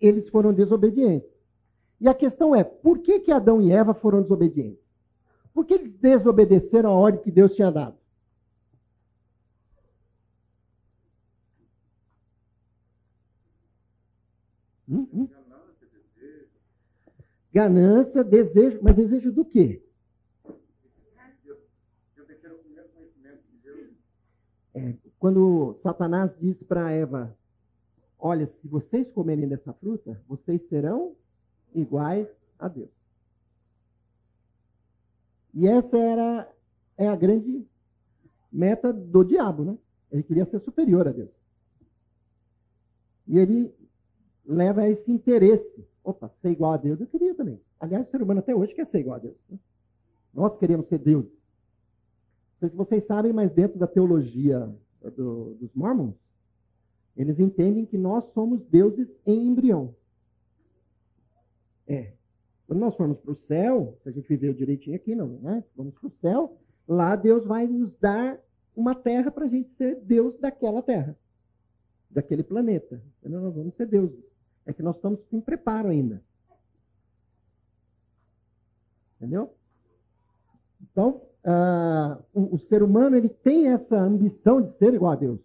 eles 0.00 0.28
foram 0.28 0.52
desobedientes. 0.52 1.28
E 2.00 2.08
a 2.08 2.14
questão 2.14 2.54
é, 2.54 2.64
por 2.64 2.98
que, 3.00 3.20
que 3.20 3.32
Adão 3.32 3.60
e 3.60 3.72
Eva 3.72 3.92
foram 3.92 4.22
desobedientes? 4.22 4.82
Por 5.52 5.66
que 5.66 5.74
eles 5.74 5.92
desobedeceram 5.94 6.90
a 6.90 6.94
ordem 6.94 7.20
que 7.20 7.30
Deus 7.30 7.54
tinha 7.54 7.70
dado? 7.70 7.97
Ganância, 17.52 18.22
desejo, 18.22 18.80
mas 18.82 18.94
desejo 18.94 19.32
do 19.32 19.44
quê? 19.44 19.82
É, 24.74 24.94
quando 25.18 25.78
Satanás 25.82 26.30
disse 26.38 26.64
para 26.64 26.90
Eva: 26.90 27.36
Olha, 28.18 28.46
se 28.46 28.68
vocês 28.68 29.10
comerem 29.12 29.48
dessa 29.48 29.72
fruta, 29.72 30.20
vocês 30.28 30.60
serão 30.68 31.16
iguais 31.74 32.28
a 32.58 32.68
Deus. 32.68 32.90
E 35.54 35.66
essa 35.66 35.96
era 35.96 36.52
é 36.96 37.08
a 37.08 37.16
grande 37.16 37.66
meta 38.52 38.92
do 38.92 39.24
diabo, 39.24 39.64
né? 39.64 39.78
Ele 40.10 40.22
queria 40.22 40.46
ser 40.46 40.60
superior 40.60 41.06
a 41.06 41.12
Deus. 41.12 41.30
E 43.26 43.38
ele 43.38 43.74
leva 44.44 44.82
a 44.82 44.90
esse 44.90 45.10
interesse. 45.10 45.86
Opa, 46.08 46.30
ser 46.40 46.52
igual 46.52 46.72
a 46.72 46.76
Deus 46.78 46.98
eu 46.98 47.06
queria 47.06 47.34
também. 47.34 47.60
Aliás, 47.78 48.08
o 48.08 48.10
ser 48.10 48.22
humano 48.22 48.40
até 48.40 48.54
hoje 48.54 48.74
quer 48.74 48.86
ser 48.86 49.00
igual 49.00 49.16
a 49.16 49.18
Deus. 49.18 49.36
Né? 49.50 49.58
Nós 50.32 50.58
queremos 50.58 50.88
ser 50.88 50.98
Deus. 50.98 51.26
Não 51.26 52.60
sei 52.60 52.70
se 52.70 52.76
vocês 52.76 53.06
sabem, 53.06 53.30
mas 53.30 53.52
dentro 53.52 53.78
da 53.78 53.86
teologia 53.86 54.74
do, 55.02 55.54
dos 55.56 55.70
mormons, 55.74 56.14
eles 57.14 57.38
entendem 57.38 57.84
que 57.84 57.98
nós 57.98 58.24
somos 58.32 58.64
deuses 58.70 59.06
em 59.26 59.48
embrião. 59.48 59.94
É. 61.86 62.14
Quando 62.66 62.80
nós 62.80 62.96
formos 62.96 63.18
para 63.18 63.32
o 63.32 63.36
céu, 63.36 63.98
se 64.02 64.08
a 64.08 64.12
gente 64.12 64.28
viveu 64.28 64.54
direitinho 64.54 64.96
aqui, 64.96 65.14
não, 65.14 65.28
né? 65.40 65.62
Vamos 65.76 65.92
para 65.92 66.06
o 66.06 66.12
céu, 66.22 66.56
lá 66.86 67.16
Deus 67.16 67.44
vai 67.44 67.66
nos 67.66 67.92
dar 67.98 68.40
uma 68.74 68.94
terra 68.94 69.30
para 69.30 69.44
a 69.44 69.48
gente 69.48 69.68
ser 69.76 70.00
Deus 70.00 70.38
daquela 70.38 70.80
terra, 70.82 71.14
daquele 72.10 72.42
planeta. 72.42 72.98
Então, 73.20 73.42
nós 73.42 73.54
vamos 73.54 73.74
ser 73.74 73.86
deuses. 73.86 74.27
É 74.68 74.72
que 74.74 74.82
nós 74.82 74.96
estamos 74.96 75.18
em 75.32 75.40
preparo 75.40 75.88
ainda. 75.88 76.22
Entendeu? 79.16 79.54
Então, 80.82 81.22
uh, 81.42 82.22
o, 82.34 82.56
o, 82.56 82.58
ser 82.68 82.82
humano 82.82 83.16
ele 83.16 83.30
tem 83.30 83.68
essa 83.68 83.96
ambição 83.96 84.60
de 84.60 84.76
ser 84.76 84.92
igual 84.92 85.12
a 85.12 85.16
Deus. 85.16 85.40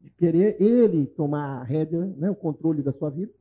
De 0.00 0.10
querer 0.10 0.60
ele 0.60 1.06
tomar 1.06 1.60
a 1.60 1.62
rédea, 1.62 2.04
né, 2.16 2.28
o 2.28 2.34
controle 2.34 2.82
da 2.82 2.92
sua 2.94 3.10
vida. 3.10 3.32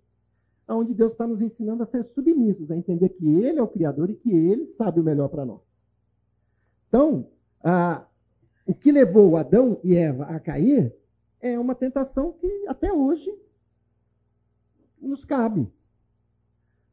Onde 0.70 0.94
Deus 0.94 1.14
está 1.14 1.26
nos 1.26 1.42
ensinando 1.42 1.82
a 1.82 1.88
ser 1.88 2.06
submissos, 2.14 2.70
a 2.70 2.76
entender 2.76 3.10
que 3.10 3.28
Ele 3.28 3.58
é 3.58 3.64
o 3.64 3.68
Criador 3.68 4.12
e 4.12 4.16
que 4.16 4.32
Ele 4.32 4.72
sabe 4.78 5.00
o 5.00 5.04
melhor 5.04 5.30
para 5.30 5.46
nós. 5.46 5.62
Então, 6.88 7.28
uh, 7.64 8.06
o 8.68 8.76
que 8.76 8.92
levou 8.92 9.36
Adão 9.36 9.80
e 9.84 9.96
Eva 9.96 10.26
a 10.26 10.40
cair 10.40 10.96
é 11.42 11.58
uma 11.58 11.74
tentação 11.74 12.34
que 12.34 12.68
até 12.68 12.94
hoje 12.94 13.32
nos 15.02 15.24
cabe. 15.26 15.68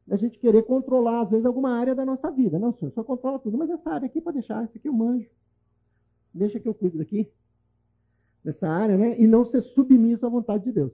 A 0.09 0.17
gente 0.17 0.37
querer 0.37 0.63
controlar, 0.63 1.21
às 1.21 1.29
vezes, 1.29 1.45
alguma 1.45 1.71
área 1.71 1.95
da 1.95 2.05
nossa 2.05 2.29
vida. 2.29 2.59
Não, 2.59 2.73
senhor, 2.73 2.91
só 2.91 3.03
controla 3.03 3.39
tudo, 3.39 3.57
mas 3.57 3.69
essa 3.69 3.89
área 3.89 4.05
aqui 4.05 4.19
pode 4.19 4.39
deixar, 4.39 4.63
essa 4.63 4.77
aqui 4.77 4.87
eu 4.87 4.93
manjo. 4.93 5.29
Deixa 6.33 6.59
que 6.59 6.67
eu 6.67 6.73
cuido 6.73 6.97
daqui, 6.97 7.31
dessa 8.43 8.67
área, 8.67 8.97
né? 8.97 9.19
E 9.19 9.27
não 9.27 9.45
ser 9.45 9.61
submisso 9.61 10.25
à 10.25 10.29
vontade 10.29 10.65
de 10.65 10.71
Deus. 10.71 10.91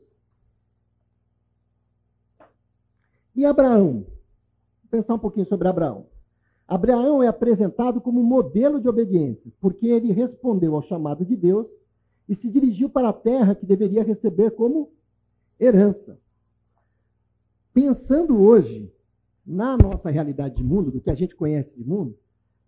E 3.35 3.45
Abraão? 3.45 4.05
Vou 4.83 4.89
pensar 4.91 5.15
um 5.15 5.19
pouquinho 5.19 5.47
sobre 5.47 5.67
Abraão. 5.67 6.07
Abraão 6.67 7.23
é 7.23 7.27
apresentado 7.27 7.99
como 7.99 8.21
modelo 8.21 8.79
de 8.79 8.87
obediência, 8.87 9.51
porque 9.59 9.87
ele 9.87 10.11
respondeu 10.11 10.75
ao 10.75 10.83
chamado 10.83 11.25
de 11.25 11.35
Deus 11.35 11.67
e 12.27 12.35
se 12.35 12.47
dirigiu 12.47 12.89
para 12.89 13.09
a 13.09 13.13
terra 13.13 13.55
que 13.55 13.65
deveria 13.65 14.03
receber 14.03 14.51
como 14.51 14.91
herança. 15.59 16.19
Pensando 17.73 18.39
hoje 18.39 18.91
na 19.45 19.77
nossa 19.77 20.09
realidade 20.09 20.55
de 20.55 20.63
mundo, 20.63 20.91
do 20.91 21.01
que 21.01 21.09
a 21.09 21.15
gente 21.15 21.35
conhece 21.35 21.71
de 21.75 21.83
mundo, 21.83 22.17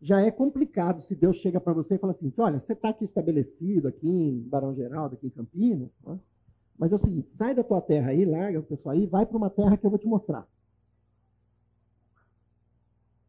já 0.02 0.20
é 0.20 0.32
complicado 0.32 1.02
se 1.04 1.16
Deus 1.16 1.38
chega 1.38 1.60
para 1.60 1.74
você 1.74 1.96
e 1.96 1.98
fala 1.98 2.14
assim: 2.14 2.34
olha, 2.38 2.60
você 2.60 2.74
está 2.74 2.90
aqui 2.90 3.06
estabelecido, 3.06 3.88
aqui 3.88 4.08
em 4.08 4.40
Barão 4.42 4.74
Geraldo, 4.74 5.16
aqui 5.16 5.28
em 5.28 5.30
Campinas, 5.30 5.90
né? 6.04 6.20
mas 6.78 6.92
é 6.92 6.96
o 6.96 7.00
seguinte: 7.00 7.30
sai 7.38 7.54
da 7.54 7.64
tua 7.64 7.82
terra 7.82 8.10
aí, 8.10 8.26
larga 8.26 8.60
o 8.60 8.64
pessoal 8.64 8.96
aí, 8.96 9.06
vai 9.06 9.26
para 9.26 9.38
uma 9.38 9.50
terra 9.50 9.78
que 9.78 9.86
eu 9.86 9.90
vou 9.90 10.00
te 10.00 10.08
mostrar. 10.08 10.48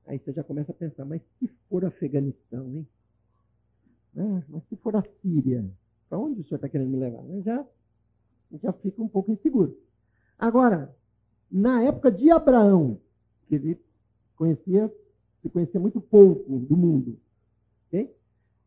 Aí 0.07 0.19
você 0.19 0.33
já 0.33 0.43
começa 0.43 0.73
a 0.73 0.75
pensar: 0.75 1.05
mas 1.05 1.21
se 1.39 1.47
for 1.69 1.85
Afeganistão, 1.85 2.75
hein? 2.75 2.87
Ah, 4.17 4.43
mas 4.49 4.63
se 4.69 4.77
for 4.77 4.97
a 4.97 5.03
Síria, 5.21 5.71
para 6.09 6.19
onde 6.19 6.41
o 6.41 6.45
senhor 6.45 6.57
está 6.57 6.69
querendo 6.69 6.91
me 6.91 6.99
levar? 6.99 7.23
Já, 7.43 7.67
já 8.63 8.73
fica 8.73 9.03
um 9.03 9.09
pouco 9.09 9.31
inseguro. 9.31 9.77
Agora, 10.39 10.95
na 11.53 11.83
época 11.83 12.11
de 12.11 12.31
Abraão, 12.31 12.99
que 13.47 13.57
ele 13.57 13.79
conhecia 14.37 14.91
se 15.43 15.49
conhecia 15.51 15.81
muito 15.81 16.01
pouco 16.01 16.59
do 16.61 16.77
mundo. 16.77 17.19
Okay? 17.89 18.15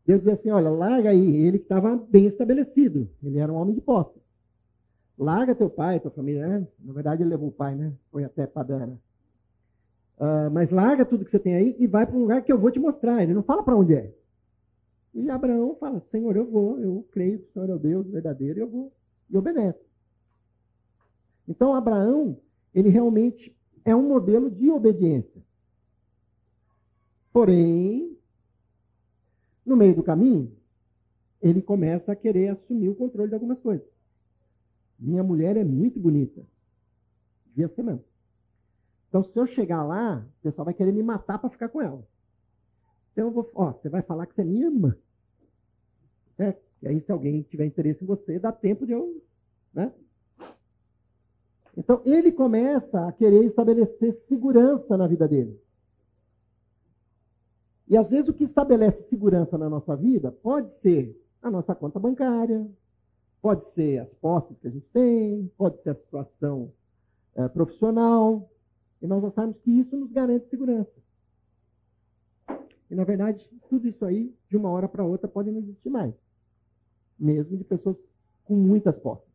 Deus 0.06 0.20
dizia 0.20 0.34
assim: 0.34 0.50
olha, 0.50 0.70
larga 0.70 1.10
aí. 1.10 1.36
Ele 1.36 1.58
que 1.58 1.64
estava 1.64 1.96
bem 1.96 2.26
estabelecido. 2.26 3.08
Ele 3.22 3.38
era 3.38 3.52
um 3.52 3.56
homem 3.56 3.74
de 3.74 3.80
posse. 3.80 4.20
Larga 5.18 5.54
teu 5.54 5.70
pai, 5.70 5.98
tua 5.98 6.10
família. 6.10 6.46
Né? 6.46 6.66
Na 6.78 6.92
verdade, 6.92 7.22
ele 7.22 7.30
levou 7.30 7.48
o 7.48 7.52
pai, 7.52 7.74
né? 7.74 7.92
Foi 8.12 8.22
até 8.22 8.46
Padana. 8.46 9.00
Uh, 10.18 10.50
mas 10.50 10.70
larga 10.70 11.04
tudo 11.04 11.24
que 11.24 11.30
você 11.30 11.38
tem 11.38 11.54
aí 11.54 11.76
e 11.78 11.86
vai 11.86 12.06
para 12.06 12.16
um 12.16 12.20
lugar 12.20 12.42
que 12.42 12.52
eu 12.52 12.58
vou 12.58 12.70
te 12.70 12.78
mostrar. 12.78 13.22
Ele 13.22 13.34
não 13.34 13.42
fala 13.42 13.62
para 13.62 13.76
onde 13.76 13.94
é. 13.94 14.14
E 15.14 15.30
Abraão 15.30 15.76
fala: 15.80 16.02
Senhor, 16.10 16.36
eu 16.36 16.46
vou, 16.46 16.78
eu 16.78 17.06
creio 17.10 17.38
que 17.38 17.48
o 17.48 17.52
Senhor 17.52 17.70
é 17.70 17.74
o 17.74 17.78
Deus 17.78 18.06
verdadeiro, 18.06 18.60
eu 18.60 18.68
vou 18.68 18.92
e 19.30 19.36
obedece. 19.36 19.80
Então, 21.48 21.74
Abraão, 21.74 22.38
ele 22.76 22.90
realmente 22.90 23.56
é 23.86 23.96
um 23.96 24.06
modelo 24.06 24.50
de 24.50 24.70
obediência. 24.70 25.42
Porém, 27.32 28.18
no 29.64 29.74
meio 29.74 29.96
do 29.96 30.02
caminho, 30.02 30.54
ele 31.40 31.62
começa 31.62 32.12
a 32.12 32.16
querer 32.16 32.48
assumir 32.48 32.90
o 32.90 32.94
controle 32.94 33.30
de 33.30 33.34
algumas 33.34 33.58
coisas. 33.60 33.86
Minha 34.98 35.22
mulher 35.22 35.56
é 35.56 35.64
muito 35.64 35.98
bonita. 35.98 36.46
Devia 37.46 37.68
ser 37.68 37.82
mesmo. 37.82 38.04
Então, 39.08 39.24
se 39.24 39.38
eu 39.38 39.46
chegar 39.46 39.82
lá, 39.82 40.26
o 40.40 40.42
pessoal 40.42 40.66
vai 40.66 40.74
querer 40.74 40.92
me 40.92 41.02
matar 41.02 41.38
para 41.38 41.48
ficar 41.48 41.70
com 41.70 41.80
ela. 41.80 42.06
Então, 43.12 43.28
eu 43.28 43.30
vou, 43.30 43.50
ó, 43.54 43.72
você 43.72 43.88
vai 43.88 44.02
falar 44.02 44.26
que 44.26 44.34
você 44.34 44.42
é 44.42 44.44
minha 44.44 44.66
irmã. 44.66 44.94
É, 46.38 46.54
e 46.82 46.88
aí, 46.88 47.00
se 47.00 47.10
alguém 47.10 47.40
tiver 47.40 47.64
interesse 47.64 48.04
em 48.04 48.06
você, 48.06 48.38
dá 48.38 48.52
tempo 48.52 48.84
de 48.84 48.92
eu. 48.92 49.22
Né? 49.72 49.90
Então, 51.76 52.00
ele 52.04 52.32
começa 52.32 53.06
a 53.06 53.12
querer 53.12 53.44
estabelecer 53.44 54.18
segurança 54.28 54.96
na 54.96 55.06
vida 55.06 55.28
dele. 55.28 55.60
E 57.88 57.96
às 57.96 58.10
vezes 58.10 58.28
o 58.28 58.34
que 58.34 58.44
estabelece 58.44 59.08
segurança 59.08 59.56
na 59.56 59.68
nossa 59.68 59.94
vida 59.94 60.32
pode 60.32 60.68
ser 60.80 61.16
a 61.40 61.50
nossa 61.50 61.74
conta 61.74 62.00
bancária, 62.00 62.66
pode 63.40 63.62
ser 63.74 63.98
as 63.98 64.08
posses 64.14 64.58
que 64.58 64.66
a 64.66 64.70
gente 64.70 64.86
tem, 64.92 65.50
pode 65.56 65.80
ser 65.82 65.90
a 65.90 65.94
situação 65.94 66.72
é, 67.36 67.46
profissional. 67.46 68.50
E 69.00 69.06
nós 69.06 69.22
achamos 69.22 69.56
que 69.58 69.70
isso 69.70 69.96
nos 69.96 70.10
garante 70.10 70.48
segurança. 70.48 70.90
E 72.90 72.94
na 72.94 73.04
verdade, 73.04 73.48
tudo 73.68 73.86
isso 73.86 74.04
aí, 74.04 74.34
de 74.48 74.56
uma 74.56 74.70
hora 74.70 74.88
para 74.88 75.04
outra, 75.04 75.28
pode 75.28 75.50
não 75.50 75.60
existir 75.60 75.90
mais. 75.90 76.14
Mesmo 77.18 77.56
de 77.56 77.64
pessoas 77.64 77.96
com 78.44 78.54
muitas 78.54 78.96
posses. 78.98 79.25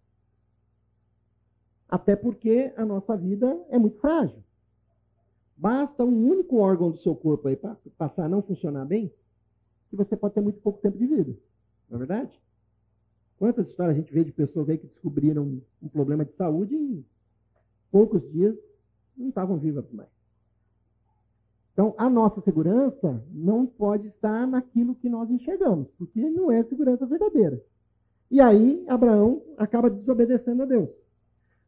Até 1.92 2.16
porque 2.16 2.72
a 2.78 2.86
nossa 2.86 3.18
vida 3.18 3.62
é 3.70 3.78
muito 3.78 4.00
frágil. 4.00 4.42
Basta 5.58 6.06
um 6.06 6.32
único 6.32 6.56
órgão 6.56 6.90
do 6.90 6.98
seu 6.98 7.14
corpo 7.14 7.50
aí 7.50 7.60
passar 7.98 8.26
a 8.26 8.30
não 8.30 8.42
funcionar 8.42 8.86
bem, 8.86 9.12
que 9.90 9.98
você 9.98 10.16
pode 10.16 10.34
ter 10.34 10.42
muito 10.42 10.62
pouco 10.62 10.80
tempo 10.80 10.98
de 10.98 11.06
vida. 11.06 11.36
Não 11.90 11.98
é 11.98 12.00
verdade? 12.00 12.42
Quantas 13.38 13.68
histórias 13.68 13.98
a 13.98 14.00
gente 14.00 14.14
vê 14.14 14.24
de 14.24 14.32
pessoas 14.32 14.70
aí 14.70 14.78
que 14.78 14.88
descobriram 14.88 15.62
um 15.84 15.90
problema 15.90 16.24
de 16.24 16.32
saúde 16.36 16.74
e 16.74 16.78
em 16.78 17.06
poucos 17.92 18.22
dias 18.32 18.56
não 19.18 19.28
estavam 19.28 19.58
vivas 19.58 19.92
mais. 19.92 20.10
Então, 21.74 21.94
a 21.98 22.10
nossa 22.10 22.40
segurança 22.42 23.22
não 23.32 23.66
pode 23.66 24.08
estar 24.08 24.48
naquilo 24.48 24.96
que 24.96 25.10
nós 25.10 25.30
enxergamos, 25.30 25.90
porque 25.98 26.22
não 26.30 26.52
é 26.52 26.64
segurança 26.64 27.06
verdadeira. 27.06 27.62
E 28.30 28.40
aí, 28.40 28.86
Abraão 28.88 29.42
acaba 29.58 29.90
desobedecendo 29.90 30.64
a 30.64 30.66
Deus. 30.66 31.01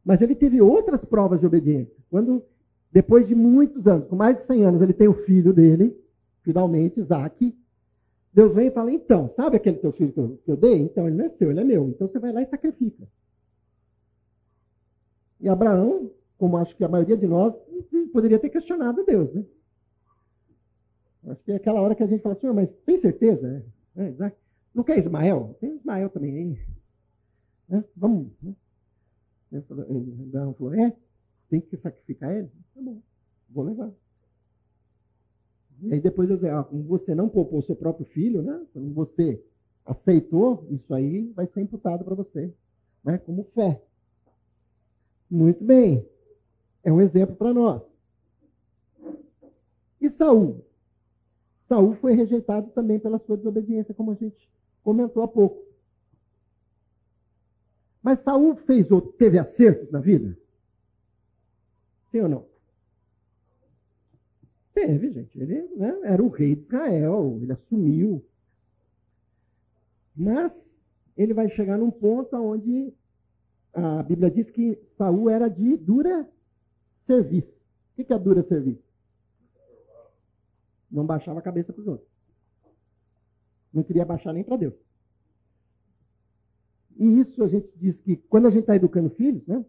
Mas 0.04 0.20
ele 0.20 0.34
teve 0.34 0.60
outras 0.60 1.02
provas 1.04 1.40
de 1.40 1.46
obediência. 1.46 1.96
Quando 2.10 2.44
depois 2.92 3.26
de 3.26 3.34
muitos 3.34 3.86
anos, 3.86 4.06
com 4.06 4.14
mais 4.14 4.36
de 4.36 4.44
100 4.44 4.64
anos, 4.64 4.82
ele 4.82 4.92
tem 4.92 5.08
o 5.08 5.24
filho 5.24 5.52
dele, 5.52 5.96
finalmente, 6.42 7.00
Isaac. 7.00 7.56
Deus 8.32 8.54
vem 8.54 8.68
e 8.68 8.70
fala: 8.70 8.92
então, 8.92 9.32
sabe 9.34 9.56
aquele 9.56 9.78
teu 9.78 9.92
filho 9.92 10.12
que 10.12 10.20
eu, 10.20 10.40
que 10.44 10.50
eu 10.50 10.56
dei? 10.56 10.80
Então, 10.80 11.08
ele 11.08 11.16
não 11.16 11.24
é 11.24 11.30
seu, 11.30 11.50
ele 11.50 11.60
é 11.60 11.64
meu. 11.64 11.88
Então 11.88 12.06
você 12.06 12.18
vai 12.18 12.32
lá 12.32 12.42
e 12.42 12.46
sacrifica. 12.46 13.04
E 15.40 15.48
Abraão, 15.48 16.10
como 16.38 16.56
acho 16.56 16.76
que 16.76 16.84
a 16.84 16.88
maioria 16.88 17.16
de 17.16 17.26
nós, 17.26 17.54
poderia 18.12 18.38
ter 18.38 18.50
questionado 18.50 19.04
Deus, 19.04 19.32
né? 19.34 19.44
Acho 21.26 21.42
que 21.42 21.52
é 21.52 21.56
aquela 21.56 21.80
hora 21.80 21.94
que 21.94 22.02
a 22.02 22.06
gente 22.06 22.22
fala 22.22 22.34
assim, 22.34 22.46
mas 22.52 22.68
tem 22.84 22.98
certeza? 22.98 23.64
É, 23.96 24.32
não 24.74 24.84
quer 24.84 24.98
Ismael? 24.98 25.56
Tem 25.60 25.74
Ismael 25.74 26.10
também, 26.10 26.38
hein? 26.38 26.58
É, 27.70 27.82
vamos. 27.96 28.28
Né? 28.42 28.54
Abraão 29.58 30.54
falou, 30.54 30.74
é? 30.74 30.96
Tem 31.50 31.60
que 31.60 31.76
sacrificar 31.76 32.34
ele? 32.34 32.50
Tá 32.74 32.80
bom, 32.80 33.00
vou 33.50 33.64
levar. 33.64 33.90
E 35.82 35.92
aí 35.92 36.00
depois 36.00 36.30
eu 36.30 36.38
ah, 36.56 36.64
como 36.64 36.82
você 36.84 37.14
não 37.14 37.28
poupou 37.28 37.62
seu 37.62 37.76
próprio 37.76 38.06
filho, 38.06 38.42
né? 38.42 38.64
Como 38.72 38.92
você 38.92 39.42
aceitou, 39.84 40.66
isso 40.70 40.94
aí 40.94 41.30
vai 41.32 41.46
ser 41.46 41.60
imputado 41.60 42.04
para 42.04 42.14
você, 42.14 42.52
né? 43.04 43.18
Como 43.18 43.44
fé. 43.54 43.82
Muito 45.30 45.62
bem. 45.64 46.06
É 46.82 46.92
um 46.92 47.00
exemplo 47.00 47.34
para 47.36 47.52
nós. 47.52 47.82
E 50.00 50.10
Saul? 50.10 50.64
Saul 51.68 51.94
foi 51.96 52.14
rejeitado 52.14 52.70
também 52.70 52.98
pela 52.98 53.18
sua 53.18 53.36
desobediência, 53.36 53.94
como 53.94 54.12
a 54.12 54.14
gente 54.14 54.50
comentou 54.82 55.22
há 55.22 55.28
pouco. 55.28 55.63
Mas 58.04 58.22
Saul 58.22 58.54
fez 58.56 58.86
teve 59.16 59.38
acertos 59.38 59.90
na 59.90 59.98
vida? 59.98 60.36
Sim 62.10 62.20
ou 62.20 62.28
não? 62.28 62.46
Teve, 64.74 65.10
gente. 65.10 65.40
Ele 65.40 65.62
né, 65.74 66.00
era 66.02 66.22
o 66.22 66.28
rei 66.28 66.54
de 66.54 66.62
Israel, 66.64 67.38
ele 67.40 67.52
assumiu. 67.52 68.22
Mas 70.14 70.52
ele 71.16 71.32
vai 71.32 71.48
chegar 71.48 71.78
num 71.78 71.90
ponto 71.90 72.36
onde 72.36 72.92
a 73.72 74.02
Bíblia 74.02 74.30
diz 74.30 74.50
que 74.50 74.78
Saul 74.98 75.30
era 75.30 75.48
de 75.48 75.74
dura 75.78 76.28
serviço. 77.06 77.54
O 77.96 78.04
que 78.04 78.12
é 78.12 78.18
dura 78.18 78.42
serviço? 78.42 78.84
Não 80.90 81.06
baixava 81.06 81.38
a 81.38 81.42
cabeça 81.42 81.72
para 81.72 81.80
os 81.80 81.88
outros. 81.88 82.08
Não 83.72 83.82
queria 83.82 84.04
baixar 84.04 84.34
nem 84.34 84.44
para 84.44 84.58
Deus. 84.58 84.83
E 86.96 87.20
isso 87.20 87.42
a 87.42 87.48
gente 87.48 87.68
diz 87.76 87.96
que 88.00 88.16
quando 88.16 88.46
a 88.46 88.50
gente 88.50 88.60
está 88.60 88.76
educando 88.76 89.10
filhos, 89.10 89.46
né? 89.46 89.64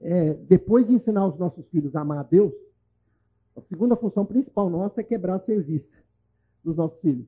é, 0.00 0.34
depois 0.34 0.86
de 0.86 0.94
ensinar 0.94 1.26
os 1.26 1.38
nossos 1.38 1.66
filhos 1.68 1.94
a 1.94 2.00
amar 2.00 2.18
a 2.18 2.22
Deus, 2.22 2.52
a 3.56 3.60
segunda 3.62 3.96
função 3.96 4.24
principal 4.24 4.70
nossa 4.70 5.00
é 5.00 5.04
quebrar 5.04 5.36
o 5.36 5.44
serviço 5.44 5.88
dos 6.64 6.76
nossos 6.76 6.98
filhos. 7.00 7.26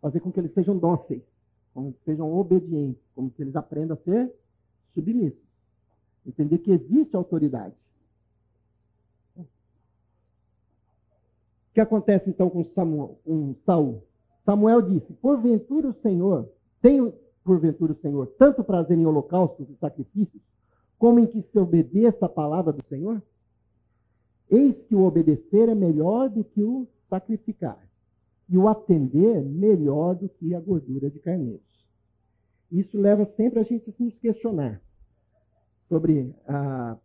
Fazer 0.00 0.20
com 0.20 0.32
que 0.32 0.40
eles 0.40 0.52
sejam 0.52 0.76
dóceis, 0.76 1.22
com 1.72 1.92
que 1.92 1.98
sejam 2.04 2.32
obedientes, 2.32 3.02
como 3.14 3.30
que 3.30 3.42
eles 3.42 3.54
aprendam 3.54 3.94
a 3.94 4.00
ser 4.00 4.32
submissos. 4.94 5.46
Entender 6.26 6.58
que 6.58 6.72
existe 6.72 7.14
autoridade. 7.14 7.74
O 9.36 9.44
que 11.74 11.80
acontece 11.80 12.28
então 12.30 12.50
com, 12.50 12.64
Samuel, 12.64 13.18
Saul? 13.64 14.02
Samuel 14.44 14.82
disse: 14.82 15.12
Porventura 15.14 15.88
o 15.88 15.94
Senhor, 16.00 16.50
tem 16.80 17.12
porventura 17.46 17.92
o 17.92 18.00
Senhor 18.00 18.26
tanto 18.38 18.64
prazer 18.64 18.98
em 18.98 19.06
holocaustos 19.06 19.70
e 19.70 19.76
sacrifícios, 19.76 20.42
como 20.98 21.20
em 21.20 21.26
que 21.26 21.40
se 21.40 21.58
obedeça 21.58 22.26
a 22.26 22.28
palavra 22.28 22.72
do 22.72 22.84
Senhor? 22.88 23.22
Eis 24.50 24.76
que 24.88 24.94
o 24.94 25.04
obedecer 25.04 25.68
é 25.68 25.74
melhor 25.74 26.28
do 26.28 26.42
que 26.42 26.62
o 26.62 26.86
sacrificar, 27.08 27.78
e 28.48 28.58
o 28.58 28.68
atender 28.68 29.42
melhor 29.42 30.14
do 30.14 30.28
que 30.28 30.54
a 30.54 30.60
gordura 30.60 31.08
de 31.08 31.20
carneiros. 31.20 31.86
Isso 32.70 32.98
leva 32.98 33.24
sempre 33.36 33.60
a 33.60 33.62
gente 33.62 33.88
a 33.88 34.02
nos 34.02 34.18
questionar 34.18 34.82
sobre 35.88 36.34
a, 36.48 36.96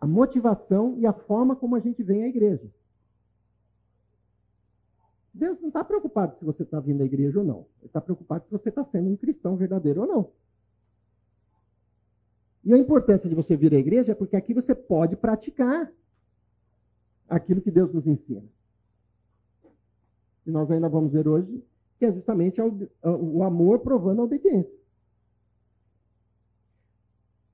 a 0.00 0.06
motivação 0.06 0.96
e 0.98 1.06
a 1.06 1.12
forma 1.12 1.56
como 1.56 1.76
a 1.76 1.80
gente 1.80 2.02
vem 2.02 2.24
à 2.24 2.28
igreja. 2.28 2.70
Deus 5.38 5.60
não 5.60 5.68
está 5.68 5.84
preocupado 5.84 6.36
se 6.36 6.44
você 6.44 6.64
está 6.64 6.80
vindo 6.80 7.00
à 7.00 7.06
igreja 7.06 7.38
ou 7.38 7.44
não. 7.44 7.64
Ele 7.78 7.86
está 7.86 8.00
preocupado 8.00 8.44
se 8.44 8.50
você 8.50 8.70
está 8.70 8.84
sendo 8.86 9.08
um 9.08 9.16
cristão 9.16 9.56
verdadeiro 9.56 10.00
ou 10.00 10.06
não. 10.06 10.32
E 12.64 12.74
a 12.74 12.76
importância 12.76 13.28
de 13.28 13.36
você 13.36 13.56
vir 13.56 13.72
à 13.72 13.78
igreja 13.78 14.10
é 14.10 14.14
porque 14.16 14.34
aqui 14.34 14.52
você 14.52 14.74
pode 14.74 15.14
praticar 15.14 15.92
aquilo 17.28 17.60
que 17.60 17.70
Deus 17.70 17.94
nos 17.94 18.04
ensina. 18.04 18.42
E 20.44 20.50
nós 20.50 20.68
ainda 20.72 20.88
vamos 20.88 21.12
ver 21.12 21.28
hoje 21.28 21.64
que 21.98 22.04
é 22.04 22.12
justamente 22.12 22.60
o 22.60 23.42
amor 23.42 23.78
provando 23.78 24.20
a 24.20 24.24
obediência. 24.24 24.76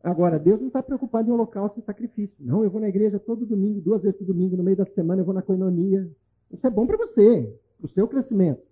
Agora, 0.03 0.39
Deus 0.39 0.61
não 0.61 0.69
está 0.69 0.83
preocupado 0.83 1.29
em 1.29 1.33
holocausto 1.33 1.81
e 1.81 1.83
sacrifício. 1.83 2.37
Não, 2.41 2.63
eu 2.63 2.71
vou 2.71 2.81
na 2.81 2.89
igreja 2.89 3.19
todo 3.19 3.47
domingo, 3.47 3.81
duas 3.81 4.03
vezes 4.03 4.19
por 4.19 4.27
domingo, 4.27 4.57
no 4.57 4.63
meio 4.63 4.77
da 4.77 4.87
semana 4.87 5.21
eu 5.21 5.25
vou 5.25 5.35
na 5.35 5.43
coinonia. 5.43 6.11
Isso 6.51 6.67
é 6.67 6.71
bom 6.71 6.87
para 6.87 6.99
você, 6.99 7.59
para 7.85 7.91
o 7.91 7.93
seu 7.93 8.09
crescimento. 8.09 8.63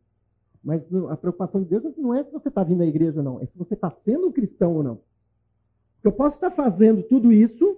Mas 0.64 0.82
a 1.10 1.16
preocupação 1.16 1.62
de 1.62 1.68
Deus 1.68 1.96
não 1.96 2.14
é 2.14 2.24
se 2.24 2.32
você 2.32 2.48
está 2.48 2.62
vindo 2.62 2.82
à 2.82 2.86
igreja 2.86 3.18
ou 3.18 3.24
não, 3.24 3.40
é 3.40 3.46
se 3.46 3.58
você 3.58 3.74
está 3.74 3.90
sendo 4.04 4.28
um 4.28 4.32
cristão 4.32 4.74
ou 4.74 4.82
não. 4.82 5.00
Eu 6.02 6.12
posso 6.12 6.36
estar 6.36 6.50
fazendo 6.52 7.02
tudo 7.02 7.32
isso, 7.32 7.76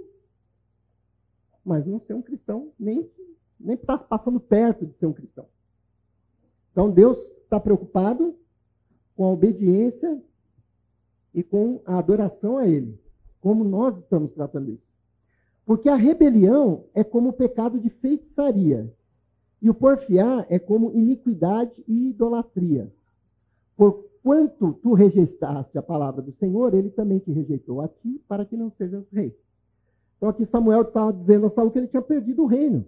mas 1.65 1.85
não 1.87 1.99
ser 2.01 2.15
um 2.15 2.23
cristão, 2.23 2.71
nem, 2.79 3.11
nem 3.59 3.75
estar 3.75 3.99
passando 3.99 4.39
perto 4.39 4.87
de 4.87 4.93
ser 4.95 5.07
um 5.07 5.13
cristão. 5.13 5.47
Então 6.71 6.91
Deus 6.91 7.19
está 7.43 7.59
preocupado 7.59 8.37
com 9.17 9.25
a 9.25 9.33
obediência 9.33 10.23
e 11.33 11.43
com 11.43 11.81
a 11.85 11.99
adoração 11.99 12.59
a 12.59 12.67
Ele, 12.67 12.99
como 13.41 13.65
nós 13.65 13.97
estamos 13.99 14.33
tratando 14.33 14.71
isso. 14.71 14.85
Porque 15.65 15.89
a 15.89 15.97
rebelião 15.97 16.85
é 16.95 17.03
como 17.03 17.31
o 17.31 17.33
pecado 17.33 17.79
de 17.81 17.89
feitiçaria, 17.89 18.93
e 19.65 19.71
o 19.71 19.73
porfiar 19.73 20.47
é 20.51 20.59
como 20.59 20.93
iniquidade 20.93 21.73
e 21.89 22.11
idolatria. 22.11 22.93
Por 23.75 24.05
quanto 24.23 24.75
tu 24.75 24.93
rejeitaste 24.93 25.79
a 25.79 25.83
palavra 25.83 26.21
do 26.21 26.33
Senhor, 26.33 26.75
ele 26.75 26.91
também 26.91 27.19
te 27.19 27.33
rejeitou 27.33 27.81
a 27.81 27.89
ti, 27.89 28.23
para 28.29 28.45
que 28.45 28.59
não 28.59 28.71
sejas 28.73 29.09
rei. 29.11 29.35
Então 30.19 30.29
aqui 30.29 30.45
Samuel 30.45 30.83
estava 30.83 31.15
dizendo 31.15 31.47
a 31.47 31.51
Saul 31.51 31.71
que 31.71 31.79
ele 31.79 31.89
tinha 31.89 32.03
perdido 32.03 32.43
o 32.43 32.47
reino. 32.47 32.87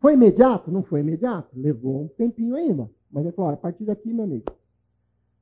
Foi 0.00 0.14
imediato? 0.14 0.68
Não 0.68 0.82
foi 0.82 0.98
imediato. 0.98 1.50
Levou 1.54 2.02
um 2.02 2.08
tempinho 2.08 2.56
ainda. 2.56 2.90
Mas 3.12 3.24
ele 3.24 3.32
falou, 3.32 3.52
a 3.52 3.56
partir 3.56 3.84
daqui, 3.84 4.12
meu 4.12 4.24
amigo, 4.24 4.50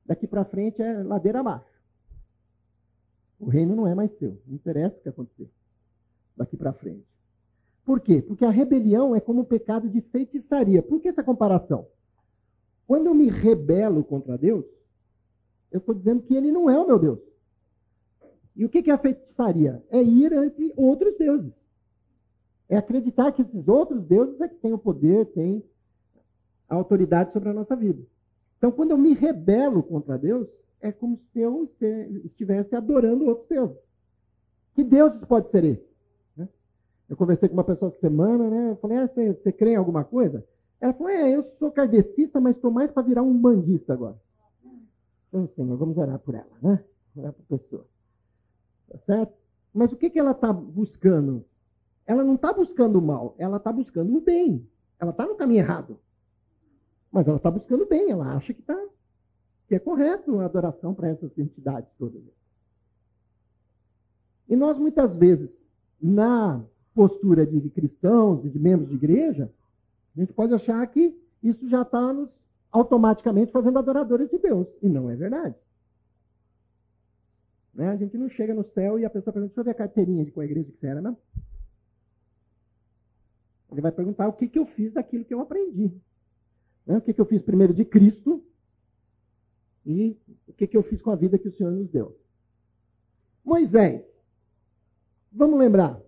daqui 0.05 0.27
para 0.27 0.45
frente 0.45 0.83
é 0.83 1.01
ladeira 1.01 1.39
abaixo. 1.39 1.65
O 3.39 3.49
reino 3.49 3.75
não 3.75 3.87
é 3.87 3.95
mais 3.95 4.15
seu. 4.19 4.39
Não 4.45 4.53
interessa 4.53 4.95
o 4.95 5.01
que 5.01 5.09
acontecer 5.09 5.49
daqui 6.37 6.55
para 6.55 6.73
frente. 6.73 7.16
Por 7.87 8.01
quê? 8.01 8.21
Porque 8.21 8.43
a 8.43 8.49
rebelião 8.49 9.15
é 9.15 9.21
como 9.21 9.39
um 9.39 9.45
pecado 9.45 9.87
de 9.87 10.01
feitiçaria. 10.01 10.83
Por 10.83 10.99
que 10.99 11.07
essa 11.07 11.23
comparação? 11.23 11.87
Quando 12.85 13.07
eu 13.07 13.13
me 13.13 13.29
rebelo 13.29 14.03
contra 14.03 14.37
Deus, 14.37 14.65
eu 15.71 15.79
estou 15.79 15.95
dizendo 15.95 16.21
que 16.21 16.35
ele 16.35 16.51
não 16.51 16.69
é 16.69 16.77
o 16.77 16.85
meu 16.85 16.99
Deus. 16.99 17.19
E 18.57 18.65
o 18.65 18.69
que 18.69 18.91
é 18.91 18.93
a 18.93 18.97
feitiçaria? 18.97 19.81
É 19.89 20.03
ir 20.03 20.33
ante 20.33 20.73
outros 20.75 21.17
deuses. 21.17 21.53
É 22.67 22.75
acreditar 22.75 23.31
que 23.31 23.41
esses 23.41 23.65
outros 23.69 24.03
deuses 24.03 24.41
é 24.41 24.49
que 24.49 24.55
têm 24.55 24.73
o 24.73 24.77
poder, 24.77 25.27
têm 25.27 25.63
a 26.67 26.75
autoridade 26.75 27.31
sobre 27.31 27.47
a 27.47 27.53
nossa 27.53 27.73
vida. 27.73 28.03
Então, 28.57 28.69
quando 28.69 28.91
eu 28.91 28.97
me 28.97 29.13
rebelo 29.13 29.81
contra 29.81 30.17
Deus, 30.17 30.45
é 30.81 30.91
como 30.91 31.17
se 31.31 31.39
eu 31.39 31.71
estivesse 32.25 32.75
adorando 32.75 33.27
outros 33.27 33.47
deuses. 33.47 33.77
Que 34.75 34.83
deuses 34.83 35.23
pode 35.23 35.49
ser 35.51 35.63
esse? 35.63 35.86
Eu 37.09 37.15
conversei 37.15 37.47
com 37.47 37.53
uma 37.55 37.63
pessoa 37.63 37.89
essa 37.89 37.99
semana, 37.99 38.49
né? 38.49 38.71
Eu 38.71 38.75
falei, 38.77 38.97
ah, 38.97 39.07
você, 39.07 39.31
você 39.31 39.51
crê 39.51 39.71
em 39.71 39.77
alguma 39.77 40.03
coisa? 40.03 40.45
Ela 40.79 40.93
falou, 40.93 41.09
é, 41.09 41.35
eu 41.35 41.43
sou 41.57 41.71
kardecista, 41.71 42.39
mas 42.39 42.55
estou 42.55 42.69
mais 42.69 42.91
para 42.91 43.03
virar 43.03 43.23
um 43.23 43.37
bandista 43.37 43.93
agora. 43.93 44.17
Então, 45.27 45.47
Senhor, 45.55 45.77
vamos 45.77 45.97
orar 45.97 46.19
por 46.19 46.35
ela, 46.35 46.51
né? 46.61 46.83
Orar 47.15 47.33
por 47.33 47.57
pessoa. 47.57 47.85
Tá 48.89 48.97
certo? 49.05 49.33
Mas 49.73 49.91
o 49.91 49.97
que, 49.97 50.09
que 50.09 50.19
ela 50.19 50.31
está 50.31 50.51
buscando? 50.51 51.45
Ela 52.05 52.23
não 52.23 52.35
está 52.35 52.53
buscando 52.53 52.99
o 52.99 53.01
mal, 53.01 53.35
ela 53.37 53.57
está 53.57 53.71
buscando 53.71 54.15
o 54.15 54.21
bem. 54.21 54.67
Ela 54.99 55.11
está 55.11 55.25
no 55.25 55.35
caminho 55.35 55.59
errado. 55.59 55.99
Mas 57.11 57.27
ela 57.27 57.37
está 57.37 57.51
buscando 57.51 57.83
o 57.83 57.87
bem, 57.87 58.11
ela 58.11 58.35
acha 58.35 58.53
que, 58.53 58.61
tá, 58.61 58.77
que 59.67 59.75
é 59.75 59.79
correto 59.79 60.39
a 60.39 60.45
adoração 60.45 60.93
para 60.93 61.09
essas 61.09 61.37
entidades 61.37 61.89
todas. 61.97 62.21
E 64.47 64.55
nós, 64.55 64.77
muitas 64.77 65.13
vezes, 65.15 65.49
na 66.01 66.63
postura 66.97 67.45
de 67.45 67.69
cristãos 67.69 68.43
e 68.43 68.49
de 68.49 68.57
membros 68.57 68.89
de 68.89 68.95
igreja, 68.95 69.51
a 70.15 70.19
gente 70.19 70.33
pode 70.33 70.51
achar 70.55 70.85
que 70.87 71.15
isso 71.43 71.69
já 71.69 71.83
está 71.83 72.11
nos 72.11 72.27
automaticamente 72.71 73.51
fazendo 73.51 73.77
adoradores 73.77 74.27
de 74.31 74.39
Deus. 74.39 74.67
E 74.81 74.89
não 74.89 75.07
é 75.07 75.15
verdade. 75.15 75.53
Né? 77.71 77.89
A 77.89 77.95
gente 77.95 78.17
não 78.17 78.27
chega 78.29 78.51
no 78.51 78.63
céu 78.71 78.97
e 78.97 79.05
a 79.05 79.11
pessoa 79.11 79.31
pergunta, 79.31 79.53
deixa 79.53 79.61
eu 79.61 79.63
ver 79.63 79.71
a 79.71 79.75
carteirinha 79.75 80.25
de 80.25 80.31
qual 80.31 80.43
igreja 80.43 80.71
que 80.71 80.79
você 80.79 80.87
era, 80.87 80.99
não? 80.99 81.15
Ele 83.71 83.81
vai 83.81 83.91
perguntar 83.91 84.27
o 84.27 84.33
que, 84.33 84.47
que 84.47 84.57
eu 84.57 84.65
fiz 84.65 84.91
daquilo 84.91 85.23
que 85.23 85.33
eu 85.35 85.41
aprendi. 85.41 85.91
Né? 86.83 86.97
O 86.97 87.01
que, 87.01 87.13
que 87.13 87.21
eu 87.21 87.25
fiz 87.25 87.43
primeiro 87.43 87.75
de 87.75 87.85
Cristo 87.85 88.43
e 89.85 90.17
o 90.47 90.53
que, 90.53 90.65
que 90.65 90.75
eu 90.75 90.81
fiz 90.81 90.99
com 90.99 91.11
a 91.11 91.15
vida 91.15 91.37
que 91.37 91.47
o 91.47 91.55
Senhor 91.55 91.71
nos 91.71 91.91
deu. 91.91 92.17
Moisés. 93.45 94.03
Vamos 95.31 95.59
lembrar 95.59 96.06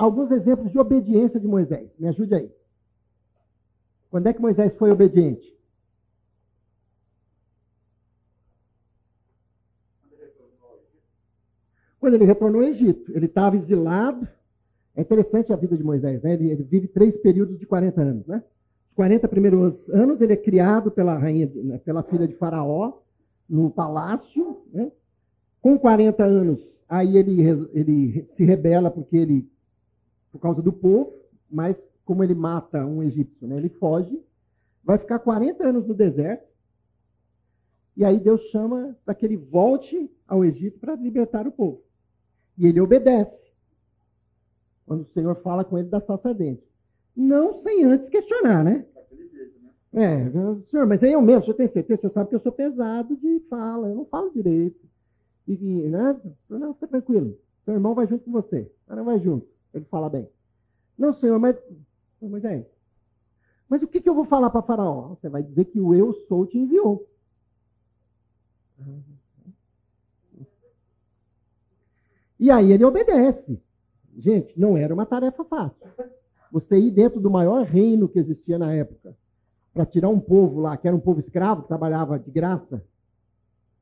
alguns 0.00 0.30
exemplos 0.30 0.72
de 0.72 0.78
obediência 0.78 1.38
de 1.38 1.46
Moisés. 1.46 1.90
Me 1.98 2.08
ajude 2.08 2.34
aí. 2.34 2.50
Quando 4.10 4.26
é 4.26 4.32
que 4.32 4.40
Moisés 4.40 4.74
foi 4.78 4.90
obediente? 4.90 5.46
Quando 12.00 12.14
ele 12.14 12.24
retornou 12.24 12.62
ao 12.62 12.68
Egito. 12.68 13.12
Ele 13.14 13.26
estava 13.26 13.56
exilado. 13.56 14.26
É 14.96 15.02
interessante 15.02 15.52
a 15.52 15.56
vida 15.56 15.76
de 15.76 15.84
Moisés, 15.84 16.22
né? 16.22 16.32
ele, 16.32 16.50
ele, 16.50 16.64
vive 16.64 16.88
três 16.88 17.16
períodos 17.18 17.58
de 17.58 17.66
40 17.66 18.00
anos. 18.00 18.26
Né? 18.26 18.42
Os 18.88 18.94
40 18.94 19.28
primeiros 19.28 19.74
anos 19.90 20.20
ele 20.20 20.32
é 20.32 20.36
criado 20.36 20.90
pela 20.90 21.16
rainha, 21.16 21.48
né, 21.54 21.78
pela 21.78 22.02
filha 22.02 22.26
de 22.26 22.34
Faraó, 22.34 22.94
no 23.48 23.70
palácio. 23.70 24.62
Né? 24.72 24.90
Com 25.62 25.78
40 25.78 26.24
anos, 26.24 26.60
aí 26.88 27.16
ele, 27.16 27.40
ele 27.72 28.26
se 28.36 28.44
rebela 28.44 28.90
porque 28.90 29.16
ele, 29.16 29.48
por 30.32 30.40
causa 30.40 30.62
do 30.62 30.72
povo, 30.72 31.12
mas 31.50 31.76
como 32.04 32.24
ele 32.24 32.34
mata 32.34 32.84
um 32.84 33.02
egípcio, 33.02 33.46
né? 33.46 33.56
ele 33.56 33.68
foge, 33.68 34.20
vai 34.82 34.98
ficar 34.98 35.18
40 35.18 35.66
anos 35.66 35.86
no 35.86 35.94
deserto, 35.94 36.50
e 37.96 38.04
aí 38.04 38.18
Deus 38.18 38.40
chama 38.50 38.96
para 39.04 39.14
que 39.14 39.26
ele 39.26 39.36
volte 39.36 40.10
ao 40.26 40.44
Egito 40.44 40.78
para 40.78 40.94
libertar 40.94 41.46
o 41.46 41.52
povo. 41.52 41.82
E 42.56 42.66
ele 42.66 42.80
obedece. 42.80 43.38
Quando 44.86 45.02
o 45.02 45.12
Senhor 45.12 45.34
fala 45.42 45.64
com 45.64 45.76
ele 45.78 45.88
da 45.88 46.00
salsa 46.00 46.30
ardente. 46.30 46.62
Não 47.14 47.54
sem 47.54 47.84
antes 47.84 48.08
questionar, 48.08 48.64
né? 48.64 48.86
É, 49.92 50.30
senhor, 50.70 50.86
mas 50.86 51.02
aí 51.02 51.12
eu 51.12 51.20
mesmo, 51.20 51.40
o 51.40 51.44
senhor 51.44 51.56
tem 51.56 51.68
certeza, 51.68 51.98
o 51.98 52.00
senhor 52.00 52.12
sabe 52.12 52.28
que 52.28 52.36
eu 52.36 52.40
sou 52.40 52.52
pesado 52.52 53.16
de 53.16 53.40
fala, 53.50 53.88
eu 53.88 53.96
não 53.96 54.04
falo 54.04 54.30
direito. 54.30 54.80
E, 55.48 55.56
né? 55.56 56.16
Não, 56.48 56.74
fica 56.74 56.86
tranquilo. 56.86 57.36
Seu 57.64 57.74
irmão 57.74 57.94
vai 57.94 58.06
junto 58.06 58.24
com 58.24 58.30
você. 58.30 58.70
O 58.88 58.94
não 58.94 59.04
vai 59.04 59.18
junto. 59.18 59.46
Ele 59.72 59.84
fala 59.86 60.08
bem. 60.08 60.28
Não, 60.98 61.12
senhor, 61.14 61.38
mas 61.38 61.56
Moisés, 62.20 62.66
mas 63.70 63.82
o 63.82 63.86
que, 63.86 64.00
que 64.00 64.08
eu 64.08 64.14
vou 64.14 64.24
falar 64.24 64.50
para 64.50 64.62
Faraó? 64.62 65.10
Você 65.10 65.28
vai 65.28 65.44
dizer 65.44 65.66
que 65.66 65.80
o 65.80 65.94
eu 65.94 66.12
sou 66.26 66.44
te 66.44 66.58
enviou. 66.58 67.08
E 72.36 72.50
aí 72.50 72.72
ele 72.72 72.84
obedece. 72.84 73.62
Gente, 74.18 74.58
não 74.58 74.76
era 74.76 74.92
uma 74.92 75.06
tarefa 75.06 75.44
fácil. 75.44 75.86
Você 76.50 76.76
ir 76.78 76.90
dentro 76.90 77.20
do 77.20 77.30
maior 77.30 77.64
reino 77.64 78.08
que 78.08 78.18
existia 78.18 78.58
na 78.58 78.74
época, 78.74 79.16
para 79.72 79.86
tirar 79.86 80.08
um 80.08 80.18
povo 80.18 80.60
lá, 80.60 80.76
que 80.76 80.88
era 80.88 80.96
um 80.96 81.00
povo 81.00 81.20
escravo, 81.20 81.62
que 81.62 81.68
trabalhava 81.68 82.18
de 82.18 82.28
graça 82.28 82.84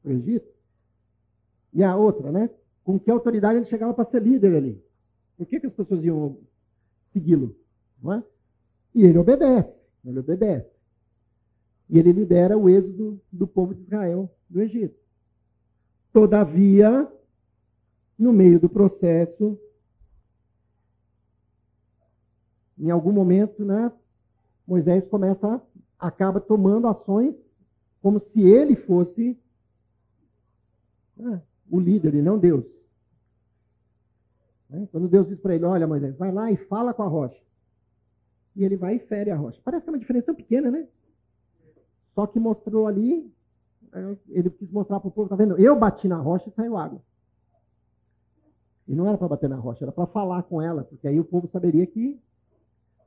no 0.05 0.13
Egito. 0.13 0.53
E 1.73 1.83
a 1.83 1.97
outra, 1.97 2.31
né? 2.31 2.51
Com 2.85 2.99
que 3.01 3.11
autoridade 3.11 3.59
ele 3.59 3.65
chegava 3.65 3.95
para 3.95 4.11
ser 4.11 4.23
líder 4.23 4.55
ali? 4.55 4.85
Por 5.39 5.47
que, 5.47 5.61
que 5.61 5.69
as 5.69 5.73
pessoas 5.73 6.05
iam 6.05 6.37
segui-lo? 7.13 7.57
Não 8.03 8.15
é? 8.15 8.25
E 8.93 9.05
ele 9.05 9.17
obedece, 9.17 9.73
ele 10.05 10.19
obedece. 10.19 10.69
E 11.89 11.99
ele 11.99 12.11
lidera 12.11 12.59
o 12.59 12.69
êxodo 12.69 13.21
do 13.31 13.47
povo 13.47 13.73
de 13.73 13.83
Israel 13.83 14.29
do 14.51 14.61
Egito. 14.61 14.99
Todavia, 16.13 17.11
no 18.19 18.33
meio 18.33 18.59
do 18.59 18.69
processo, 18.69 19.57
em 22.77 22.91
algum 22.91 23.13
momento, 23.13 23.65
né, 23.65 23.93
Moisés 24.67 25.07
começa, 25.07 25.63
acaba 25.99 26.41
tomando 26.41 26.89
ações 26.89 27.35
como 28.03 28.19
se 28.19 28.41
ele 28.41 28.75
fosse 28.75 29.39
né, 31.17 31.43
o 31.71 31.79
líder 31.79 32.15
e 32.15 32.23
não 32.23 32.39
Deus. 32.39 32.78
Né? 34.69 34.89
Quando 34.91 35.09
Deus 35.09 35.29
diz 35.29 35.39
para 35.41 35.55
ele, 35.55 35.65
olha 35.65 35.87
Moisés, 35.87 36.17
vai 36.17 36.33
lá 36.33 36.51
e 36.51 36.57
fala 36.57 36.93
com 36.93 37.03
a 37.03 37.09
rocha. 37.09 37.41
e 38.57 38.65
ele 38.65 38.77
vai 38.77 38.97
e 38.97 38.99
fere 38.99 39.31
a 39.31 39.37
rocha. 39.37 39.61
Parece 39.65 39.85
que 39.85 39.91
é 39.91 39.93
uma 39.93 39.99
diferença 39.99 40.27
tão 40.27 40.35
pequena, 40.35 40.71
né? 40.71 40.87
Só 42.15 42.27
que 42.27 42.41
mostrou 42.41 42.89
ali, 42.89 43.33
ele 44.29 44.51
quis 44.51 44.71
mostrar 44.71 44.99
para 44.99 45.09
o 45.09 45.13
povo, 45.13 45.29
tá 45.29 45.37
vendo? 45.37 45.57
Eu 45.59 45.79
bati 45.79 46.09
na 46.09 46.17
rocha 46.17 46.49
e 46.49 46.53
saiu 46.53 46.77
água. 46.77 47.01
E 48.89 48.95
não 48.95 49.07
era 49.07 49.17
para 49.17 49.29
bater 49.29 49.49
na 49.49 49.57
rocha, 49.57 49.85
era 49.85 49.93
para 49.93 50.07
falar 50.07 50.43
com 50.43 50.61
ela, 50.61 50.83
porque 50.83 51.07
aí 51.07 51.21
o 51.21 51.25
povo 51.25 51.49
saberia 51.53 51.87
que 51.87 52.19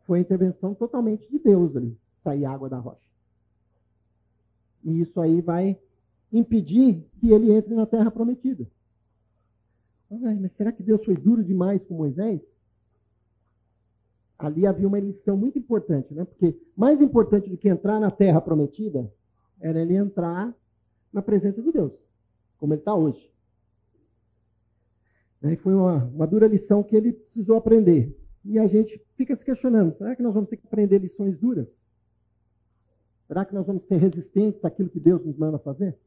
foi 0.06 0.20
a 0.20 0.22
intervenção 0.22 0.74
totalmente 0.74 1.30
de 1.30 1.40
Deus 1.40 1.76
ali, 1.76 1.98
sair 2.24 2.46
água 2.46 2.70
da 2.70 2.78
rocha. 2.78 3.02
E 4.84 5.02
isso 5.02 5.20
aí 5.20 5.42
vai 5.42 5.78
impedir 6.32 7.06
que 7.20 7.32
ele 7.32 7.52
entre 7.52 7.74
na 7.76 7.86
terra 7.86 8.10
prometida. 8.10 8.66
Ai, 10.12 10.38
mas 10.40 10.52
será 10.58 10.72
que 10.72 10.84
Deus 10.84 11.04
foi 11.06 11.16
duro 11.16 11.44
demais 11.44 11.82
com 11.86 11.96
Moisés? 11.96 12.42
Ali 14.38 14.66
havia 14.66 14.88
uma 14.88 15.00
lição 15.00 15.38
muito 15.38 15.58
importante, 15.58 16.14
né? 16.14 16.26
Porque 16.26 16.60
mais 16.76 17.00
importante 17.00 17.50
do 17.50 17.58
que 17.58 17.70
entrar 17.70 18.00
na 18.00 18.12
terra 18.12 18.42
prometida 18.42 19.12
era 19.60 19.80
ele 19.80 19.96
entrar 19.96 20.54
na 21.14 21.22
presença 21.22 21.62
de 21.62 21.72
Deus, 21.72 21.94
como 22.58 22.74
ele 22.74 22.82
está 22.82 22.94
hoje. 22.94 23.32
E 25.44 25.56
foi 25.58 25.74
uma, 25.74 26.06
uma 26.06 26.28
dura 26.28 26.48
lição 26.48 26.84
que 26.84 26.96
ele 26.96 27.14
precisou 27.14 27.56
aprender. 27.56 28.16
E 28.44 28.60
a 28.60 28.68
gente 28.68 29.02
fica 29.16 29.36
se 29.36 29.46
questionando: 29.46 29.96
será 29.96 30.16
que 30.16 30.22
nós 30.22 30.34
vamos 30.34 30.50
ter 30.50 30.58
que 30.58 30.68
aprender 30.68 30.98
lições 30.98 31.38
duras? 31.38 31.68
Será 33.28 33.46
que 33.46 33.54
nós 33.54 33.66
vamos 33.66 33.84
ser 33.86 33.98
resistentes 33.98 34.64
àquilo 34.66 34.90
que 34.90 35.00
Deus 35.00 35.24
nos 35.26 35.38
manda 35.38 35.58
fazer? 35.58 35.98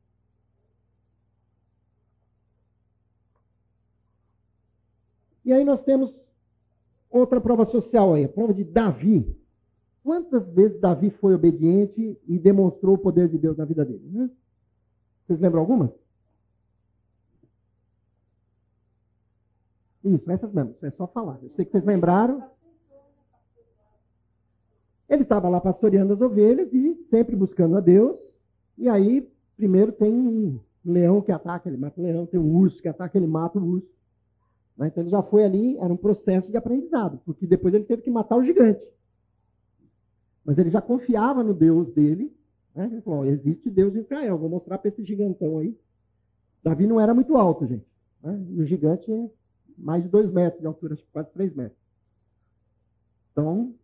E 5.44 5.52
aí 5.52 5.64
nós 5.64 5.82
temos 5.82 6.14
outra 7.10 7.40
prova 7.40 7.64
social 7.64 8.14
aí, 8.14 8.24
a 8.24 8.28
prova 8.28 8.54
de 8.54 8.64
Davi. 8.64 9.36
Quantas 10.02 10.46
vezes 10.52 10.80
Davi 10.80 11.10
foi 11.10 11.34
obediente 11.34 12.18
e 12.26 12.38
demonstrou 12.38 12.94
o 12.94 12.98
poder 12.98 13.28
de 13.28 13.38
Deus 13.38 13.56
na 13.56 13.64
vida 13.64 13.84
dele? 13.84 14.06
Né? 14.10 14.30
Vocês 15.26 15.40
lembram 15.40 15.60
algumas? 15.60 15.90
Isso, 20.04 20.30
essas 20.30 20.52
mesmo, 20.52 20.74
é 20.82 20.90
só 20.90 21.06
falar. 21.06 21.38
Eu 21.42 21.50
sei 21.56 21.64
que 21.64 21.70
vocês 21.70 21.84
lembraram. 21.84 22.42
Ele 25.08 25.22
estava 25.22 25.48
lá 25.48 25.60
pastoreando 25.60 26.12
as 26.12 26.20
ovelhas 26.20 26.70
e 26.72 26.94
sempre 27.08 27.34
buscando 27.34 27.76
a 27.76 27.80
Deus. 27.80 28.18
E 28.76 28.88
aí, 28.88 29.26
primeiro 29.56 29.92
tem 29.92 30.12
um 30.12 30.60
leão 30.84 31.22
que 31.22 31.32
ataca, 31.32 31.68
ele 31.68 31.78
mata 31.78 31.98
o 31.98 32.04
leão, 32.04 32.26
tem 32.26 32.38
um 32.38 32.54
urso 32.54 32.82
que 32.82 32.88
ataca, 32.88 33.16
ele 33.16 33.26
mata 33.26 33.58
o 33.58 33.64
urso. 33.64 33.93
Né? 34.76 34.88
Então 34.88 35.02
ele 35.02 35.10
já 35.10 35.22
foi 35.22 35.44
ali, 35.44 35.76
era 35.78 35.92
um 35.92 35.96
processo 35.96 36.50
de 36.50 36.56
aprendizado, 36.56 37.20
porque 37.24 37.46
depois 37.46 37.74
ele 37.74 37.84
teve 37.84 38.02
que 38.02 38.10
matar 38.10 38.36
o 38.36 38.42
gigante. 38.42 38.86
Mas 40.44 40.58
ele 40.58 40.70
já 40.70 40.82
confiava 40.82 41.42
no 41.42 41.54
Deus 41.54 41.92
dele. 41.92 42.34
Né? 42.74 42.88
Ele 42.90 43.00
falou: 43.00 43.24
existe 43.24 43.70
Deus 43.70 43.94
em 43.94 44.00
Israel, 44.00 44.38
vou 44.38 44.48
mostrar 44.48 44.78
para 44.78 44.88
esse 44.88 45.04
gigantão 45.04 45.58
aí. 45.58 45.78
Davi 46.62 46.86
não 46.86 47.00
era 47.00 47.14
muito 47.14 47.36
alto, 47.36 47.66
gente. 47.66 47.86
Né? 48.22 48.44
E 48.50 48.60
o 48.60 48.66
gigante 48.66 49.10
é 49.10 49.30
mais 49.76 50.02
de 50.02 50.08
dois 50.08 50.30
metros 50.30 50.60
de 50.60 50.66
altura, 50.66 50.94
acho 50.94 51.02
que 51.02 51.12
quase 51.12 51.30
três 51.32 51.54
metros. 51.54 51.78
Então, 53.32 53.74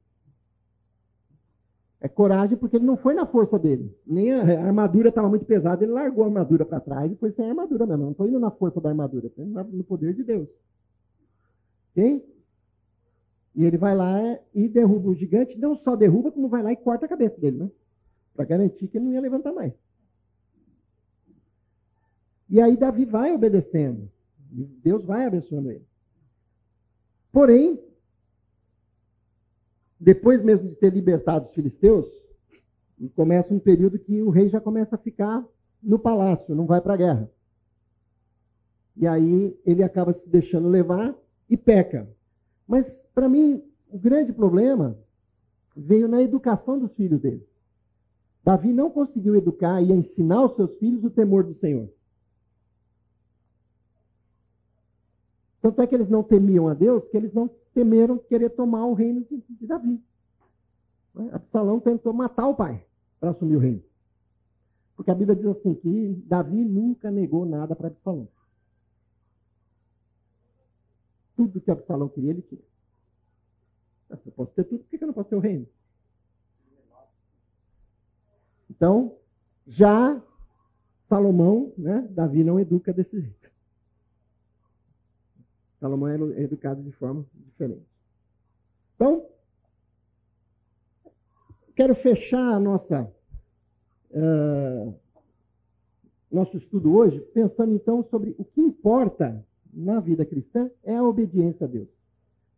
é 2.01 2.09
coragem 2.09 2.57
porque 2.57 2.77
ele 2.77 2.87
não 2.87 2.97
foi 2.97 3.15
na 3.15 3.27
força 3.27 3.59
dele. 3.59 3.95
Nem 4.07 4.33
a, 4.33 4.67
armadura 4.67 5.11
estava 5.11 5.29
muito 5.29 5.45
pesada, 5.45 5.85
ele 5.85 5.93
largou 5.93 6.25
a 6.25 6.29
armadura 6.29 6.65
para 6.65 6.81
trás 6.81 7.13
e 7.13 7.17
foi 7.17 7.31
sem 7.33 7.49
armadura 7.49 7.87
mesmo. 7.87 8.05
Não 8.05 8.13
estou 8.13 8.27
indo 8.27 8.41
na 8.41 8.51
força 8.51 8.81
da 8.81 8.89
armadura, 8.89 9.31
indo 9.37 9.63
no 9.65 9.85
poder 9.85 10.15
de 10.15 10.25
Deus. 10.25 10.49
Ok? 11.91 12.27
E 13.55 13.65
ele 13.65 13.77
vai 13.77 13.97
lá 13.97 14.39
e 14.55 14.69
derruba 14.69 15.11
o 15.11 15.15
gigante, 15.15 15.59
não 15.59 15.77
só 15.77 15.97
derruba, 15.97 16.31
como 16.31 16.49
vai 16.49 16.63
lá 16.63 16.73
e 16.73 16.77
corta 16.77 17.07
a 17.07 17.09
cabeça 17.09 17.39
dele, 17.41 17.59
né? 17.59 17.71
Para 18.35 18.45
garantir 18.45 18.89
que 18.89 18.97
ele 18.97 19.07
não 19.07 19.13
ia 19.13 19.21
levantar 19.21 19.53
mais. 19.53 19.73
E 22.49 22.61
aí 22.61 22.77
Davi 22.77 23.05
vai 23.05 23.33
obedecendo. 23.33 24.11
Deus 24.51 25.05
vai 25.05 25.27
abençoando 25.27 25.71
ele. 25.71 25.87
Porém, 27.31 27.79
depois 29.99 30.43
mesmo 30.43 30.69
de 30.69 30.75
ter 30.77 30.93
libertado 30.93 31.47
os 31.47 31.55
filisteus, 31.55 32.07
começa 33.15 33.55
um 33.55 33.61
período 33.61 33.99
que 33.99 34.21
o 34.23 34.31
rei 34.31 34.49
já 34.49 34.61
começa 34.61 34.97
a 34.97 34.99
ficar 34.99 35.45
no 35.83 35.99
palácio, 35.99 36.55
não 36.55 36.67
vai 36.67 36.81
para 36.81 36.95
a 36.95 36.97
guerra. 36.97 37.31
E 38.97 39.07
aí 39.07 39.57
ele 39.65 39.83
acaba 39.83 40.13
se 40.13 40.29
deixando 40.29 40.69
levar 40.69 41.15
e 41.51 41.57
peca. 41.57 42.09
Mas, 42.67 42.89
para 43.13 43.29
mim, 43.29 43.63
o 43.91 43.99
grande 43.99 44.33
problema 44.33 44.97
veio 45.77 46.09
na 46.09 46.23
educação 46.23 46.79
dos 46.79 46.93
filhos 46.95 47.21
dele. 47.21 47.47
Davi 48.45 48.73
não 48.73 48.91
conseguiu 48.91 49.35
educar 49.37 49.83
e 49.83 49.93
ensinar 49.93 50.39
aos 50.39 50.57
seus 50.57 50.75
filhos 50.77 51.05
o 51.05 51.11
temor 51.11 51.45
do 51.45 51.55
Senhor. 51.59 51.91
Tanto 55.61 55.83
é 55.83 55.87
que 55.87 55.95
eles 55.95 56.09
não 56.09 56.23
temiam 56.23 56.69
a 56.69 56.75
Deus, 56.75 57.07
que 57.09 57.17
eles 57.17 57.35
não 57.35 57.51
temeram 57.75 58.17
querer 58.17 58.51
tomar 58.51 58.87
o 58.87 58.95
reino 58.95 59.27
de, 59.29 59.67
Davi. 59.67 60.03
Absalão 61.33 61.81
tentou 61.81 62.13
matar 62.13 62.47
o 62.47 62.55
pai 62.55 62.83
para 63.19 63.31
assumir 63.31 63.57
o 63.57 63.61
reino. 63.61 63.83
Porque 64.97 65.11
a 65.11 65.15
Bíblia 65.15 65.37
diz 65.37 65.47
assim 65.47 65.75
que 65.75 66.23
Davi 66.27 66.65
nunca 66.65 67.11
negou 67.11 67.45
nada 67.45 67.77
para 67.77 67.89
Absalão. 67.89 68.27
Tudo 71.41 71.59
que 71.59 71.71
Absalão 71.71 72.07
queria, 72.07 72.33
ele 72.33 72.43
tinha. 72.43 72.61
Eu 74.11 74.33
posso 74.33 74.53
ter 74.53 74.65
tudo, 74.65 74.85
por 74.85 74.91
que 74.91 75.03
eu 75.03 75.07
não 75.07 75.15
posso 75.15 75.31
ter 75.31 75.37
o 75.37 75.41
reino? 75.41 75.67
Então, 78.69 79.17
já 79.67 80.23
Salomão, 81.09 81.73
né, 81.79 82.07
Davi 82.11 82.45
não 82.45 82.61
educa 82.61 82.93
desse 82.93 83.19
jeito. 83.19 83.51
Salomão 85.81 86.09
é 86.09 86.43
educado 86.43 86.83
de 86.83 86.93
forma 86.93 87.25
diferente. 87.33 87.87
Então, 88.97 89.27
quero 91.75 91.95
fechar 91.95 92.53
a 92.53 92.61
nossa 92.61 93.11
uh, 94.11 94.95
nosso 96.31 96.59
estudo 96.59 96.95
hoje 96.95 97.19
pensando 97.33 97.75
então 97.75 98.05
sobre 98.11 98.35
o 98.37 98.45
que 98.45 98.61
importa 98.61 99.43
na 99.73 100.01
vida 100.01 100.25
cristã 100.25 100.71
é 100.83 100.97
a 100.97 101.05
obediência 101.05 101.67
a 101.67 101.69
Deus. 101.69 101.89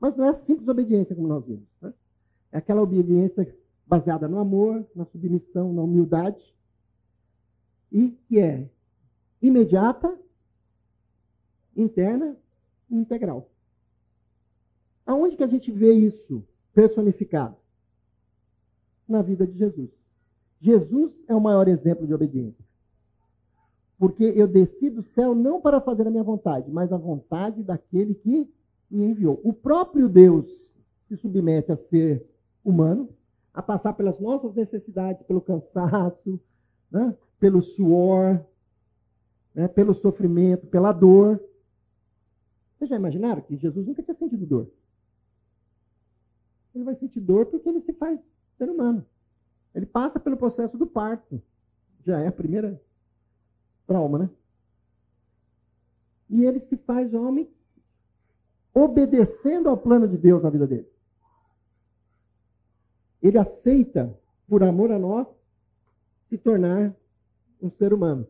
Mas 0.01 0.17
não 0.17 0.27
é 0.29 0.35
simples 0.41 0.69
obediência 0.69 1.15
como 1.15 1.29
nós 1.29 1.45
vimos. 1.45 1.69
Né? 1.81 1.93
É 2.51 2.59
aquela 2.59 2.83
obediência 2.83 3.55
baseada 3.87 4.29
no 4.29 4.39
amor, 4.39 4.87
na 4.95 5.05
submissão, 5.07 5.73
na 5.73 5.83
humildade 5.83 6.43
e 7.93 8.09
que 8.27 8.39
é 8.39 8.69
imediata, 9.41 10.19
interna 11.77 12.37
integral. 12.91 13.51
Aonde 15.05 15.37
que 15.37 15.45
a 15.45 15.49
gente 15.49 15.71
vê 15.71 15.93
isso 15.93 16.45
personificado? 16.73 17.57
Na 19.07 19.21
vida 19.21 19.47
de 19.47 19.59
Jesus. 19.59 19.91
Jesus 20.61 21.13
é 21.29 21.35
o 21.35 21.41
maior 21.41 21.69
exemplo 21.69 22.07
de 22.07 22.15
obediência. 22.15 22.65
Porque 24.03 24.25
eu 24.25 24.49
desci 24.49 24.91
do 24.91 25.05
céu 25.15 25.33
não 25.33 25.61
para 25.61 25.81
fazer 25.81 26.09
a 26.09 26.11
minha 26.11 26.25
vontade, 26.25 26.69
mas 26.73 26.93
a 26.93 26.97
vontade 26.97 27.63
daquele 27.63 28.17
que 28.17 28.53
me 28.91 29.05
enviou. 29.05 29.41
O 29.45 29.53
próprio 29.53 30.09
Deus 30.09 30.45
se 31.07 31.17
submete 31.19 31.71
a 31.71 31.77
ser 31.77 32.27
humano, 32.65 33.11
a 33.55 33.63
passar 33.63 33.93
pelas 33.93 34.19
nossas 34.19 34.57
necessidades, 34.57 35.23
pelo 35.23 35.41
cansaço, 35.41 36.41
né? 36.91 37.17
pelo 37.39 37.63
suor, 37.63 38.45
né? 39.55 39.69
pelo 39.69 39.95
sofrimento, 39.95 40.67
pela 40.67 40.91
dor, 40.91 41.41
vocês 42.75 42.91
já 42.91 42.97
imaginaram 42.97 43.41
que 43.43 43.57
Jesus 43.57 43.87
nunca 43.87 44.03
tinha 44.03 44.17
sentido 44.17 44.45
dor? 44.45 44.69
Ele 46.75 46.83
vai 46.83 46.97
sentir 46.97 47.21
dor 47.21 47.47
porque 47.47 47.69
ele 47.69 47.83
se 47.83 47.93
faz 47.93 48.19
ser 48.59 48.69
humano. 48.69 49.07
Ele 49.73 49.87
passa 49.87 50.19
pelo 50.19 50.37
processo 50.37 50.77
do 50.77 50.89
parto. 50.89 51.41
Já 52.05 52.19
é 52.19 52.27
a 52.27 52.33
primeira 52.33 52.83
trauma, 53.87 54.19
né? 54.19 54.31
E 56.31 56.45
ele 56.45 56.61
se 56.61 56.77
faz 56.77 57.13
homem 57.13 57.49
obedecendo 58.75 59.69
ao 59.69 59.77
plano 59.77 60.09
de 60.09 60.17
Deus 60.17 60.43
na 60.43 60.51
vida 60.51 60.67
dele. 60.67 60.89
Ele 63.23 63.39
aceita, 63.39 64.19
por 64.49 64.63
amor 64.63 64.91
a 64.91 64.99
nós, 64.99 65.27
se 66.29 66.39
tornar 66.39 66.95
um 67.61 67.71
ser 67.71 67.93
humano 67.93 68.27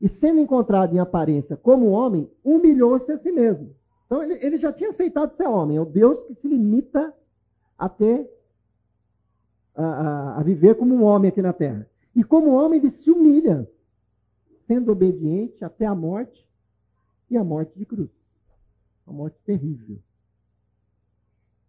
e 0.00 0.08
sendo 0.08 0.40
encontrado 0.40 0.94
em 0.94 0.98
aparência 0.98 1.56
como 1.56 1.90
homem, 1.90 2.30
humilhou-se 2.44 3.10
a 3.10 3.18
si 3.18 3.32
mesmo. 3.32 3.74
Então 4.06 4.22
ele, 4.22 4.34
ele, 4.44 4.56
já 4.56 4.72
tinha 4.72 4.90
aceitado 4.90 5.36
ser 5.36 5.46
homem, 5.46 5.76
é 5.76 5.80
o 5.80 5.84
Deus 5.84 6.20
que 6.24 6.34
se 6.34 6.48
limita 6.48 7.12
a 7.76 7.88
ter, 7.88 8.28
a, 9.74 9.84
a, 9.84 10.40
a 10.40 10.42
viver 10.42 10.76
como 10.76 10.94
um 10.94 11.02
homem 11.02 11.28
aqui 11.28 11.42
na 11.42 11.52
terra. 11.52 11.86
E 12.14 12.24
como 12.24 12.52
homem 12.52 12.80
ele 12.80 12.90
se 12.90 13.10
humilha, 13.10 13.68
sendo 14.68 14.92
obediente 14.92 15.64
até 15.64 15.86
a 15.86 15.94
morte 15.94 16.46
e 17.28 17.36
a 17.36 17.42
morte 17.42 17.76
de 17.76 17.86
cruz. 17.86 18.10
Uma 19.06 19.16
morte 19.16 19.38
terrível. 19.44 19.98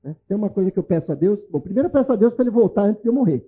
Né? 0.03 0.15
Tem 0.27 0.35
uma 0.37 0.49
coisa 0.49 0.69
que 0.69 0.77
eu 0.77 0.83
peço 0.83 1.11
a 1.11 1.15
Deus. 1.15 1.39
Bom, 1.49 1.61
primeiro 1.61 1.87
eu 1.87 1.91
peço 1.91 2.11
a 2.11 2.15
Deus 2.15 2.33
para 2.33 2.43
ele 2.43 2.51
voltar 2.51 2.83
antes 2.83 3.01
de 3.01 3.07
eu 3.07 3.13
morrer. 3.13 3.43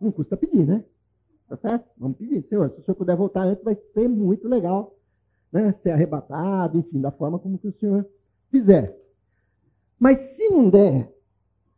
Não 0.00 0.10
custa 0.10 0.36
pedir, 0.36 0.66
né? 0.66 0.84
Tá 1.48 1.56
certo? 1.56 1.88
Vamos 1.96 2.18
pedir. 2.18 2.42
Senhor, 2.48 2.68
se 2.70 2.80
o 2.80 2.84
senhor 2.84 2.96
puder 2.96 3.16
voltar 3.16 3.42
antes, 3.44 3.64
vai 3.64 3.76
ser 3.94 4.08
muito 4.08 4.48
legal. 4.48 4.94
Né? 5.52 5.72
Ser 5.82 5.90
arrebatado, 5.90 6.78
enfim, 6.78 7.00
da 7.00 7.12
forma 7.12 7.38
como 7.38 7.58
que 7.58 7.68
o 7.68 7.78
senhor 7.78 8.06
fizer. 8.50 8.98
Mas 9.98 10.18
se 10.36 10.48
não 10.50 10.68
der, 10.68 11.14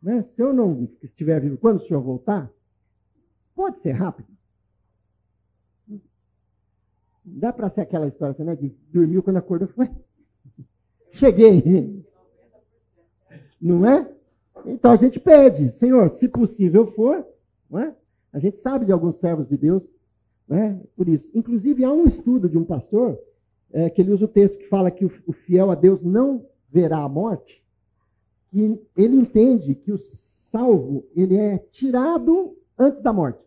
né? 0.01 0.25
se 0.35 0.41
eu 0.41 0.51
não 0.51 0.89
estiver 1.03 1.39
vivo 1.39 1.57
quando 1.57 1.77
o 1.77 1.87
senhor 1.87 2.01
voltar, 2.01 2.51
pode 3.55 3.79
ser 3.81 3.91
rápido. 3.91 4.38
Dá 7.37 7.53
para 7.53 7.69
ser 7.69 7.81
aquela 7.81 8.07
história, 8.07 8.43
né? 8.43 8.55
De 8.55 8.69
dormiu 8.91 9.23
quando 9.23 9.37
acordou, 9.37 9.67
foi. 9.69 9.89
Cheguei. 11.11 12.03
Não 13.61 13.85
é? 13.85 14.09
Então 14.65 14.91
a 14.91 14.95
gente 14.95 15.19
pede, 15.19 15.71
Senhor, 15.77 16.09
se 16.11 16.27
possível 16.27 16.91
for, 16.91 17.25
não 17.69 17.79
é? 17.79 17.95
A 18.31 18.39
gente 18.39 18.59
sabe 18.61 18.85
de 18.85 18.91
alguns 18.91 19.17
servos 19.19 19.47
de 19.47 19.57
Deus, 19.57 19.83
né? 20.47 20.79
por 20.95 21.07
isso. 21.07 21.29
Inclusive, 21.33 21.83
há 21.83 21.91
um 21.91 22.05
estudo 22.05 22.47
de 22.47 22.57
um 22.57 22.63
pastor 22.63 23.17
é, 23.71 23.89
que 23.89 24.01
ele 24.01 24.11
usa 24.11 24.25
o 24.25 24.29
texto 24.29 24.57
que 24.57 24.67
fala 24.67 24.91
que 24.91 25.05
o, 25.05 25.11
o 25.25 25.33
fiel 25.33 25.71
a 25.71 25.75
Deus 25.75 26.01
não 26.03 26.45
verá 26.69 26.99
a 26.99 27.09
morte, 27.09 27.63
que 28.49 28.79
ele 28.95 29.15
entende 29.15 29.75
que 29.75 29.91
o 29.91 29.99
salvo 30.51 31.05
ele 31.15 31.37
é 31.37 31.57
tirado 31.71 32.55
antes 32.77 33.01
da 33.01 33.13
morte. 33.13 33.39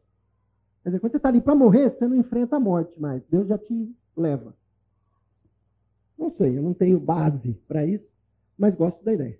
Quer 0.82 0.88
dizer, 0.88 1.00
quando 1.00 1.12
você 1.12 1.16
está 1.16 1.28
ali 1.28 1.40
para 1.40 1.54
morrer, 1.54 1.90
você 1.90 2.06
não 2.08 2.16
enfrenta 2.16 2.56
a 2.56 2.60
morte 2.60 3.00
mais. 3.00 3.22
Deus 3.30 3.46
já 3.46 3.56
te 3.56 3.94
leva. 4.16 4.54
Não 6.18 6.30
sei, 6.30 6.58
eu 6.58 6.62
não 6.62 6.74
tenho 6.74 6.98
base 6.98 7.52
para 7.68 7.84
isso, 7.86 8.06
mas 8.58 8.74
gosto 8.74 9.02
da 9.04 9.12
ideia. 9.12 9.38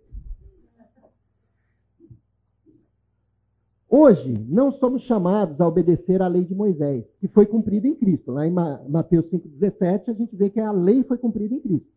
Hoje, 3.88 4.32
não 4.48 4.72
somos 4.72 5.02
chamados 5.02 5.60
a 5.60 5.68
obedecer 5.68 6.22
à 6.22 6.26
lei 6.26 6.44
de 6.44 6.54
Moisés, 6.54 7.04
que 7.20 7.28
foi 7.28 7.44
cumprida 7.44 7.86
em 7.86 7.94
Cristo. 7.94 8.32
Lá 8.32 8.46
em 8.46 8.50
Mateus 8.88 9.26
5,17, 9.26 10.08
a 10.08 10.12
gente 10.14 10.34
vê 10.34 10.48
que 10.48 10.58
a 10.58 10.72
lei 10.72 11.02
foi 11.02 11.18
cumprida 11.18 11.54
em 11.54 11.60
Cristo. 11.60 11.92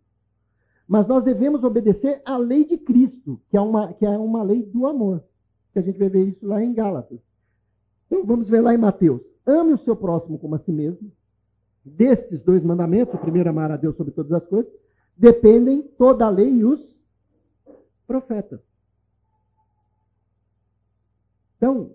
Mas 0.88 1.08
nós 1.08 1.24
devemos 1.24 1.64
obedecer 1.64 2.22
à 2.26 2.38
lei 2.38 2.66
de 2.66 2.78
Cristo, 2.78 3.40
que 3.50 3.56
é 3.56 3.62
uma, 3.62 3.94
que 3.94 4.06
é 4.06 4.10
uma 4.10 4.44
lei 4.44 4.64
do 4.64 4.86
amor. 4.86 5.24
Que 5.72 5.80
a 5.80 5.82
gente 5.82 5.98
vai 5.98 6.10
ver 6.10 6.28
isso 6.28 6.46
lá 6.46 6.62
em 6.62 6.74
Gálatas. 6.74 7.20
Então, 8.08 8.26
vamos 8.26 8.50
ver 8.50 8.62
lá 8.62 8.74
em 8.74 8.78
Mateus. 8.78 9.22
Ame 9.46 9.74
o 9.74 9.78
seu 9.80 9.96
próximo 9.96 10.40
como 10.40 10.56
a 10.56 10.60
si 10.60 10.72
mesmo. 10.72 11.12
Destes 11.84 12.42
dois 12.42 12.64
mandamentos, 12.64 13.14
o 13.14 13.18
primeiro, 13.18 13.50
amar 13.50 13.72
a 13.72 13.78
Deus 13.78 13.96
sobre 13.96 14.12
todas 14.12 14.32
as 14.32 14.46
coisas, 14.48 14.72
dependem 15.16 15.84
toda 15.84 16.26
a 16.26 16.30
lei 16.30 16.50
e 16.50 16.66
os 16.66 16.82
profetas. 18.08 18.60
Então, 21.58 21.92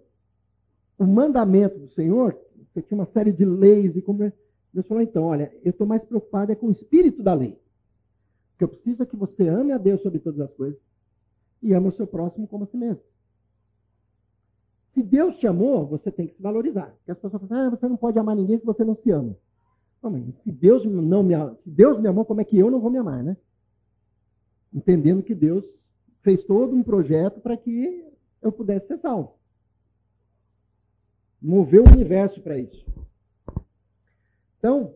o 0.99 1.05
mandamento 1.05 1.79
do 1.79 1.89
Senhor, 1.91 2.39
você 2.73 2.83
tinha 2.83 2.99
uma 2.99 3.07
série 3.07 3.33
de 3.33 3.45
leis 3.45 3.97
e 3.97 4.03
como 4.03 4.33
Deus 4.73 4.87
falou, 4.87 5.03
então, 5.03 5.25
olha, 5.25 5.53
eu 5.65 5.71
estou 5.71 5.87
mais 5.87 6.03
preocupado 6.03 6.53
é 6.53 6.55
com 6.55 6.67
o 6.67 6.73
espírito 6.73 7.23
da 7.23 7.35
lei. 7.35 7.61
O 8.55 8.59
que 8.59 8.65
eu 8.65 8.69
preciso 8.69 9.03
é 9.03 9.07
que 9.07 9.17
você 9.17 9.49
ame 9.49 9.73
a 9.73 9.79
Deus 9.79 10.03
sobre 10.03 10.19
todas 10.19 10.41
as 10.41 10.53
coisas 10.53 10.79
e 11.63 11.75
ame 11.75 11.89
o 11.89 11.93
seu 11.93 12.07
próximo 12.07 12.47
como 12.47 12.65
a 12.65 12.67
si 12.67 12.77
mesmo. 12.77 13.03
Se 14.95 15.03
Deus 15.03 15.37
te 15.37 15.47
amou, 15.47 15.87
você 15.87 16.11
tem 16.11 16.27
que 16.27 16.35
se 16.35 16.43
valorizar. 16.43 16.93
Porque 16.97 17.13
as 17.13 17.19
pessoas 17.19 17.43
falam, 17.49 17.67
ah, 17.67 17.71
você 17.71 17.89
não 17.89 17.97
pode 17.97 18.19
amar 18.19 18.37
ninguém 18.37 18.59
se 18.59 18.65
você 18.65 18.85
não 18.85 18.97
se 18.97 19.11
ama. 19.11 19.37
Não, 20.03 20.11
mas 20.11 20.25
se 20.43 20.51
Deus 20.51 20.85
não 20.85 21.23
me, 21.23 21.35
se 21.63 21.71
Deus 21.71 22.01
me 22.01 22.09
amou, 22.09 22.25
como 22.25 22.41
é 22.41 22.45
que 22.45 22.59
eu 22.59 22.71
não 22.71 22.81
vou 22.81 22.91
me 22.91 22.99
amar, 22.99 23.23
né? 23.23 23.37
Entendendo 24.73 25.23
que 25.23 25.35
Deus 25.35 25.65
fez 26.23 26.43
todo 26.45 26.75
um 26.75 26.83
projeto 26.83 27.41
para 27.41 27.57
que 27.57 28.05
eu 28.43 28.51
pudesse 28.51 28.87
ser 28.89 28.99
salvo 28.99 29.41
moveu 31.41 31.85
o 31.85 31.89
universo 31.89 32.41
para 32.43 32.59
isso. 32.59 32.85
Então, 34.59 34.95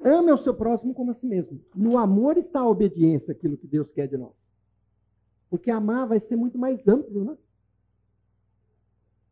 ame 0.00 0.30
o 0.30 0.38
seu 0.38 0.54
próximo 0.54 0.94
como 0.94 1.10
a 1.10 1.14
si 1.14 1.26
mesmo. 1.26 1.60
No 1.74 1.98
amor 1.98 2.38
está 2.38 2.60
a 2.60 2.68
obediência, 2.68 3.32
aquilo 3.32 3.56
que 3.56 3.66
Deus 3.66 3.90
quer 3.90 4.06
de 4.06 4.16
nós. 4.16 4.32
Porque 5.50 5.70
amar 5.70 6.06
vai 6.06 6.20
ser 6.20 6.36
muito 6.36 6.56
mais 6.56 6.86
amplo, 6.86 7.24
né? 7.24 7.36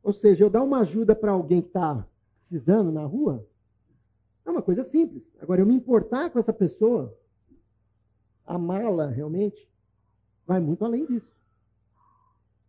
Ou 0.03 0.13
seja, 0.13 0.45
eu 0.45 0.51
dar 0.51 0.63
uma 0.63 0.81
ajuda 0.81 1.15
para 1.15 1.33
alguém 1.33 1.61
que 1.61 1.69
está 1.69 2.07
precisando 2.39 2.91
na 2.91 3.05
rua, 3.05 3.47
é 4.45 4.51
uma 4.51 4.63
coisa 4.63 4.83
simples. 4.85 5.23
Agora, 5.41 5.61
eu 5.61 5.67
me 5.67 5.75
importar 5.75 6.31
com 6.31 6.39
essa 6.39 6.53
pessoa, 6.53 7.17
amá-la 8.47 9.07
realmente, 9.07 9.69
vai 10.47 10.59
muito 10.59 10.85
além 10.85 11.07
disso. 11.07 11.31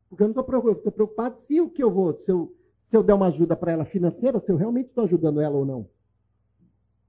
Porque 0.09 0.23
eu 0.23 0.27
não 0.27 0.41
estou 0.41 0.91
preocupado 0.91 1.39
se 1.39 1.61
o 1.61 1.69
que 1.69 1.81
eu 1.81 1.89
vou, 1.89 2.13
se 2.13 2.29
eu 2.29 2.53
se 2.91 2.97
eu 2.97 3.01
der 3.01 3.13
uma 3.13 3.27
ajuda 3.27 3.55
para 3.55 3.71
ela 3.71 3.85
financeira, 3.85 4.37
se 4.41 4.51
eu 4.51 4.57
realmente 4.57 4.89
estou 4.89 5.05
ajudando 5.05 5.39
ela 5.39 5.55
ou 5.55 5.65
não. 5.65 5.89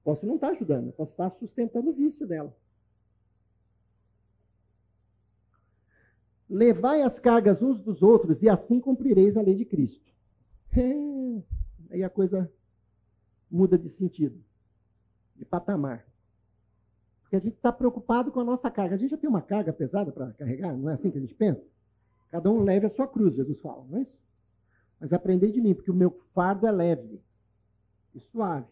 Posso 0.05 0.25
não 0.25 0.37
estar 0.37 0.47
tá 0.47 0.53
ajudando, 0.53 0.93
posso 0.93 1.11
estar 1.11 1.29
sustentando 1.31 1.91
o 1.91 1.93
vício 1.93 2.25
dela. 2.25 2.57
Levai 6.49 7.03
as 7.03 7.19
cargas 7.19 7.61
uns 7.61 7.81
dos 7.81 8.01
outros 8.01 8.41
e 8.45 8.49
assim 8.49 8.79
cumprireis 8.79 9.37
a 9.37 9.43
lei 9.43 9.57
de 9.57 9.65
Cristo. 9.65 10.12
Aí 11.91 12.03
a 12.03 12.11
coisa 12.11 12.51
muda 13.51 13.77
de 13.79 13.91
sentido, 13.97 14.43
de 15.37 15.45
patamar. 15.45 16.07
Porque 17.23 17.37
a 17.37 17.41
gente 17.41 17.55
está 17.55 17.71
preocupado 17.71 18.33
com 18.33 18.41
a 18.41 18.45
nossa 18.45 18.71
carga. 18.71 18.95
A 18.95 18.99
gente 18.99 19.11
já 19.11 19.17
tem 19.17 19.29
uma 19.29 19.43
carga 19.43 19.73
pesada 19.73 20.11
para 20.11 20.33
carregar, 20.33 20.77
não 20.77 20.91
é 20.91 20.95
assim 20.95 21.11
que 21.11 21.19
a 21.19 21.21
gente 21.21 21.35
pensa? 21.35 21.63
Cada 22.31 22.51
um 22.51 22.63
leve 22.63 22.87
a 22.87 22.91
sua 22.91 23.07
cruz, 23.07 23.35
Jesus 23.35 23.61
fala, 23.61 23.85
não 23.89 23.99
é 23.99 24.03
isso? 24.03 24.23
Mas 24.99 25.13
aprendei 25.13 25.53
de 25.53 25.61
mim, 25.61 25.75
porque 25.75 25.91
o 25.91 25.95
meu 25.95 26.11
fardo 26.35 26.67
é 26.67 26.71
leve 26.71 27.21
e 28.15 28.21
suave. 28.21 28.67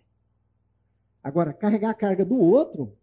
Agora, 1.23 1.53
carregar 1.53 1.91
a 1.91 1.95
carga 1.95 2.25
do 2.25 2.39
outro, 2.39 2.97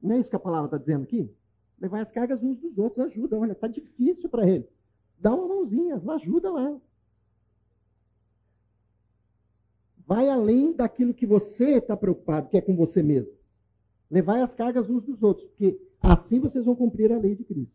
não 0.00 0.14
é 0.14 0.20
isso 0.20 0.30
que 0.30 0.36
a 0.36 0.40
palavra 0.40 0.66
está 0.66 0.78
dizendo 0.78 1.02
aqui? 1.02 1.30
Levar 1.78 2.00
as 2.00 2.10
cargas 2.10 2.42
uns 2.42 2.58
dos 2.58 2.78
outros 2.78 3.06
ajuda. 3.06 3.38
Olha, 3.38 3.52
está 3.52 3.68
difícil 3.68 4.28
para 4.30 4.48
ele. 4.48 4.66
Dá 5.18 5.34
uma 5.34 5.48
mãozinha, 5.48 6.00
ajuda 6.14 6.50
lá. 6.50 6.80
Vai 10.06 10.28
além 10.28 10.72
daquilo 10.72 11.12
que 11.12 11.26
você 11.26 11.78
está 11.78 11.96
preocupado, 11.96 12.48
que 12.48 12.56
é 12.56 12.60
com 12.60 12.76
você 12.76 13.02
mesmo. 13.02 13.32
Levar 14.10 14.40
as 14.42 14.54
cargas 14.54 14.88
uns 14.88 15.02
dos 15.02 15.22
outros, 15.22 15.46
porque 15.48 15.80
assim 16.00 16.38
vocês 16.38 16.64
vão 16.64 16.76
cumprir 16.76 17.12
a 17.12 17.18
lei 17.18 17.34
de 17.34 17.42
Cristo. 17.42 17.74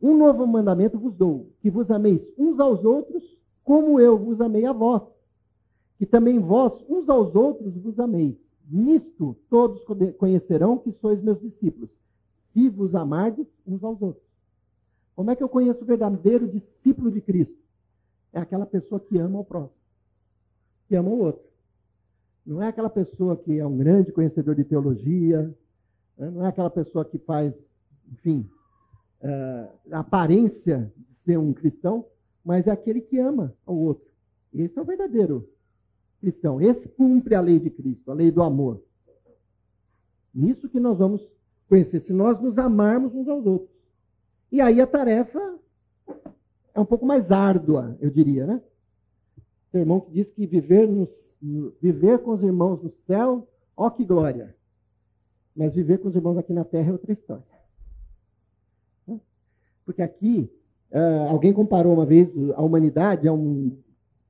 Um 0.00 0.16
novo 0.16 0.46
mandamento 0.46 0.98
vos 0.98 1.14
dou, 1.14 1.50
que 1.60 1.70
vos 1.70 1.90
ameis 1.90 2.22
uns 2.38 2.60
aos 2.60 2.84
outros, 2.84 3.36
como 3.64 3.98
eu 3.98 4.16
vos 4.16 4.40
amei 4.40 4.64
a 4.64 4.72
vós. 4.72 5.02
Que 5.98 6.06
também 6.06 6.38
vós, 6.38 6.72
uns 6.88 7.08
aos 7.08 7.34
outros, 7.34 7.74
vos 7.76 7.98
ameis. 7.98 8.36
Nisto 8.68 9.36
todos 9.48 9.82
conhecerão 10.18 10.78
que 10.78 10.92
sois 10.92 11.22
meus 11.22 11.40
discípulos, 11.40 11.90
se 12.52 12.68
vos 12.68 12.94
amardes 12.94 13.46
uns 13.66 13.82
aos 13.82 14.00
outros. 14.02 14.24
Como 15.16 15.30
é 15.30 15.36
que 15.36 15.42
eu 15.42 15.48
conheço 15.48 15.82
o 15.82 15.86
verdadeiro 15.86 16.46
discípulo 16.46 17.10
de 17.10 17.20
Cristo? 17.20 17.56
É 18.32 18.38
aquela 18.38 18.66
pessoa 18.66 19.00
que 19.00 19.18
ama 19.18 19.40
o 19.40 19.44
próximo, 19.44 19.80
que 20.88 20.96
ama 20.96 21.10
o 21.10 21.18
outro. 21.18 21.46
Não 22.44 22.62
é 22.62 22.68
aquela 22.68 22.90
pessoa 22.90 23.36
que 23.36 23.58
é 23.58 23.66
um 23.66 23.76
grande 23.76 24.12
conhecedor 24.12 24.54
de 24.54 24.64
teologia, 24.64 25.42
né? 26.16 26.30
não 26.30 26.44
é 26.44 26.48
aquela 26.48 26.70
pessoa 26.70 27.04
que 27.04 27.18
faz, 27.18 27.52
enfim, 28.12 28.48
uh, 29.20 29.68
aparência 29.92 30.92
de 30.96 31.16
ser 31.24 31.38
um 31.38 31.52
cristão, 31.52 32.06
mas 32.44 32.66
é 32.66 32.70
aquele 32.70 33.00
que 33.00 33.18
ama 33.18 33.52
ao 33.66 33.76
outro. 33.76 34.06
Esse 34.54 34.78
é 34.78 34.82
o 34.82 34.84
verdadeiro 34.84 35.48
cristão. 36.20 36.60
Esse 36.60 36.88
cumpre 36.88 37.34
a 37.34 37.40
lei 37.40 37.58
de 37.58 37.70
Cristo, 37.70 38.10
a 38.10 38.14
lei 38.14 38.30
do 38.30 38.42
amor. 38.42 38.82
Nisso 40.34 40.68
que 40.68 40.80
nós 40.80 40.98
vamos 40.98 41.26
conhecer, 41.68 42.00
se 42.00 42.12
nós 42.12 42.40
nos 42.40 42.58
amarmos 42.58 43.14
uns 43.14 43.28
aos 43.28 43.46
outros. 43.46 43.70
E 44.50 44.60
aí 44.60 44.80
a 44.80 44.86
tarefa 44.86 45.58
é 46.74 46.80
um 46.80 46.84
pouco 46.84 47.04
mais 47.04 47.30
árdua, 47.30 47.96
eu 48.00 48.10
diria, 48.10 48.46
né? 48.46 48.62
Tem 49.72 49.80
irmão 49.80 50.00
que 50.00 50.10
diz 50.10 50.30
que 50.30 50.46
viver, 50.46 50.88
viver 51.80 52.18
com 52.20 52.32
os 52.32 52.42
irmãos 52.42 52.82
no 52.82 52.90
céu, 53.06 53.48
ó 53.76 53.90
que 53.90 54.04
glória. 54.04 54.54
Mas 55.54 55.74
viver 55.74 55.98
com 55.98 56.08
os 56.08 56.14
irmãos 56.14 56.38
aqui 56.38 56.52
na 56.52 56.64
terra 56.64 56.90
é 56.90 56.92
outra 56.92 57.12
história. 57.12 57.56
Porque 59.86 60.02
aqui, 60.02 60.50
uh, 60.90 61.28
alguém 61.28 61.52
comparou 61.52 61.94
uma 61.94 62.04
vez 62.04 62.28
a 62.56 62.62
humanidade 62.62 63.28
a 63.28 63.32
um, 63.32 63.78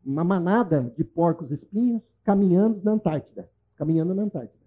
uma 0.04 0.22
manada 0.22 0.92
de 0.96 1.02
porcos 1.02 1.50
espinhos 1.50 2.02
caminhando 2.22 2.80
na 2.84 2.92
Antártida. 2.92 3.48
Caminhando 3.76 4.14
na 4.14 4.22
Antártida. 4.22 4.64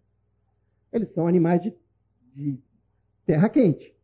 Eles 0.92 1.14
são 1.14 1.28
animais 1.28 1.62
de, 1.62 1.74
de 2.34 2.58
terra 3.26 3.48
quente. 3.48 3.96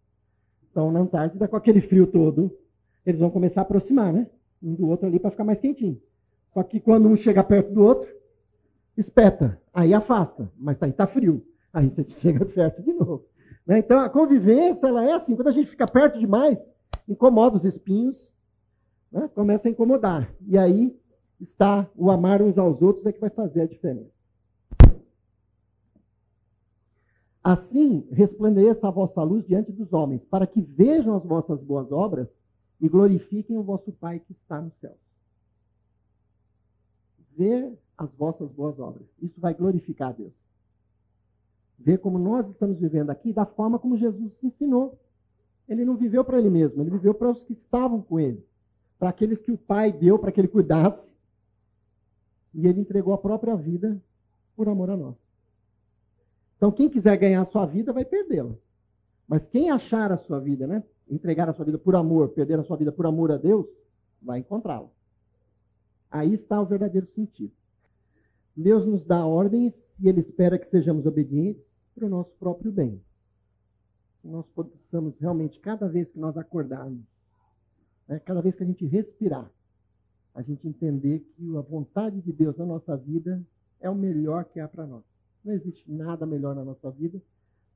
Então, 0.69 0.91
na 0.91 0.99
Antártida, 0.99 1.47
com 1.47 1.55
aquele 1.55 1.81
frio 1.81 2.05
todo, 2.05 2.55
eles 3.03 3.19
vão 3.19 3.31
começar 3.31 3.61
a 3.61 3.63
aproximar, 3.63 4.13
né? 4.13 4.27
Um 4.61 4.75
do 4.75 4.87
outro 4.87 5.07
ali 5.07 5.19
para 5.19 5.31
ficar 5.31 5.43
mais 5.43 5.59
quentinho. 5.59 5.99
Só 6.55 6.63
que 6.63 6.79
quando 6.79 7.09
um 7.09 7.17
chega 7.17 7.43
perto 7.43 7.73
do 7.73 7.83
outro, 7.83 8.09
espeta. 8.95 9.61
Aí 9.73 9.93
afasta. 9.93 10.49
Mas 10.57 10.81
aí 10.81 10.89
está 10.89 11.05
frio. 11.05 11.45
Aí 11.73 11.89
você 11.89 12.05
chega 12.07 12.45
perto 12.45 12.81
de 12.81 12.93
novo. 12.93 13.25
Né? 13.67 13.79
Então 13.79 13.99
a 13.99 14.09
convivência 14.09 14.87
ela 14.87 15.03
é 15.03 15.11
assim, 15.11 15.35
quando 15.35 15.49
a 15.49 15.51
gente 15.51 15.69
fica 15.69 15.85
perto 15.85 16.17
demais, 16.17 16.57
incomoda 17.09 17.57
os 17.57 17.65
espinhos, 17.65 18.31
né? 19.11 19.29
começa 19.35 19.67
a 19.67 19.71
incomodar. 19.71 20.33
E 20.47 20.57
aí 20.57 20.97
está 21.41 21.89
o 21.93 22.09
amar 22.09 22.41
uns 22.41 22.57
aos 22.57 22.81
outros 22.81 23.05
é 23.05 23.11
que 23.11 23.19
vai 23.19 23.29
fazer 23.29 23.63
a 23.63 23.67
diferença. 23.67 24.15
Assim 27.43 28.07
resplandeça 28.11 28.87
a 28.87 28.91
vossa 28.91 29.21
luz 29.21 29.45
diante 29.45 29.73
dos 29.73 29.91
homens, 29.91 30.23
para 30.23 30.47
que 30.47 30.61
vejam 30.61 31.17
as 31.17 31.23
vossas 31.25 31.61
boas 31.61 31.91
obras 31.91 32.29
e 32.79 32.87
glorifiquem 32.87 33.57
o 33.57 33.63
vosso 33.63 33.91
Pai 33.91 34.19
que 34.19 34.31
está 34.31 34.61
no 34.61 34.71
céu. 34.79 34.95
Ver 37.37 37.77
as 37.97 38.11
vossas 38.13 38.49
boas 38.51 38.79
obras. 38.79 39.07
Isso 39.21 39.39
vai 39.39 39.53
glorificar 39.53 40.09
a 40.09 40.13
Deus. 40.13 40.33
Ver 41.77 41.99
como 41.99 42.17
nós 42.17 42.47
estamos 42.49 42.77
vivendo 42.79 43.09
aqui 43.09 43.33
da 43.33 43.45
forma 43.45 43.79
como 43.79 43.97
Jesus 43.97 44.31
ensinou. 44.41 44.97
Ele 45.67 45.83
não 45.83 45.95
viveu 45.95 46.23
para 46.23 46.39
ele 46.39 46.49
mesmo, 46.49 46.81
ele 46.81 46.91
viveu 46.91 47.13
para 47.13 47.31
os 47.31 47.41
que 47.41 47.53
estavam 47.53 48.01
com 48.01 48.19
ele, 48.19 48.45
para 48.99 49.09
aqueles 49.09 49.39
que 49.39 49.51
o 49.51 49.57
Pai 49.57 49.91
deu 49.91 50.19
para 50.19 50.31
que 50.31 50.39
ele 50.39 50.47
cuidasse. 50.47 51.01
E 52.53 52.67
ele 52.67 52.79
entregou 52.79 53.13
a 53.13 53.17
própria 53.17 53.55
vida 53.55 54.01
por 54.55 54.69
amor 54.69 54.89
a 54.89 54.95
nós. 54.97 55.15
Então, 56.55 56.71
quem 56.71 56.89
quiser 56.89 57.17
ganhar 57.17 57.41
a 57.41 57.45
sua 57.45 57.65
vida 57.65 57.91
vai 57.91 58.05
perdê-la. 58.05 58.55
Mas 59.27 59.45
quem 59.47 59.71
achar 59.71 60.11
a 60.11 60.17
sua 60.17 60.39
vida, 60.39 60.65
né? 60.65 60.83
Entregar 61.09 61.49
a 61.49 61.53
sua 61.53 61.65
vida 61.65 61.77
por 61.77 61.95
amor, 61.95 62.29
perder 62.29 62.59
a 62.59 62.63
sua 62.63 62.77
vida 62.77 62.91
por 62.91 63.05
amor 63.05 63.31
a 63.31 63.37
Deus, 63.37 63.65
vai 64.21 64.39
encontrá-la. 64.39 64.89
Aí 66.15 66.33
está 66.33 66.61
o 66.61 66.65
verdadeiro 66.65 67.05
sentido. 67.13 67.51
Deus 68.55 68.85
nos 68.85 69.03
dá 69.03 69.25
ordens 69.25 69.73
e 69.99 70.07
Ele 70.07 70.21
espera 70.21 70.57
que 70.57 70.69
sejamos 70.69 71.05
obedientes 71.05 71.61
para 71.93 72.05
o 72.05 72.09
nosso 72.09 72.31
próprio 72.39 72.71
bem. 72.71 73.01
Que 74.21 74.29
nós 74.29 74.45
possamos 74.55 75.19
realmente, 75.19 75.59
cada 75.59 75.89
vez 75.89 76.09
que 76.09 76.17
nós 76.17 76.37
acordarmos, 76.37 77.03
né, 78.07 78.17
cada 78.19 78.41
vez 78.41 78.55
que 78.55 78.63
a 78.63 78.65
gente 78.65 78.85
respirar, 78.85 79.51
a 80.33 80.41
gente 80.41 80.65
entender 80.65 81.19
que 81.35 81.57
a 81.57 81.59
vontade 81.59 82.21
de 82.21 82.31
Deus 82.31 82.55
na 82.55 82.65
nossa 82.65 82.95
vida 82.95 83.45
é 83.81 83.89
o 83.89 83.95
melhor 83.95 84.45
que 84.45 84.61
há 84.61 84.69
para 84.69 84.87
nós. 84.87 85.03
Não 85.43 85.51
existe 85.51 85.83
nada 85.91 86.25
melhor 86.25 86.55
na 86.55 86.63
nossa 86.63 86.89
vida 86.91 87.21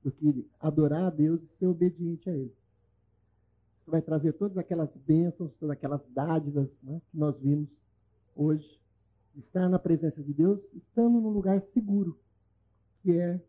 do 0.02 0.14
que 0.14 0.48
adorar 0.61 1.07
a 1.07 1.10
Deus 1.10 1.41
e 1.41 1.60
ser 1.60 1.68
obediente 1.68 2.30
a 2.30 2.34
Ele. 2.34 2.56
Isso 3.82 3.91
vai 3.91 4.02
trazer 4.02 4.32
todas 4.32 4.57
aquelas 4.57 4.90
bênçãos, 5.06 5.52
todas 5.60 5.74
aquelas 5.74 6.02
dádivas 6.14 6.70
né, 6.82 7.02
que 7.11 7.18
nós 7.18 7.38
vimos 7.38 7.68
hoje 8.40 8.80
estar 9.36 9.68
na 9.68 9.78
presença 9.78 10.24
de 10.24 10.34
Deus, 10.34 10.60
estando 10.74 11.20
num 11.20 11.30
lugar 11.30 11.61
seguro, 11.74 12.18
que 13.02 13.11
é 13.11 13.40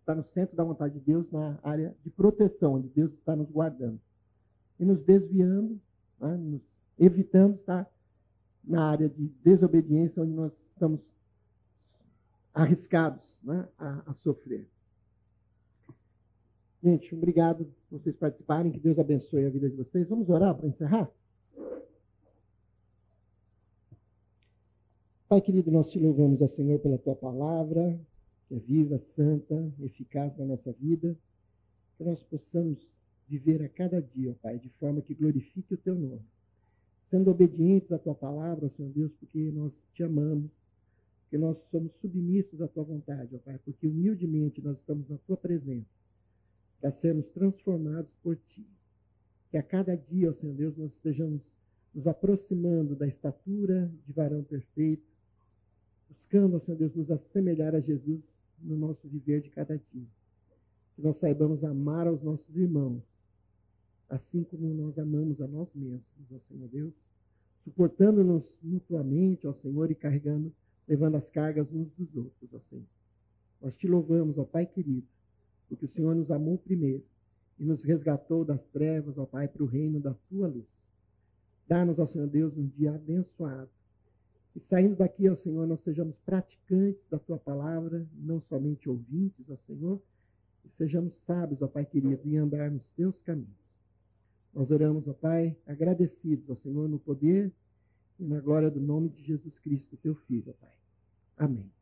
estar 0.00 0.14
no 0.14 0.24
centro 0.34 0.56
da 0.56 0.64
vontade 0.64 0.94
de 0.94 1.00
Deus, 1.00 1.30
na 1.30 1.58
área 1.62 1.94
de 2.04 2.10
proteção, 2.10 2.74
onde 2.74 2.88
Deus 2.88 3.12
está 3.12 3.36
nos 3.36 3.50
guardando. 3.50 4.00
E 4.78 4.84
nos 4.84 5.00
desviando, 5.04 5.80
né, 6.20 6.36
nos 6.36 6.62
evitando 6.98 7.54
estar 7.54 7.88
na 8.64 8.90
área 8.90 9.08
de 9.08 9.28
desobediência, 9.44 10.22
onde 10.22 10.32
nós 10.32 10.52
estamos 10.72 11.00
arriscados 12.52 13.40
né, 13.42 13.68
a, 13.78 14.10
a 14.10 14.14
sofrer. 14.14 14.66
Gente, 16.82 17.14
obrigado 17.14 17.64
por 17.88 18.00
vocês 18.00 18.16
participarem. 18.16 18.72
Que 18.72 18.80
Deus 18.80 18.98
abençoe 18.98 19.46
a 19.46 19.50
vida 19.50 19.70
de 19.70 19.76
vocês. 19.76 20.08
Vamos 20.08 20.28
orar 20.28 20.54
para 20.54 20.66
encerrar? 20.66 21.08
Pai 25.32 25.40
querido, 25.40 25.70
nós 25.70 25.90
te 25.90 25.98
louvamos, 25.98 26.42
ó 26.42 26.48
Senhor, 26.48 26.78
pela 26.80 26.98
tua 26.98 27.16
palavra, 27.16 27.98
que 28.46 28.54
é 28.54 28.58
viva, 28.58 29.00
santa, 29.16 29.72
eficaz 29.80 30.36
na 30.36 30.44
nossa 30.44 30.70
vida, 30.72 31.16
que 31.96 32.04
nós 32.04 32.22
possamos 32.24 32.86
viver 33.26 33.62
a 33.62 33.68
cada 33.70 34.02
dia, 34.02 34.32
ó 34.32 34.34
Pai, 34.42 34.58
de 34.58 34.68
forma 34.78 35.00
que 35.00 35.14
glorifique 35.14 35.72
o 35.72 35.78
teu 35.78 35.94
nome, 35.94 36.20
sendo 37.10 37.30
obedientes 37.30 37.90
à 37.92 37.98
tua 37.98 38.14
palavra, 38.14 38.70
Senhor 38.76 38.92
Deus, 38.92 39.10
porque 39.18 39.38
nós 39.52 39.72
te 39.94 40.02
amamos, 40.02 40.50
porque 41.22 41.38
nós 41.38 41.56
somos 41.70 41.90
submissos 42.02 42.60
à 42.60 42.68
tua 42.68 42.84
vontade, 42.84 43.34
ó 43.34 43.38
Pai, 43.38 43.58
porque 43.64 43.86
humildemente 43.86 44.60
nós 44.60 44.76
estamos 44.76 45.08
na 45.08 45.16
tua 45.26 45.38
presença, 45.38 45.88
para 46.78 46.92
sermos 47.00 47.24
transformados 47.28 48.12
por 48.22 48.36
ti. 48.36 48.66
Que 49.50 49.56
a 49.56 49.62
cada 49.62 49.96
dia, 49.96 50.28
ó 50.28 50.34
Senhor 50.34 50.54
Deus, 50.54 50.76
nós 50.76 50.92
estejamos 50.92 51.40
nos 51.94 52.06
aproximando 52.06 52.94
da 52.94 53.06
estatura 53.06 53.90
de 54.06 54.12
varão 54.12 54.42
perfeito, 54.42 55.11
buscando, 56.12 56.60
Senhor 56.60 56.76
Deus, 56.76 56.94
nos 56.94 57.10
assemelhar 57.10 57.74
a 57.74 57.80
Jesus 57.80 58.20
no 58.60 58.76
nosso 58.76 59.08
viver 59.08 59.40
de 59.40 59.50
cada 59.50 59.76
dia. 59.92 60.06
Que 60.94 61.02
nós 61.02 61.18
saibamos 61.18 61.64
amar 61.64 62.06
aos 62.06 62.22
nossos 62.22 62.54
irmãos, 62.54 63.02
assim 64.08 64.44
como 64.44 64.74
nós 64.74 64.98
amamos 64.98 65.40
a 65.40 65.46
nós 65.46 65.68
mesmos, 65.74 66.02
ó 66.30 66.38
Senhor 66.48 66.68
Deus, 66.68 66.92
suportando-nos 67.64 68.42
mutuamente, 68.62 69.46
ó 69.46 69.54
Senhor, 69.54 69.90
e 69.90 69.94
carregando, 69.94 70.52
levando 70.86 71.16
as 71.16 71.28
cargas 71.30 71.66
uns 71.72 71.88
dos 71.96 72.14
outros, 72.14 72.52
ó 72.52 72.60
Senhor. 72.68 72.84
Nós 73.60 73.74
te 73.76 73.88
louvamos, 73.88 74.36
ó 74.36 74.44
Pai 74.44 74.66
querido, 74.66 75.06
porque 75.68 75.86
o 75.86 75.92
Senhor 75.92 76.14
nos 76.14 76.30
amou 76.30 76.58
primeiro 76.58 77.04
e 77.58 77.64
nos 77.64 77.82
resgatou 77.82 78.44
das 78.44 78.62
trevas, 78.66 79.16
ó 79.16 79.24
Pai, 79.24 79.48
para 79.48 79.62
o 79.62 79.66
reino 79.66 79.98
da 79.98 80.14
tua 80.28 80.48
luz. 80.48 80.66
Dá-nos, 81.66 81.98
ó 81.98 82.06
Senhor 82.06 82.28
Deus, 82.28 82.54
um 82.56 82.66
dia 82.66 82.94
abençoado 82.94 83.70
e 84.54 84.60
saindo 84.68 84.96
daqui, 84.96 85.28
ó 85.28 85.36
Senhor, 85.36 85.66
nós 85.66 85.80
sejamos 85.82 86.14
praticantes 86.26 87.02
da 87.10 87.18
tua 87.18 87.38
palavra, 87.38 88.06
não 88.14 88.40
somente 88.42 88.88
ouvintes, 88.88 89.48
ó 89.48 89.56
Senhor, 89.66 90.00
e 90.64 90.68
sejamos 90.76 91.12
sábios, 91.26 91.62
ó 91.62 91.68
Pai 91.68 91.86
querido, 91.86 92.20
em 92.24 92.36
andar 92.36 92.70
nos 92.70 92.84
teus 92.96 93.18
caminhos. 93.22 93.62
Nós 94.52 94.70
oramos, 94.70 95.08
ó 95.08 95.14
Pai, 95.14 95.56
agradecidos, 95.66 96.48
ó 96.50 96.56
Senhor, 96.56 96.88
no 96.88 96.98
poder 96.98 97.50
e 98.20 98.24
na 98.24 98.40
glória 98.40 98.70
do 98.70 98.80
nome 98.80 99.08
de 99.08 99.22
Jesus 99.24 99.58
Cristo, 99.60 99.96
teu 100.02 100.14
Filho, 100.14 100.50
ó 100.50 100.52
Pai. 100.60 100.74
Amém. 101.38 101.81